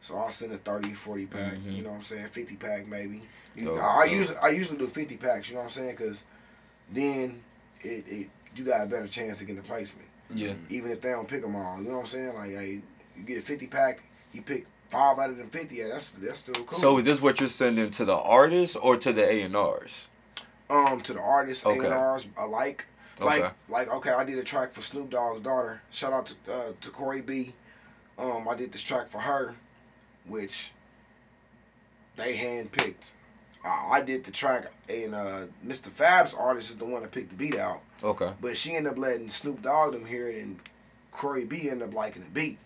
So 0.00 0.16
I'll 0.16 0.30
send 0.30 0.52
a 0.52 0.56
30, 0.56 0.92
40 0.92 1.26
pack. 1.26 1.54
Mhm. 1.54 1.76
You 1.76 1.82
know 1.82 1.90
what 1.90 1.96
I'm 1.96 2.02
saying? 2.02 2.26
Fifty 2.26 2.56
pack 2.56 2.86
maybe. 2.86 3.22
Dope, 3.60 3.82
I, 3.82 4.02
I 4.02 4.04
usually 4.04 4.38
I 4.42 4.48
usually 4.50 4.78
do 4.78 4.86
fifty 4.86 5.16
packs. 5.16 5.48
You 5.48 5.54
know 5.56 5.60
what 5.62 5.66
I'm 5.66 5.70
saying? 5.72 5.96
Because 5.96 6.26
then 6.92 7.42
it, 7.80 8.04
it 8.06 8.28
you 8.54 8.64
got 8.64 8.84
a 8.84 8.86
better 8.88 9.06
chance 9.08 9.38
to 9.40 9.44
get 9.44 9.58
a 9.58 9.62
placement. 9.62 10.08
Yeah. 10.34 10.54
even 10.70 10.90
if 10.90 11.00
they 11.00 11.10
don't 11.10 11.28
pick 11.28 11.42
them 11.42 11.54
all. 11.54 11.78
You 11.80 11.88
know 11.88 11.94
what 11.96 12.00
I'm 12.00 12.06
saying? 12.06 12.34
Like, 12.34 12.50
hey, 12.50 12.80
you 13.16 13.22
get 13.24 13.38
a 13.38 13.42
50 13.42 13.68
pack, 13.68 14.02
you 14.32 14.42
pick 14.42 14.66
five 14.88 15.18
out 15.20 15.30
of 15.30 15.36
them 15.38 15.48
50. 15.48 15.74
Yeah, 15.76 15.88
that's 15.92 16.10
that's 16.12 16.38
still 16.40 16.54
cool. 16.64 16.78
So 16.78 16.98
is 16.98 17.04
this 17.04 17.22
what 17.22 17.38
you're 17.40 17.48
sending 17.48 17.90
to 17.90 18.04
the 18.04 18.16
artists 18.16 18.74
or 18.76 18.96
to 18.96 19.12
the 19.12 19.22
A 19.22 19.42
and 19.42 19.56
R's? 19.56 20.10
um, 20.68 21.00
to 21.02 21.12
the 21.12 21.20
artists, 21.20 21.64
Okay. 21.64 21.86
A&Rs 21.86 22.26
alike. 22.38 22.86
Like, 23.20 23.40
Okay. 23.44 23.52
like, 23.68 23.88
okay, 23.94 24.10
I 24.10 24.24
did 24.24 24.36
a 24.38 24.42
track 24.42 24.72
for 24.72 24.82
Snoop 24.82 25.10
Dogg's 25.10 25.40
daughter. 25.40 25.80
Shout 25.92 26.12
out 26.12 26.26
to 26.26 26.52
uh, 26.52 26.72
to 26.80 26.90
Cori 26.90 27.22
B. 27.22 27.54
Um, 28.18 28.46
I 28.48 28.54
did 28.56 28.72
this 28.72 28.82
track 28.82 29.08
for 29.08 29.20
her, 29.20 29.54
which 30.28 30.72
they 32.16 32.34
handpicked 32.36 33.12
I, 33.66 33.98
I 33.98 34.02
did 34.02 34.24
the 34.24 34.30
track, 34.30 34.66
and 34.88 35.14
uh, 35.14 35.40
Mr. 35.66 35.88
Fab's 35.88 36.34
artist 36.34 36.70
is 36.70 36.76
the 36.78 36.84
one 36.84 37.02
that 37.02 37.10
picked 37.10 37.30
the 37.30 37.36
beat 37.36 37.56
out. 37.56 37.80
Okay. 38.02 38.30
But 38.40 38.56
she 38.56 38.74
ended 38.76 38.92
up 38.92 38.98
letting 38.98 39.28
Snoop 39.28 39.62
Dogg 39.62 39.92
them 39.92 40.06
hear 40.06 40.28
it, 40.28 40.42
and 40.42 40.58
Cori 41.10 41.44
B 41.44 41.68
ended 41.70 41.88
up 41.88 41.94
liking 41.94 42.22
the 42.22 42.30
beat, 42.30 42.58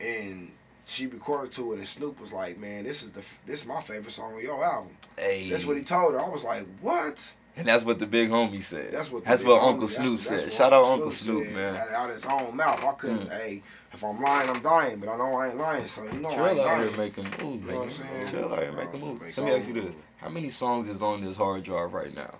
and 0.00 0.50
she 0.86 1.06
recorded 1.06 1.52
to 1.52 1.72
it, 1.72 1.78
and 1.78 1.86
Snoop 1.86 2.20
was 2.20 2.32
like, 2.32 2.58
"Man, 2.58 2.84
this 2.84 3.02
is 3.02 3.12
the 3.12 3.20
this 3.46 3.62
is 3.62 3.66
my 3.66 3.80
favorite 3.80 4.10
song 4.10 4.34
on 4.34 4.42
your 4.42 4.62
album." 4.64 4.92
Hey. 5.16 5.48
That's 5.50 5.66
what 5.66 5.76
he 5.76 5.82
told 5.84 6.14
her. 6.14 6.20
I 6.20 6.28
was 6.28 6.44
like, 6.44 6.66
"What?" 6.80 7.34
And 7.54 7.66
that's 7.66 7.84
what 7.84 7.98
the 7.98 8.06
big 8.06 8.30
homie 8.30 8.62
said. 8.62 8.92
That's 8.92 9.12
what. 9.12 9.24
the 9.24 9.30
That's 9.30 9.44
what 9.44 9.62
Uncle 9.62 9.80
that's 9.82 9.96
Snoop 9.96 10.14
that's 10.20 10.26
said. 10.28 10.40
what 10.40 10.52
Shout 10.52 10.72
out 10.72 10.84
Uncle 10.84 11.10
Snoop, 11.10 11.46
said. 11.46 11.54
man. 11.54 11.76
Out, 11.76 11.90
out 11.90 12.10
his 12.10 12.24
own 12.24 12.56
mouth, 12.56 12.82
I 12.84 12.92
couldn't. 12.92 13.30
Hey, 13.30 13.62
if 13.92 14.02
I'm 14.04 14.20
lying, 14.20 14.48
I'm 14.48 14.62
dying, 14.62 15.00
but 15.00 15.08
I 15.08 15.16
know 15.16 15.34
I 15.34 15.48
ain't 15.48 15.56
lying, 15.56 15.84
so 15.84 16.04
you 16.04 16.18
know 16.20 16.28
I 16.28 16.34
Trill 16.34 16.46
ain't 16.48 16.60
out 16.60 16.80
here 16.80 16.96
making 16.96 17.24
moves, 17.42 17.66
You 17.66 17.72
know 17.72 17.78
what? 17.80 18.28
Trill 18.28 18.52
out 18.54 18.62
here 18.62 18.72
making 18.72 19.00
moves. 19.00 19.38
Let 19.38 19.46
me 19.46 19.54
ask 19.54 19.68
you 19.68 19.74
this: 19.74 19.98
How 20.18 20.28
many 20.28 20.48
songs 20.48 20.88
is 20.88 21.02
on 21.02 21.22
this 21.22 21.36
hard 21.36 21.62
drive 21.62 21.92
right 21.92 22.14
now? 22.14 22.34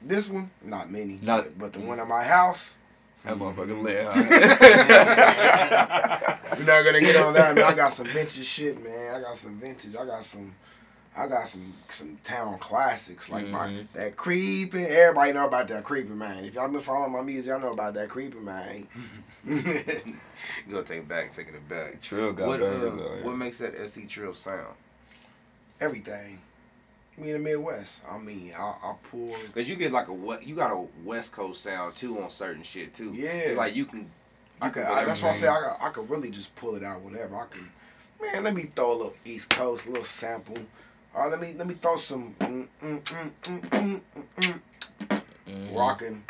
This 0.00 0.30
one, 0.30 0.50
not 0.62 0.90
many. 0.90 1.18
Not- 1.22 1.44
but, 1.44 1.58
but 1.58 1.72
the 1.74 1.80
one 1.80 2.00
at 2.00 2.08
my 2.08 2.24
house, 2.24 2.78
That 3.24 3.36
motherfucker 3.36 3.68
mm-hmm. 3.68 3.82
lit. 3.82 4.06
We're 6.58 6.66
not 6.66 6.84
gonna 6.84 7.00
get 7.00 7.16
on 7.24 7.34
that. 7.34 7.54
Man. 7.54 7.64
I 7.64 7.74
got 7.74 7.92
some 7.92 8.06
vintage 8.06 8.46
shit, 8.46 8.82
man. 8.82 9.14
I 9.16 9.20
got 9.20 9.36
some 9.36 9.58
vintage. 9.58 9.94
I 9.94 10.04
got 10.06 10.24
some. 10.24 10.54
I 11.14 11.26
got 11.26 11.46
some 11.46 11.74
some 11.90 12.18
town 12.24 12.58
classics 12.58 13.30
like 13.30 13.46
my 13.48 13.68
Mhm. 13.68 13.86
that 13.92 14.16
creeping. 14.16 14.86
Everybody 14.86 15.32
know 15.32 15.46
about 15.46 15.68
that 15.68 15.84
creeping 15.84 16.16
man. 16.16 16.44
If 16.44 16.54
y'all 16.54 16.68
been 16.68 16.80
following 16.80 17.12
my 17.12 17.20
music, 17.20 17.50
y'all 17.50 17.60
know 17.60 17.72
about 17.72 17.94
that 17.94 18.08
creeping 18.08 18.44
man. 18.44 18.88
You 20.66 20.72
gonna 20.74 20.84
take 20.84 21.00
it 21.00 21.08
back, 21.08 21.30
taking 21.32 21.54
it 21.54 21.68
back. 21.68 22.00
Trill 22.00 22.32
got 22.32 22.46
What, 22.48 22.62
uh, 22.62 22.70
bangers 22.70 22.92
out 22.94 22.98
here. 23.16 23.24
what 23.24 23.36
makes 23.36 23.58
that 23.58 23.76
SC 23.88 24.06
Trill 24.08 24.32
sound? 24.34 24.74
Everything. 25.80 26.40
Me 27.18 27.28
in 27.30 27.34
the 27.34 27.38
Midwest. 27.50 28.04
I 28.10 28.18
mean, 28.18 28.52
I, 28.58 28.74
I 28.82 28.94
pull. 29.10 29.34
Cause 29.54 29.68
you 29.68 29.76
get 29.76 29.92
like 29.92 30.08
a 30.08 30.12
what 30.12 30.46
you 30.46 30.54
got 30.54 30.70
a 30.72 30.86
West 31.04 31.32
Coast 31.32 31.62
sound 31.62 31.94
too 31.94 32.22
on 32.22 32.30
certain 32.30 32.62
shit 32.62 32.94
too. 32.94 33.12
Yeah. 33.14 33.28
It's 33.30 33.56
like 33.58 33.76
you 33.76 33.84
can. 33.84 34.10
I 34.62 34.66
you 34.66 34.72
could. 34.72 34.84
can 34.84 34.92
I, 34.98 35.04
that's 35.04 35.22
why 35.22 35.30
I 35.30 35.32
say 35.32 35.48
I, 35.48 35.54
could- 35.60 35.86
I 35.86 35.90
could 35.90 36.08
really 36.10 36.30
just 36.30 36.54
pull 36.56 36.74
it 36.76 36.82
out 36.84 37.02
whenever 37.02 37.36
I 37.36 37.46
can. 37.50 37.70
Man, 38.20 38.44
let 38.44 38.54
me 38.54 38.70
throw 38.74 38.92
a 38.92 38.94
little 38.94 39.14
East 39.24 39.50
Coast, 39.50 39.86
a 39.86 39.90
little 39.90 40.04
sample. 40.04 40.56
All 41.14 41.22
right, 41.22 41.30
let 41.30 41.40
me 41.40 41.54
let 41.58 41.66
me 41.66 41.74
throw 41.74 41.96
some 41.96 42.34
mm, 42.34 42.68
mm, 42.82 43.00
mm, 43.02 43.30
mm, 43.42 43.60
mm, 43.60 44.00
mm, 44.10 44.60
mm, 45.08 45.22
Mhm. 45.46 45.76
rocking. 45.76 46.24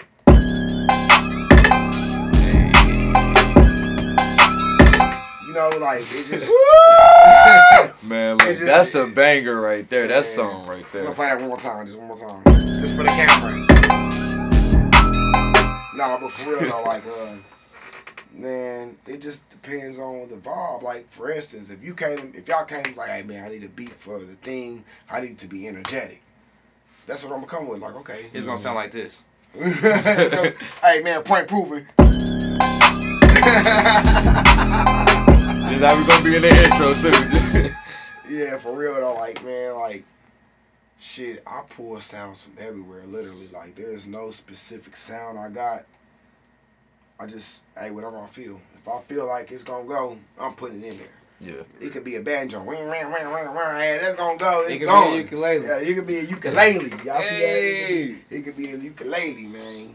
You 5.47 5.55
know, 5.55 5.70
like 5.80 5.99
it 6.01 6.26
just. 6.30 6.53
Man, 8.09 8.37
look, 8.39 8.47
It 8.47 8.51
just- 8.55 8.64
that's 8.64 8.95
a 8.95 9.07
banger 9.09 9.61
right 9.61 9.89
there. 9.91 10.07
That 10.07 10.16
Yeah. 10.16 10.20
song 10.22 10.66
right 10.66 10.78
I'm 10.78 10.85
there. 10.93 11.03
gonna 11.05 11.14
play 11.14 11.26
that 11.26 11.39
one 11.41 11.49
more 11.49 11.59
time, 11.59 11.87
just 11.87 11.99
one 11.99 12.07
more 12.09 12.16
time, 12.16 12.43
just 12.45 12.97
for 12.97 13.03
the 13.03 13.11
camera. 13.11 13.51
Nah, 15.99 16.18
but 16.20 16.30
for 16.30 16.51
real 16.51 16.61
though, 16.70 16.83
like, 16.85 17.05
uh, 17.07 17.35
man, 18.35 18.97
it 19.07 19.20
just 19.20 19.51
depends 19.51 19.99
on 19.99 20.28
the 20.28 20.37
vibe. 20.37 20.83
Like, 20.83 21.09
for 21.09 21.30
instance, 21.30 21.70
if 21.70 21.83
you 21.83 21.95
came, 21.95 22.33
if 22.35 22.49
y'all 22.49 22.64
came 22.64 22.83
like, 22.97 23.11
hey 23.11 23.22
man, 23.22 23.45
I 23.45 23.49
need 23.49 23.64
a 23.64 23.68
beat 23.68 23.91
for 23.91 24.18
the 24.18 24.35
thing, 24.37 24.85
I 25.11 25.20
need 25.20 25.39
to 25.39 25.49
be 25.49 25.68
energetic. 25.68 26.22
That's 27.07 27.24
what 27.24 27.33
I'm 27.33 27.41
gonna 27.41 27.51
come 27.51 27.68
with. 27.68 27.80
Like, 27.80 27.95
okay, 27.97 28.26
It's 28.33 28.47
gonna 28.47 28.59
sound 28.59 28.76
like 28.76 28.91
this. 28.91 29.24
Let's 29.55 30.80
hey 30.80 31.03
man, 31.03 31.22
point 31.22 31.47
proven. 31.49 31.87
This 31.99 32.22
how 35.83 35.93
we 35.93 36.07
gonna 36.07 36.24
be 36.24 36.37
in 36.37 36.43
the 36.43 36.49
intro 36.64 36.93
too. 36.93 37.68
Yeah, 38.30 38.57
for 38.57 38.74
real 38.78 38.95
though, 38.95 39.14
like 39.14 39.45
man, 39.45 39.74
like 39.74 40.05
shit, 40.99 41.43
I 41.47 41.62
pull 41.68 42.01
sounds 42.01 42.47
from 42.47 42.55
everywhere, 42.64 43.03
literally. 43.05 43.49
Like 43.49 43.74
there's 43.74 44.07
no 44.07 44.30
specific 44.30 44.97
sound 44.97 45.39
I 45.39 45.51
got. 45.51 45.83
I 47.23 47.27
just 47.27 47.64
hey, 47.79 47.91
whatever 47.93 48.18
I 48.18 48.27
feel. 48.27 48.61
If 48.75 48.89
I 48.89 49.01
feel 49.03 49.27
like 49.27 49.53
it's 49.53 49.62
gonna 49.64 49.87
go, 49.89 50.18
I'm 50.41 50.55
putting 50.55 50.83
it 50.83 50.89
in 50.93 50.99
there. 50.99 51.07
yeah. 51.41 51.62
It 51.81 51.93
could 51.93 52.03
be 52.05 52.16
a 52.16 52.20
banjo. 52.23 52.61
Hey, 52.61 53.99
that's 54.01 54.16
gonna 54.16 54.37
go. 54.39 54.62
It's 54.62 54.73
It 54.73 54.79
could 54.81 54.87
going. 54.89 55.11
be 55.12 55.18
a 55.18 55.23
ukulele. 55.23 55.64
Yeah, 55.66 55.79
it 55.79 55.95
could 55.95 56.07
be 56.07 56.18
a 56.18 56.23
ukulele. 56.23 56.91
Y'all 57.05 57.20
see 57.23 57.39
that? 57.39 57.59
It 57.62 57.79
could 57.79 57.89
be, 57.89 58.37
it 58.37 58.43
could 58.43 58.57
be 58.57 58.70
a 58.73 58.77
ukulele, 58.77 59.43
man. 59.47 59.95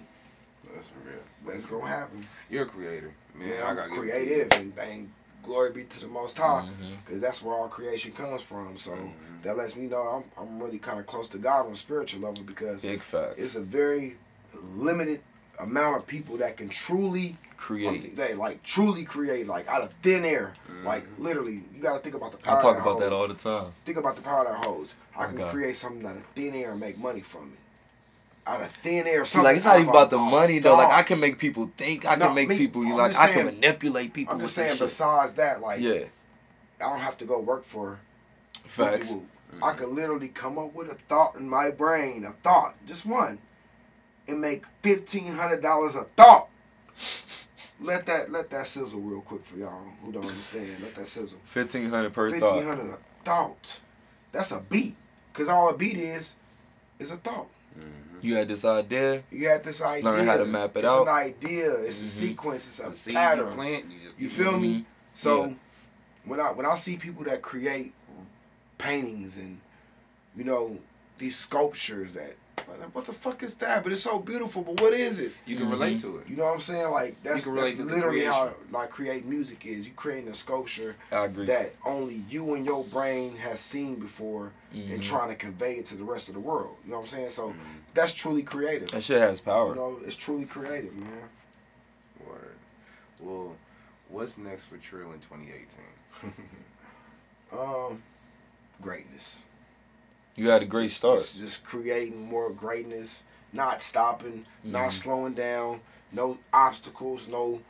That's 0.74 0.88
for 0.90 1.00
real. 1.00 1.20
But 1.46 1.56
it's 1.56 1.66
gonna 1.66 1.86
happen. 1.88 2.26
You're 2.50 2.64
a 2.64 2.68
creator, 2.68 3.12
man. 3.36 3.50
Man, 3.50 3.58
I 3.64 3.70
I'm 3.70 3.76
gotta 3.76 3.90
give 3.90 4.04
it 4.04 4.06
to 4.06 4.12
creative 4.12 4.52
and, 4.62 4.74
and 4.80 5.12
glory 5.44 5.72
be 5.74 5.84
to 5.84 6.00
the 6.02 6.08
Most 6.08 6.38
High. 6.38 6.66
Because 7.06 7.22
that's 7.22 7.44
where 7.44 7.56
all 7.56 7.68
creation 7.68 8.14
comes 8.14 8.42
from. 8.44 8.78
So 8.78 8.92
Mhm. 8.92 9.44
that 9.44 9.58
lets 9.58 9.76
me 9.76 9.88
know 9.88 10.24
I'm, 10.38 10.44
I'm 10.44 10.60
really 10.62 10.78
kind 10.80 11.00
of 11.00 11.06
close 11.06 11.28
to 11.30 11.38
God 11.40 11.66
on 11.66 11.74
a 11.74 11.76
spiritual 11.76 12.22
level 12.22 12.44
because 12.46 12.84
Big 12.86 13.02
facts. 13.02 13.38
it's 13.38 13.56
a 13.56 13.62
very 13.62 14.16
limited 14.76 15.22
amount 15.60 15.98
of 15.98 16.06
people 16.08 16.38
that 16.38 16.58
can 16.58 16.70
truly 16.70 17.36
Create. 17.58 18.16
they 18.16 18.34
like 18.36 18.62
truly 18.64 19.04
create 19.04 19.48
like 19.48 19.68
out 19.68 19.82
of 19.82 19.92
thin 20.04 20.24
air 20.24 20.54
Mhm. 20.70 20.84
like 20.84 21.06
literally 21.18 21.64
you 21.74 21.82
got 21.82 21.96
to 21.98 22.00
think 22.00 22.16
about 22.16 22.32
the 22.32 22.38
power 22.38 22.58
I 22.58 22.62
talk 22.62 22.76
that 22.78 22.82
about 22.84 23.00
that 23.00 23.12
all 23.14 23.28
the 23.28 23.34
time. 23.34 23.72
think 23.86 23.98
about 23.98 24.16
the 24.16 24.22
power 24.22 24.46
that 24.46 24.54
holds 24.56 24.96
I 25.18 25.26
can 25.26 25.48
create 25.50 25.76
something 25.76 26.06
out 26.06 26.16
of 26.16 26.24
thin 26.36 26.54
air 26.54 26.72
and 26.72 26.80
make 26.80 26.98
money 27.00 27.22
from 27.22 27.54
it 27.54 27.60
out 28.50 28.62
of 28.62 28.68
thin 28.68 29.08
air 29.08 29.26
See, 29.26 29.32
something 29.34 29.44
like 29.46 29.56
it's 29.58 29.66
not 29.66 29.78
even 29.78 29.90
about 29.90 30.10
the 30.10 30.18
money 30.18 30.60
though. 30.60 30.76
Like. 30.78 30.90
I 30.94 31.04
can 31.04 31.20
make 31.20 31.38
people 31.38 31.70
think. 31.76 32.06
I 32.06 32.16
No, 32.16 32.28
can 32.28 32.36
make 32.36 32.48
me- 32.48 32.58
people. 32.58 32.86
You 32.86 32.96
like 32.96 33.12
just 33.12 33.22
I 33.22 33.34
can 33.34 33.46
manipulate 33.48 34.14
people. 34.14 34.36
I'm 34.36 34.40
just 34.40 34.56
saying 34.56 34.70
this 34.70 34.78
shit. 34.78 34.86
besides 34.88 35.34
that 35.34 35.60
like 35.60 35.82
Yeah. 35.82 36.04
I 36.80 36.90
don't 36.92 37.00
have 37.00 37.18
to 37.18 37.26
go 37.26 37.40
work 37.40 37.66
for 37.66 38.00
Facts. 38.66 39.10
Whoop-de-whoop. 39.12 39.64
I 39.64 39.74
could 39.74 39.90
literally 39.90 40.28
come 40.30 40.58
up 40.60 40.74
with 40.74 40.90
a 40.92 40.96
thought 41.10 41.36
in 41.36 41.50
my 41.50 41.72
brain, 41.72 42.24
a 42.24 42.32
thought, 42.32 42.76
just 42.86 43.06
one, 43.06 43.40
and 44.28 44.42
make 44.42 44.64
fifteen 44.82 45.34
hundred 45.36 45.62
dollars 45.62 45.96
a 45.96 46.04
thought. 46.04 46.48
Let 47.80 48.06
that 48.08 48.32
let 48.32 48.50
that 48.50 48.66
sizzle 48.68 49.00
real 49.02 49.22
quick 49.22 49.46
for 49.46 49.58
y'all 49.58 49.84
who 50.04 50.12
don't 50.12 50.26
understand. 50.26 50.70
Let 50.82 50.96
that 50.96 51.08
sizzle. 51.08 51.40
Fifteen 51.46 51.90
hundred 51.90 52.14
per 52.14 52.30
Fifteen 52.32 52.48
thought. 52.50 52.64
hundred 52.64 52.94
a 52.94 52.98
thought. 53.24 53.80
That's 54.32 54.52
a 54.52 54.62
beat. 54.62 54.96
Cause 55.34 55.48
all 55.50 55.70
a 55.70 55.78
beat 55.78 55.98
is 55.98 56.36
is 57.00 57.12
a 57.12 57.18
thought. 57.18 57.48
You 58.20 58.36
had 58.36 58.48
this 58.48 58.66
idea. 58.66 59.22
You 59.30 59.48
had 59.48 59.64
this 59.64 59.84
idea. 59.84 60.10
Learn 60.10 60.26
how 60.26 60.38
to 60.38 60.46
map 60.46 60.76
it 60.76 60.80
it's 60.80 60.90
out. 60.90 61.02
It's 61.02 61.08
an 61.08 61.16
idea. 61.16 61.72
It's 61.72 62.02
a 62.02 62.06
Mhm. 62.06 62.08
sequence. 62.30 62.68
It's 62.68 62.78
The 62.80 62.90
a 62.90 62.94
seed 62.94 63.14
you 63.14 63.20
pattern. 63.20 63.54
plant, 63.54 63.92
you 63.92 64.00
just 64.00 64.20
You 64.20 64.28
keep 64.28 64.38
feel 64.38 64.56
it. 64.56 64.58
me? 64.58 64.86
So 65.14 65.46
Yeah. 65.46 65.54
when 66.26 66.40
I 66.40 66.52
when 66.54 66.66
I 66.66 66.74
see 66.76 66.98
people 66.98 67.24
that 67.26 67.44
create 67.44 67.94
paintings 68.80 69.38
and 69.38 69.60
you 70.36 70.44
know 70.44 70.80
these 71.20 71.36
sculptures 71.38 72.14
that 72.16 72.34
like, 72.70 72.94
what 72.96 73.06
the 73.06 73.14
fuck 73.14 73.44
is 73.44 73.56
that? 73.56 73.84
But 73.84 73.92
it's 73.94 74.02
so 74.04 74.20
beautiful. 74.20 74.62
But 74.62 74.82
what 74.82 74.94
is 74.94 75.20
it? 75.20 75.32
You 75.46 75.56
can 75.56 75.70
relate 75.70 76.00
to 76.00 76.18
it. 76.18 76.30
You 76.30 76.36
know 76.36 76.46
what 76.46 76.56
I'm 76.56 76.60
saying? 76.60 76.90
Like 76.92 77.22
that's, 77.24 77.50
that's 77.50 77.80
literally 77.80 78.26
how 78.26 78.54
like 78.72 78.90
creating 78.90 79.30
music 79.30 79.66
is. 79.66 79.88
You 79.88 79.94
creating 79.96 80.30
a 80.30 80.36
sculpture 80.36 80.96
that 81.46 81.74
only 81.86 82.22
you 82.30 82.54
and 82.56 82.66
your 82.66 82.84
brain 82.86 83.36
has 83.38 83.60
seen 83.60 83.96
before 84.00 84.52
and 84.74 85.02
Mhm. 85.02 85.04
trying 85.04 85.30
to 85.30 85.36
convey 85.36 85.76
it 85.76 85.86
to 85.88 85.96
the 85.98 86.04
rest 86.04 86.28
of 86.28 86.34
the 86.36 86.42
world. 86.42 86.76
You 86.86 86.92
know 86.92 86.98
what 86.98 87.04
I'm 87.04 87.08
saying? 87.10 87.30
So 87.30 87.50
Mm-hmm. 87.50 87.60
that's 87.94 88.14
truly 88.14 88.44
creative. 88.44 88.92
That 88.92 89.02
shit 89.04 89.22
has 89.22 89.40
power. 89.42 89.70
You 89.70 89.76
know, 89.76 90.00
it's 90.04 90.16
truly 90.18 90.46
creative, 90.46 90.96
man. 90.96 91.30
Word. 92.26 92.56
Well, 93.20 93.56
what's 94.10 94.38
next 94.38 94.66
for 94.66 94.78
Trill 94.78 95.12
in 95.14 95.20
2018? 95.20 96.34
Um, 97.52 98.04
greatness. 98.82 99.47
You 100.38 100.50
had 100.50 100.62
a 100.62 100.66
great 100.66 100.90
start. 100.92 101.20
Just, 101.20 101.40
just 101.40 101.66
creating 101.66 102.30
more 102.30 102.52
greatness, 102.52 103.24
not 103.52 103.82
stopping, 103.82 104.46
not 104.64 104.90
Mhm. 104.90 104.94
slowing 104.94 105.34
down, 105.34 105.82
no 106.14 106.38
obstacles, 106.54 107.28
no 107.28 107.62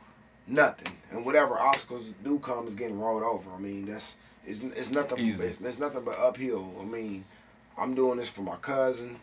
nothing. 0.46 0.92
And 1.10 1.26
whatever 1.26 1.58
obstacles 1.58 2.12
do 2.22 2.38
come 2.38 2.66
is 2.66 2.74
getting 2.74 3.00
rolled 3.00 3.22
over. 3.24 3.50
I 3.50 3.58
mean, 3.58 3.86
that's 3.86 4.16
it's, 4.46 4.60
it's 4.62 4.92
nothing. 4.92 5.18
Easy. 5.18 5.46
It's, 5.48 5.60
it's 5.60 5.78
nothing 5.78 6.04
but 6.04 6.18
uphill. 6.18 6.74
I 6.80 6.84
mean, 6.84 7.24
I'm 7.76 7.94
doing 7.94 8.18
this 8.18 8.30
for 8.30 8.42
my 8.42 8.56
cousin. 8.56 9.18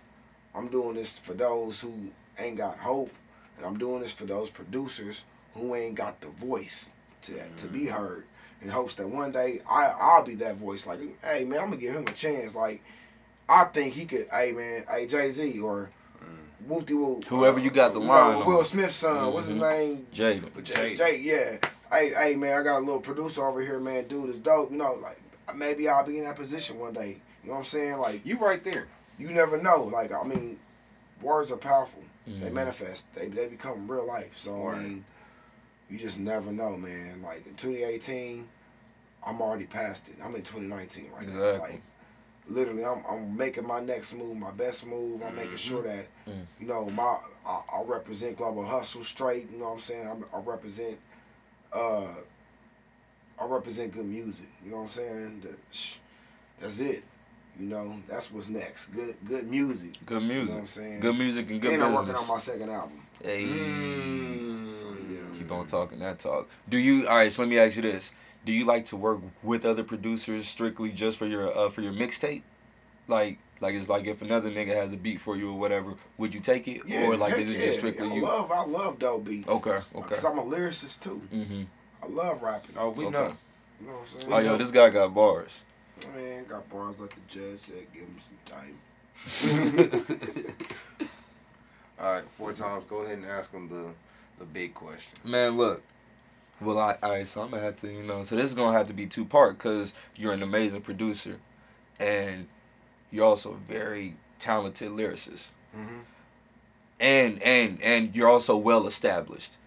I'm 0.54 0.68
doing 0.68 0.96
this 0.96 1.18
for 1.20 1.34
those 1.34 1.82
who 1.82 1.94
ain't 2.38 2.58
got 2.58 2.78
hope, 2.78 3.12
and 3.58 3.66
I'm 3.66 3.78
doing 3.78 4.02
this 4.02 4.14
for 4.14 4.26
those 4.26 4.50
producers 4.50 5.26
who 5.54 5.74
ain't 5.76 5.96
got 5.96 6.22
the 6.22 6.28
voice 6.28 6.92
to 7.24 7.34
to 7.58 7.68
be 7.68 7.86
heard. 7.88 8.26
In 8.62 8.70
hopes 8.70 8.96
that 8.96 9.08
one 9.08 9.32
day 9.32 9.62
I 9.70 9.94
I'll 10.00 10.24
be 10.24 10.36
that 10.36 10.56
voice. 10.58 10.86
Like, 10.88 11.00
hey 11.24 11.44
man, 11.44 11.60
I'm 11.60 11.66
gonna 11.70 11.78
give 11.82 11.94
him 11.96 12.08
a 12.08 12.12
chance. 12.12 12.56
Like, 12.56 12.82
I 13.48 13.66
think 13.66 13.94
he 13.94 14.06
could. 14.06 14.28
Hey 14.32 14.52
man, 14.52 14.84
hey 14.90 15.06
Jay 15.08 15.30
Z 15.32 15.60
or 15.60 15.90
Whoop 16.68 16.86
de 16.88 16.96
Whoop. 16.96 17.26
Whoever 17.26 17.60
you 17.60 17.70
got 17.70 17.94
the 17.94 18.00
know, 18.00 18.06
line 18.08 18.42
on. 18.42 18.48
Will 18.48 18.64
Smith's 18.64 18.96
son. 18.96 19.32
What's 19.34 19.48
his 19.48 19.58
name? 19.58 20.08
Jay, 20.12 20.42
Jay, 20.64 20.96
Jay, 20.96 21.20
yeah. 21.22 21.58
Hey, 21.92 22.10
hey, 22.18 22.36
man, 22.36 22.60
I 22.60 22.64
got 22.64 22.80
a 22.80 22.80
little 22.80 23.00
producer 23.02 23.46
over 23.46 23.62
here, 23.62 23.80
man. 23.80 24.08
Dude 24.08 24.32
is 24.32 24.40
dope. 24.40 24.72
You 24.72 24.78
know, 24.80 24.94
like 24.96 25.20
maybe 25.56 25.88
I'll 25.88 26.04
be 26.06 26.18
in 26.18 26.24
that 26.26 26.36
position 26.38 26.80
one 26.80 26.94
day. 26.94 27.18
You 27.44 27.50
know 27.50 27.54
what 27.54 27.60
I'm 27.60 27.66
saying? 27.66 27.98
Like 28.00 28.26
you 28.26 28.38
right 28.40 28.64
there. 28.64 28.88
you 29.20 29.28
never 29.30 29.62
know. 29.62 29.84
Like 29.84 30.12
I 30.12 30.24
mean, 30.24 30.58
words 31.22 31.52
are 31.52 31.58
powerful. 31.58 32.02
They 32.26 32.50
Mhm. 32.50 32.54
manifest. 32.54 33.14
They 33.14 33.28
they 33.28 33.48
become 33.48 33.88
real 33.90 34.06
life. 34.08 34.36
So 34.36 34.52
Right. 34.70 34.78
I 34.78 34.82
mean, 34.84 35.06
you 35.90 36.00
just 36.00 36.20
never 36.20 36.52
know, 36.52 36.76
man. 36.76 37.22
Like 37.22 37.46
in 37.46 37.54
2018, 37.56 38.50
I'm 39.26 39.40
already 39.40 39.66
past 39.68 40.10
it. 40.10 40.16
I'm 40.24 40.34
in 40.36 40.42
2019 40.42 41.12
right 41.12 41.22
now. 41.22 41.28
Exactly. 41.28 41.72
Like 41.74 41.82
literally, 42.48 42.86
I'm, 42.86 43.04
I'm 43.10 43.36
making 43.38 43.66
my 43.68 43.80
next 43.80 44.16
move, 44.16 44.38
my 44.38 44.52
best 44.52 44.86
move. 44.88 45.22
I'm 45.24 45.36
making 45.36 45.58
sure 45.58 45.84
that, 45.84 46.08
Mm. 46.28 46.46
you 46.60 46.68
know, 46.68 46.90
my 46.90 47.18
I, 47.48 47.62
I 47.78 47.84
represent 47.86 48.38
Global 48.38 48.66
Hustle 48.66 49.04
straight. 49.04 49.52
You 49.52 49.60
know 49.60 49.66
what 49.66 49.74
I'm 49.74 49.80
saying? 49.80 50.08
I, 50.34 50.38
I 50.38 50.42
represent, 50.42 50.98
uh, 51.74 52.08
I 53.40 53.46
represent 53.46 53.94
good 53.94 54.06
music. 54.08 54.48
You 54.64 54.72
know 54.72 54.78
what 54.78 54.84
I'm 54.84 54.90
saying? 54.90 55.42
That, 55.42 56.00
that's 56.60 56.80
it. 56.80 57.04
You 57.60 57.68
know, 57.68 57.96
that's 58.10 58.32
what's 58.32 58.50
next. 58.50 58.88
Good, 58.88 59.16
good 59.26 59.48
music. 59.48 59.94
Good 60.06 60.22
You 60.24 60.28
know 60.28 60.34
music. 60.34 60.56
what 60.56 60.62
I'm 60.62 60.68
saying? 60.68 61.00
Good 61.00 61.18
music 61.18 61.50
and 61.52 61.62
good 61.62 61.74
and 61.74 61.84
I'm 61.84 61.94
working 61.94 62.08
business. 62.10 62.30
on 62.30 62.36
my 62.36 62.40
second 62.40 62.70
album. 62.70 63.02
Hey. 63.24 63.44
Mm. 63.44 64.72
So 64.72 64.88
yeah. 65.10 65.38
Keep 65.38 65.52
on 65.52 65.66
talking 65.66 66.00
that 66.00 66.20
talk. 66.20 66.50
Do 66.68 66.78
you? 66.78 67.08
All 67.08 67.16
right. 67.16 67.32
So 67.32 67.44
let 67.44 67.50
me 67.50 67.58
ask 67.60 67.76
you 67.78 67.82
this: 67.84 68.14
Do 68.46 68.54
you 68.54 68.64
like 68.66 68.86
to 68.86 68.96
work 68.96 69.20
with 69.44 69.66
other 69.66 69.84
producers 69.84 70.48
strictly 70.48 70.92
just 70.92 71.18
for 71.18 71.26
your 71.26 71.56
uh, 71.56 71.70
for 71.70 71.82
your 71.82 71.94
mixtape? 71.94 72.44
Like, 73.08 73.40
like 73.60 73.76
it's 73.76 73.90
like 73.90 74.06
if 74.06 74.22
another 74.22 74.50
nigga 74.52 74.76
has 74.76 74.94
a 74.94 74.98
beat 74.98 75.20
for 75.20 75.36
you 75.36 75.50
or 75.52 75.60
whatever, 75.60 75.96
would 76.18 76.34
you 76.34 76.40
take 76.40 76.68
it, 76.68 76.82
or 76.92 77.18
like 77.18 77.38
is 77.38 77.50
it 77.50 77.56
just 77.56 77.66
yeah. 77.68 77.74
strictly 77.74 78.10
I 78.10 78.14
you? 78.16 78.22
love, 78.24 78.52
I 78.52 78.64
love 78.66 79.00
dope 79.00 79.26
beats. 79.26 79.50
Okay. 79.50 79.80
Okay. 79.96 80.08
Cause 80.08 80.24
I'm 80.26 80.38
a 80.38 80.44
lyricist 80.44 81.02
too. 81.02 81.22
Mm-hmm. 81.34 81.64
I 82.04 82.08
love 82.08 82.42
rapping. 82.44 82.76
Oh, 82.78 82.90
we 82.90 83.06
Okay. 83.06 83.14
know. 83.14 83.36
You 83.82 83.88
know 83.88 83.94
what 83.94 84.02
I'm 84.02 84.08
saying? 84.08 84.34
Oh 84.34 84.40
yo, 84.40 84.58
this 84.58 84.72
guy 84.72 84.90
got 84.90 85.14
bars. 85.14 85.66
Man, 86.14 86.46
got 86.46 86.70
bars 86.70 87.00
like 87.00 87.12
the 87.16 87.22
judge 87.28 87.58
said, 87.58 87.86
give 87.94 88.04
him 88.04 88.18
some 88.20 88.38
time. 88.46 88.78
All 92.00 92.12
right, 92.14 92.24
four 92.24 92.52
times. 92.54 92.86
Go 92.86 92.98
ahead 93.00 93.18
and 93.18 93.26
ask 93.26 93.52
him 93.54 93.70
the 93.70 93.86
the 94.38 94.46
big 94.46 94.74
question. 94.74 95.18
Man, 95.24 95.56
look. 95.58 95.82
Well, 96.62 96.80
I, 96.80 96.98
I 97.04 97.24
so 97.24 97.42
I'm 97.44 97.50
gonna 97.52 97.64
have 97.64 97.76
to, 97.78 97.92
you 97.92 98.04
know, 98.04 98.24
so 98.24 98.36
this 98.36 98.46
is 98.46 98.56
gonna 98.56 98.78
have 98.78 98.88
to 98.88 98.94
be 98.94 99.06
two 99.08 99.26
part 99.26 99.58
because 99.58 99.94
you're 100.16 100.34
an 100.34 100.42
amazing 100.44 100.82
producer, 100.82 101.40
and 102.00 102.48
you're 103.12 103.26
also 103.26 103.54
a 103.54 103.58
very 103.58 104.16
talented 104.40 104.90
lyricist, 104.92 105.52
Mhm. 105.76 106.02
and 107.00 107.42
and 107.44 107.82
and 107.84 108.16
you're 108.16 108.30
also 108.30 108.56
well 108.58 108.88
established. 108.88 109.58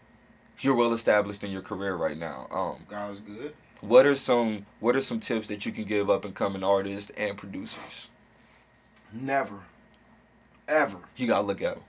You're 0.60 0.74
well 0.74 0.92
established 0.92 1.44
in 1.44 1.50
your 1.50 1.62
career 1.62 1.94
right 1.94 2.16
now. 2.16 2.48
Um, 2.50 2.84
God 2.88 3.10
was 3.10 3.20
good. 3.20 3.54
what 3.80 4.06
are 4.06 4.14
some 4.16 4.66
what 4.80 4.96
are 4.96 5.00
some 5.00 5.20
tips 5.20 5.46
that 5.48 5.64
you 5.66 5.72
can 5.72 5.84
give 5.84 6.08
up 6.10 6.24
and 6.24 6.34
coming 6.34 6.64
artists 6.64 7.10
and 7.10 7.36
producers? 7.36 8.08
Never, 9.12 9.60
ever, 10.66 10.98
You 11.16 11.26
gotta 11.28 11.46
look 11.46 11.62
at 11.62 11.76
them. 11.76 11.84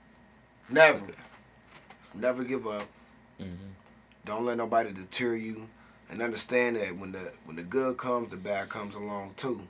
never, 0.70 1.06
never 2.14 2.44
give 2.44 2.66
up. 2.66 2.84
Mm-hmm. 3.40 3.66
Don't 4.24 4.44
let 4.44 4.56
nobody 4.58 4.92
deter 4.92 5.34
you, 5.34 5.68
and 6.10 6.20
understand 6.22 6.76
that 6.76 6.96
when 6.96 7.12
the 7.12 7.32
when 7.44 7.56
the 7.56 7.62
good 7.62 7.96
comes, 7.96 8.28
the 8.28 8.36
bad 8.36 8.68
comes 8.68 8.94
along 8.94 9.34
too. 9.36 9.60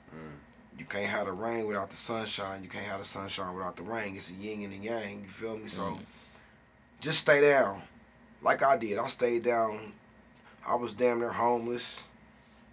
You 0.79 0.87
can't 0.87 1.07
have 1.07 1.27
the 1.27 1.33
rain 1.33 1.67
without 1.67 1.91
the 1.91 1.97
sunshine. 1.97 2.63
You 2.63 2.69
can't 2.71 2.87
have 2.87 3.01
the 3.01 3.05
sunshine 3.05 3.55
without 3.55 3.77
the 3.77 3.83
rain. 3.83 4.17
It's 4.17 4.31
a 4.31 4.35
yin 4.35 4.63
and 4.63 4.73
a 4.73 4.77
yang. 4.77 5.23
You 5.23 5.29
feel 5.29 5.59
me? 5.59 5.67
So 5.67 5.83
Mhm. 5.83 5.99
just 7.01 7.21
stay 7.21 7.41
down, 7.43 7.83
like 8.43 8.63
I 8.63 8.77
did. 8.79 8.99
I 8.99 9.07
stayed 9.09 9.43
down. 9.45 9.93
I 10.67 10.75
was 10.77 10.95
damn 10.95 11.19
near 11.21 11.33
homeless. 11.33 12.05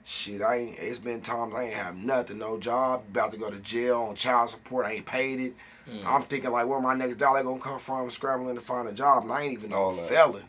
Shit, 0.06 0.42
I 0.42 0.56
ain't. 0.56 0.80
It's 0.80 1.00
been 1.00 1.20
times 1.20 1.54
I 1.54 1.64
ain't 1.66 1.74
have 1.74 1.98
nothing, 1.98 2.38
no 2.38 2.58
job. 2.58 3.04
About 3.12 3.34
to 3.34 3.38
go 3.38 3.50
to 3.52 3.58
jail 3.60 4.04
on 4.04 4.16
child 4.16 4.50
support. 4.52 4.86
I 4.86 4.94
ain't 4.94 5.06
paid 5.06 5.42
it. 5.42 5.54
Mm. 5.90 6.06
I'm 6.06 6.24
thinking 6.24 6.52
like, 6.52 6.66
where 6.66 6.80
my 6.80 6.96
next 6.96 7.18
dollar 7.18 7.44
gonna 7.44 7.60
come 7.60 7.78
from? 7.80 8.10
Scrambling 8.10 8.56
to 8.56 8.62
find 8.62 8.88
a 8.88 8.94
job, 8.94 9.24
and 9.24 9.34
I 9.34 9.42
ain't 9.42 9.54
even 9.54 9.72
no 9.72 9.92
felon. 10.08 10.44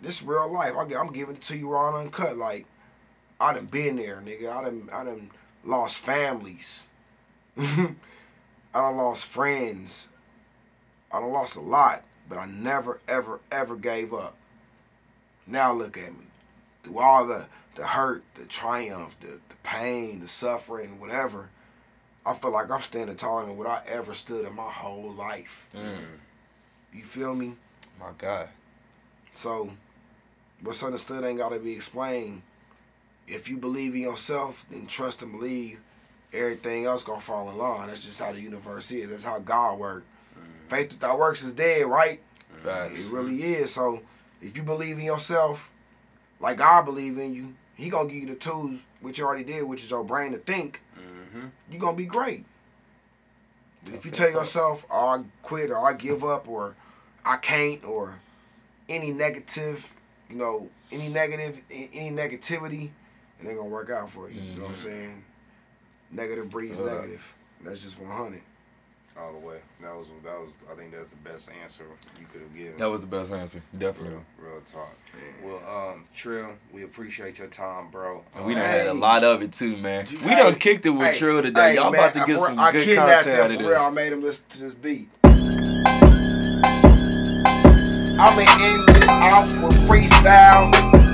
This 0.00 0.22
real 0.22 0.50
life. 0.50 0.72
I, 0.76 0.82
I'm 0.98 1.12
giving 1.12 1.36
it 1.36 1.42
to 1.42 1.56
you 1.56 1.70
raw 1.70 1.88
and 1.88 2.06
uncut. 2.06 2.36
Like, 2.36 2.66
I 3.40 3.54
done 3.54 3.66
been 3.66 3.96
there, 3.96 4.22
nigga. 4.24 4.50
I 4.50 4.64
done, 4.64 4.88
I 4.92 5.04
done 5.04 5.30
lost 5.64 6.04
families. 6.04 6.88
I 7.58 7.94
done 8.72 8.96
lost 8.96 9.28
friends. 9.28 10.08
I 11.12 11.20
done 11.20 11.30
lost 11.30 11.56
a 11.56 11.60
lot, 11.60 12.02
but 12.28 12.38
I 12.38 12.46
never, 12.46 13.00
ever, 13.08 13.40
ever 13.50 13.76
gave 13.76 14.14
up. 14.14 14.36
Now 15.46 15.72
look 15.72 15.98
at 15.98 16.12
me. 16.12 16.26
Through 16.82 16.98
all 16.98 17.26
the, 17.26 17.46
the 17.74 17.86
hurt, 17.86 18.22
the 18.34 18.46
triumph, 18.46 19.18
the, 19.20 19.40
the 19.48 19.56
pain, 19.62 20.20
the 20.20 20.28
suffering, 20.28 21.00
whatever, 21.00 21.50
I 22.24 22.34
feel 22.34 22.52
like 22.52 22.70
I'm 22.70 22.80
standing 22.80 23.16
taller 23.16 23.46
than 23.46 23.56
what 23.56 23.66
I 23.66 23.82
ever 23.86 24.14
stood 24.14 24.46
in 24.46 24.54
my 24.54 24.70
whole 24.70 25.12
life. 25.12 25.70
Mm. 25.74 26.04
You 26.92 27.04
feel 27.04 27.34
me? 27.34 27.54
My 27.98 28.12
God. 28.16 28.48
So, 29.32 29.70
what's 30.62 30.82
understood 30.82 31.24
ain't 31.24 31.38
got 31.38 31.52
to 31.52 31.58
be 31.58 31.74
explained. 31.74 32.42
If 33.26 33.48
you 33.48 33.56
believe 33.56 33.94
in 33.94 34.00
yourself, 34.00 34.66
then 34.70 34.86
trust 34.86 35.22
and 35.22 35.32
believe. 35.32 35.78
Everything 36.32 36.84
else 36.84 37.02
gonna 37.02 37.20
fall 37.20 37.50
in 37.50 37.58
line. 37.58 37.88
That's 37.88 38.04
just 38.04 38.20
how 38.20 38.32
the 38.32 38.40
universe 38.40 38.90
is. 38.92 39.08
That's 39.08 39.24
how 39.24 39.40
God 39.40 39.78
works. 39.78 40.06
Faith 40.68 40.92
without 40.92 41.18
works 41.18 41.42
is 41.42 41.54
dead, 41.54 41.86
right? 41.86 42.20
Facts. 42.62 43.08
It 43.08 43.12
really 43.12 43.42
is. 43.42 43.74
So, 43.74 44.00
if 44.40 44.56
you 44.56 44.62
believe 44.62 44.98
in 44.98 45.04
yourself, 45.04 45.72
like 46.38 46.60
I 46.60 46.82
believe 46.82 47.18
in 47.18 47.34
you, 47.34 47.54
He 47.74 47.90
gonna 47.90 48.08
give 48.08 48.18
you 48.18 48.26
the 48.26 48.36
tools, 48.36 48.86
which 49.00 49.18
you 49.18 49.24
already 49.24 49.42
did, 49.42 49.64
which 49.64 49.82
is 49.82 49.90
your 49.90 50.04
brain 50.04 50.30
to 50.32 50.38
think. 50.38 50.82
Mm-hmm. 50.96 51.46
You 51.72 51.78
gonna 51.78 51.96
be 51.96 52.06
great. 52.06 52.44
But 53.84 53.94
if 53.94 54.04
you 54.04 54.12
tell 54.12 54.30
yourself, 54.30 54.86
"Oh, 54.90 55.08
I 55.08 55.24
quit," 55.42 55.70
or 55.70 55.78
"I 55.78 55.94
give 55.94 56.22
up," 56.22 56.46
or 56.46 56.76
"I 57.24 57.38
can't," 57.38 57.84
or 57.84 58.20
any 58.88 59.10
negative, 59.10 59.92
you 60.30 60.36
know, 60.36 60.68
any 60.92 61.08
negative, 61.08 61.60
a- 61.70 61.90
any 61.92 62.14
negativity, 62.16 62.90
it 63.42 63.46
ain't 63.48 63.56
gonna 63.56 63.68
work 63.68 63.90
out 63.90 64.08
for 64.10 64.30
you. 64.30 64.40
You 64.40 64.54
know 64.56 64.62
what 64.62 64.70
I'm 64.70 64.74
Mhm. 64.76 64.78
saying? 64.78 65.24
Negative 66.12 66.48
breeds 66.48 66.78
Uh. 66.80 66.84
negative. 66.94 67.34
That's 67.62 67.82
just 67.82 67.98
100. 67.98 68.42
All 69.18 69.32
the 69.32 69.38
way. 69.38 69.58
That 69.82 69.94
was 69.94 70.06
that 70.24 70.40
was. 70.40 70.50
I 70.72 70.74
think 70.76 70.92
that's 70.92 71.10
the 71.10 71.16
best 71.16 71.50
answer 71.62 71.84
you 72.18 72.26
could 72.32 72.40
have 72.42 72.54
given. 72.56 72.76
That 72.78 72.88
was 72.90 73.00
the 73.02 73.06
best 73.08 73.32
answer. 73.32 73.60
Definitely. 73.76 74.14
real, 74.40 74.52
real 74.52 74.60
talk. 74.62 74.94
Well, 75.42 75.90
um, 75.92 76.04
Trill, 76.14 76.56
we 76.72 76.84
appreciate 76.84 77.38
your 77.38 77.48
time, 77.48 77.90
bro. 77.90 78.24
And 78.34 78.46
we 78.46 78.54
Um, 78.54 78.60
done 78.60 78.68
had 78.68 78.86
a 78.86 78.94
lot 78.94 79.22
of 79.24 79.42
it 79.42 79.52
too, 79.52 79.76
man. 79.76 80.06
You- 80.08 80.20
We 80.20 80.30
done 80.30 80.54
kicked 80.54 80.86
it 80.86 80.90
with 80.90 81.02
hey, 81.08 81.18
Trill 81.18 81.42
today. 81.42 81.60
hey, 81.70 81.74
Y'all 81.74 81.90
man, 81.90 82.00
about 82.00 82.14
to 82.14 82.24
get 82.26 82.38
for- 82.38 82.46
some 82.46 82.58
I 82.58 82.72
good 82.72 82.84
kidnapped 82.84 83.24
content 83.24 83.40
out 83.42 83.50
of 83.50 83.58
this. 83.58 83.66
real. 83.68 83.78
I 83.78 83.90
made 83.90 84.12
him 84.12 84.22
listen 84.22 84.44
to 84.48 84.58
this 84.62 84.74
beat. 84.74 85.08
I'ma 88.22 88.44
end 88.62 88.88
this 88.88 89.08
out 89.08 89.64
with 89.64 89.90
freestyle. 90.30 90.70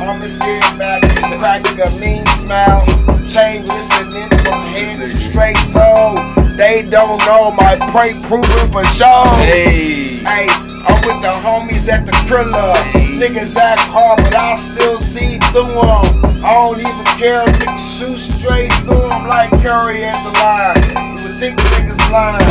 I'ma 0.06 0.20
sit 0.20 0.78
back 0.78 1.02
and 1.02 1.40
cracking 1.40 1.80
a 1.80 1.88
mean 2.00 2.26
smile. 2.26 2.84
Chain 3.16 3.64
listening 3.64 4.28
from 4.44 4.60
head 4.68 5.00
to 5.00 5.08
straight 5.08 5.58
toe. 5.72 6.14
They 6.56 6.84
don't 6.88 7.18
know 7.28 7.52
my 7.52 7.76
pray 7.92 8.12
proving 8.28 8.68
for 8.72 8.84
sure. 8.84 9.26
Hey. 9.44 10.20
Hey, 10.24 10.46
I'm 10.88 11.00
with 11.04 11.20
the 11.24 11.32
homies 11.48 11.88
at 11.92 12.04
the 12.06 12.12
Krilla. 12.28 12.72
Niggas 13.20 13.56
act 13.56 13.88
hard, 13.92 14.20
but 14.22 14.36
I 14.36 14.54
still 14.56 15.00
see 15.00 15.38
through 15.52 15.80
them. 15.80 16.04
I 16.44 16.64
don't 16.64 16.80
even 16.80 17.06
care 17.18 17.42
if 17.44 17.56
niggas 17.60 17.88
shoot 17.88 18.20
straight 18.20 18.72
through 18.84 19.08
them 19.08 19.26
like 19.26 19.50
Curry 19.64 20.04
at 20.04 20.16
the 20.16 20.32
line. 20.44 20.80
You 21.16 21.24
would 21.24 21.36
think 21.40 21.56
the 21.56 21.68
niggas 21.76 22.00
blind. 22.08 22.44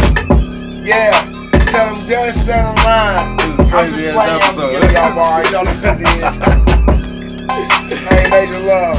Yeah, 0.86 1.45
tell 1.76 1.86
them 1.88 1.96
just 1.96 2.48
stand 2.48 2.72
in 2.72 2.76
line. 2.88 3.36
This 3.38 3.60
is 3.60 3.74
I'm 3.76 3.92
just 3.92 4.08
playing, 4.08 4.16
I'm 4.16 4.48
episode. 4.48 4.72
giving 4.72 4.96
y'all 4.96 5.12
bar. 5.16 5.44
You 5.44 5.52
know 5.52 5.60
what 5.60 5.76
it 5.76 6.00
is. 6.08 6.24
hey, 8.08 8.24
major 8.32 8.62
love. 8.72 8.96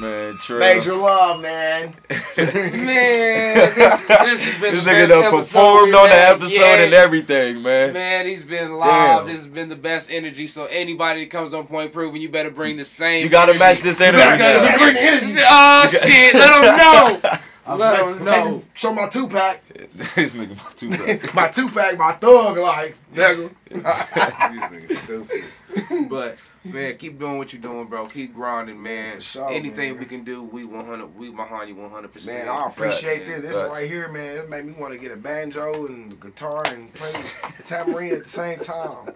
Man. 0.00 0.38
Major 0.60 0.94
love, 0.94 1.42
man. 1.42 1.94
Man, 2.36 3.54
this, 3.74 4.06
this 4.06 4.44
has 4.44 4.60
been 4.60 4.72
this 4.74 4.82
the 4.82 4.90
nigga 4.90 5.08
best 5.08 5.08
done 5.08 5.24
episode 5.24 5.62
performed 5.62 5.94
on 5.94 6.08
the 6.10 6.14
episode 6.14 6.60
yet. 6.60 6.80
and 6.80 6.92
everything, 6.92 7.62
man. 7.62 7.94
Man, 7.94 8.26
he's 8.26 8.44
been 8.44 8.74
live. 8.74 9.20
Damn. 9.20 9.26
This 9.26 9.36
has 9.36 9.48
been 9.48 9.70
the 9.70 9.76
best 9.76 10.10
energy. 10.10 10.46
So 10.46 10.66
anybody 10.66 11.24
that 11.24 11.30
comes 11.30 11.54
on 11.54 11.66
Point 11.66 11.92
Proven, 11.92 12.20
you 12.20 12.28
better 12.28 12.50
bring 12.50 12.76
the 12.76 12.84
same. 12.84 13.24
You 13.24 13.30
gotta 13.30 13.52
energy. 13.52 13.58
match 13.58 13.80
this 13.80 14.00
energy. 14.02 14.22
You 14.22 14.78
bring 14.78 14.96
energy. 14.98 15.34
Oh 15.48 15.86
shit! 15.86 16.34
Let 16.34 16.62
them 16.62 16.76
know. 16.76 17.38
Let 17.68 17.98
them 18.18 18.24
know. 18.24 18.62
Show 18.74 18.94
my 18.94 19.08
Tupac. 19.08 19.60
this 19.94 20.34
nigga 20.34 20.56
my 20.56 20.72
Tupac. 20.76 21.34
my 21.34 21.48
Tupac, 21.48 21.98
my 21.98 22.12
thug 22.12 22.56
life, 22.58 22.98
nigga. 23.14 23.52
These 23.70 23.82
niggas 23.82 24.96
stupid. 24.96 26.08
But 26.08 26.42
man, 26.64 26.96
keep 26.96 27.18
doing 27.18 27.38
what 27.38 27.52
you're 27.52 27.60
doing, 27.62 27.86
bro. 27.86 28.06
Keep 28.06 28.34
grinding, 28.34 28.82
man. 28.82 29.20
Sure, 29.20 29.50
Anything 29.50 29.92
man. 29.92 30.00
we 30.00 30.06
can 30.06 30.24
do, 30.24 30.42
we 30.42 30.64
100, 30.64 31.16
we 31.16 31.30
behind 31.30 31.68
you 31.68 31.76
100. 31.76 32.12
percent 32.12 32.46
Man, 32.46 32.54
I 32.56 32.68
appreciate 32.68 33.26
this. 33.26 33.42
This 33.42 33.60
Facts. 33.60 33.70
right 33.70 33.88
here, 33.88 34.08
man, 34.08 34.36
it 34.38 34.48
made 34.48 34.64
me 34.64 34.72
want 34.78 34.94
to 34.94 34.98
get 34.98 35.12
a 35.12 35.16
banjo 35.16 35.86
and 35.86 36.12
a 36.12 36.16
guitar 36.16 36.64
and 36.68 36.92
play 36.94 37.12
the 37.12 37.62
tambourine 37.64 38.12
at 38.12 38.22
the 38.24 38.28
same 38.28 38.58
time. 38.60 39.12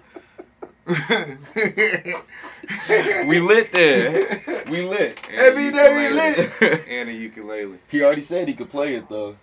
we 3.26 3.40
lit 3.40 3.72
there. 3.72 4.26
We 4.70 4.82
lit. 4.82 5.28
Every 5.32 5.70
day 5.70 6.08
we 6.10 6.14
lit. 6.14 6.88
And 6.88 7.08
a 7.08 7.12
ukulele. 7.12 7.78
he 7.88 8.02
already 8.02 8.20
said 8.20 8.48
he 8.48 8.54
could 8.54 8.70
play 8.70 8.94
it 8.94 9.08
though. 9.08 9.36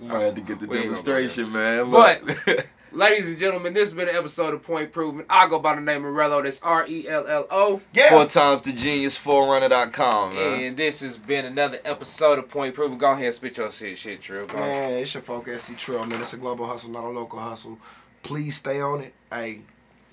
We 0.00 0.08
might 0.08 0.20
have 0.20 0.34
to 0.34 0.40
get 0.40 0.58
the 0.58 0.66
We 0.66 0.78
ain't 0.78 0.82
gonna 0.82 0.82
go 0.82 0.82
demonstration, 0.82 1.52
man. 1.52 1.90
But- 1.90 2.68
Ladies 2.94 3.30
and 3.30 3.38
gentlemen, 3.38 3.72
this 3.72 3.88
has 3.88 3.94
been 3.94 4.10
an 4.10 4.16
episode 4.16 4.52
of 4.52 4.62
Point 4.62 4.92
Proven. 4.92 5.24
I 5.30 5.48
go 5.48 5.58
by 5.58 5.74
the 5.76 5.80
name 5.80 6.04
of 6.04 6.12
Rello. 6.12 6.42
That's 6.42 6.62
R 6.62 6.86
E 6.86 7.08
L 7.08 7.26
L 7.26 7.46
O. 7.50 7.80
Yeah. 7.94 8.10
Four 8.10 8.26
times 8.26 8.60
the 8.62 8.72
genius, 8.74 9.16
forerunner.com, 9.16 10.34
man. 10.34 10.64
And 10.64 10.76
this 10.76 11.00
has 11.00 11.16
been 11.16 11.46
another 11.46 11.78
episode 11.86 12.38
of 12.38 12.50
Point 12.50 12.74
Proven. 12.74 12.98
Go 12.98 13.12
ahead 13.12 13.24
and 13.24 13.34
spit 13.34 13.56
your 13.56 13.70
shit, 13.70 13.96
shit, 13.96 14.20
Trill. 14.20 14.46
Go. 14.46 14.58
Man, 14.58 14.92
it's 14.98 15.14
your 15.14 15.22
folk 15.22 15.48
ST 15.48 15.78
Trill, 15.78 16.04
man. 16.04 16.20
It's 16.20 16.34
a 16.34 16.36
global 16.36 16.66
hustle, 16.66 16.90
not 16.90 17.04
a 17.04 17.08
local 17.08 17.38
hustle. 17.38 17.78
Please 18.22 18.56
stay 18.56 18.82
on 18.82 19.00
it. 19.00 19.14
Hey, 19.32 19.60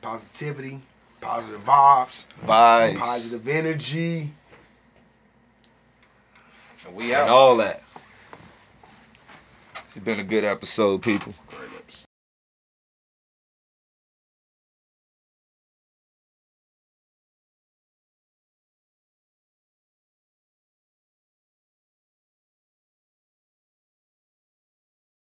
positivity, 0.01 0.79
positive 1.21 1.63
vibes, 1.65 2.27
Vibes. 2.43 2.97
positive 2.97 3.47
energy. 3.47 4.31
And 6.85 6.95
we 6.95 7.05
And 7.13 7.23
out. 7.23 7.29
all 7.29 7.57
that. 7.57 7.81
It's 9.87 9.99
been 9.99 10.19
a 10.19 10.23
good 10.23 10.43
episode, 10.43 11.01
people. 11.01 11.33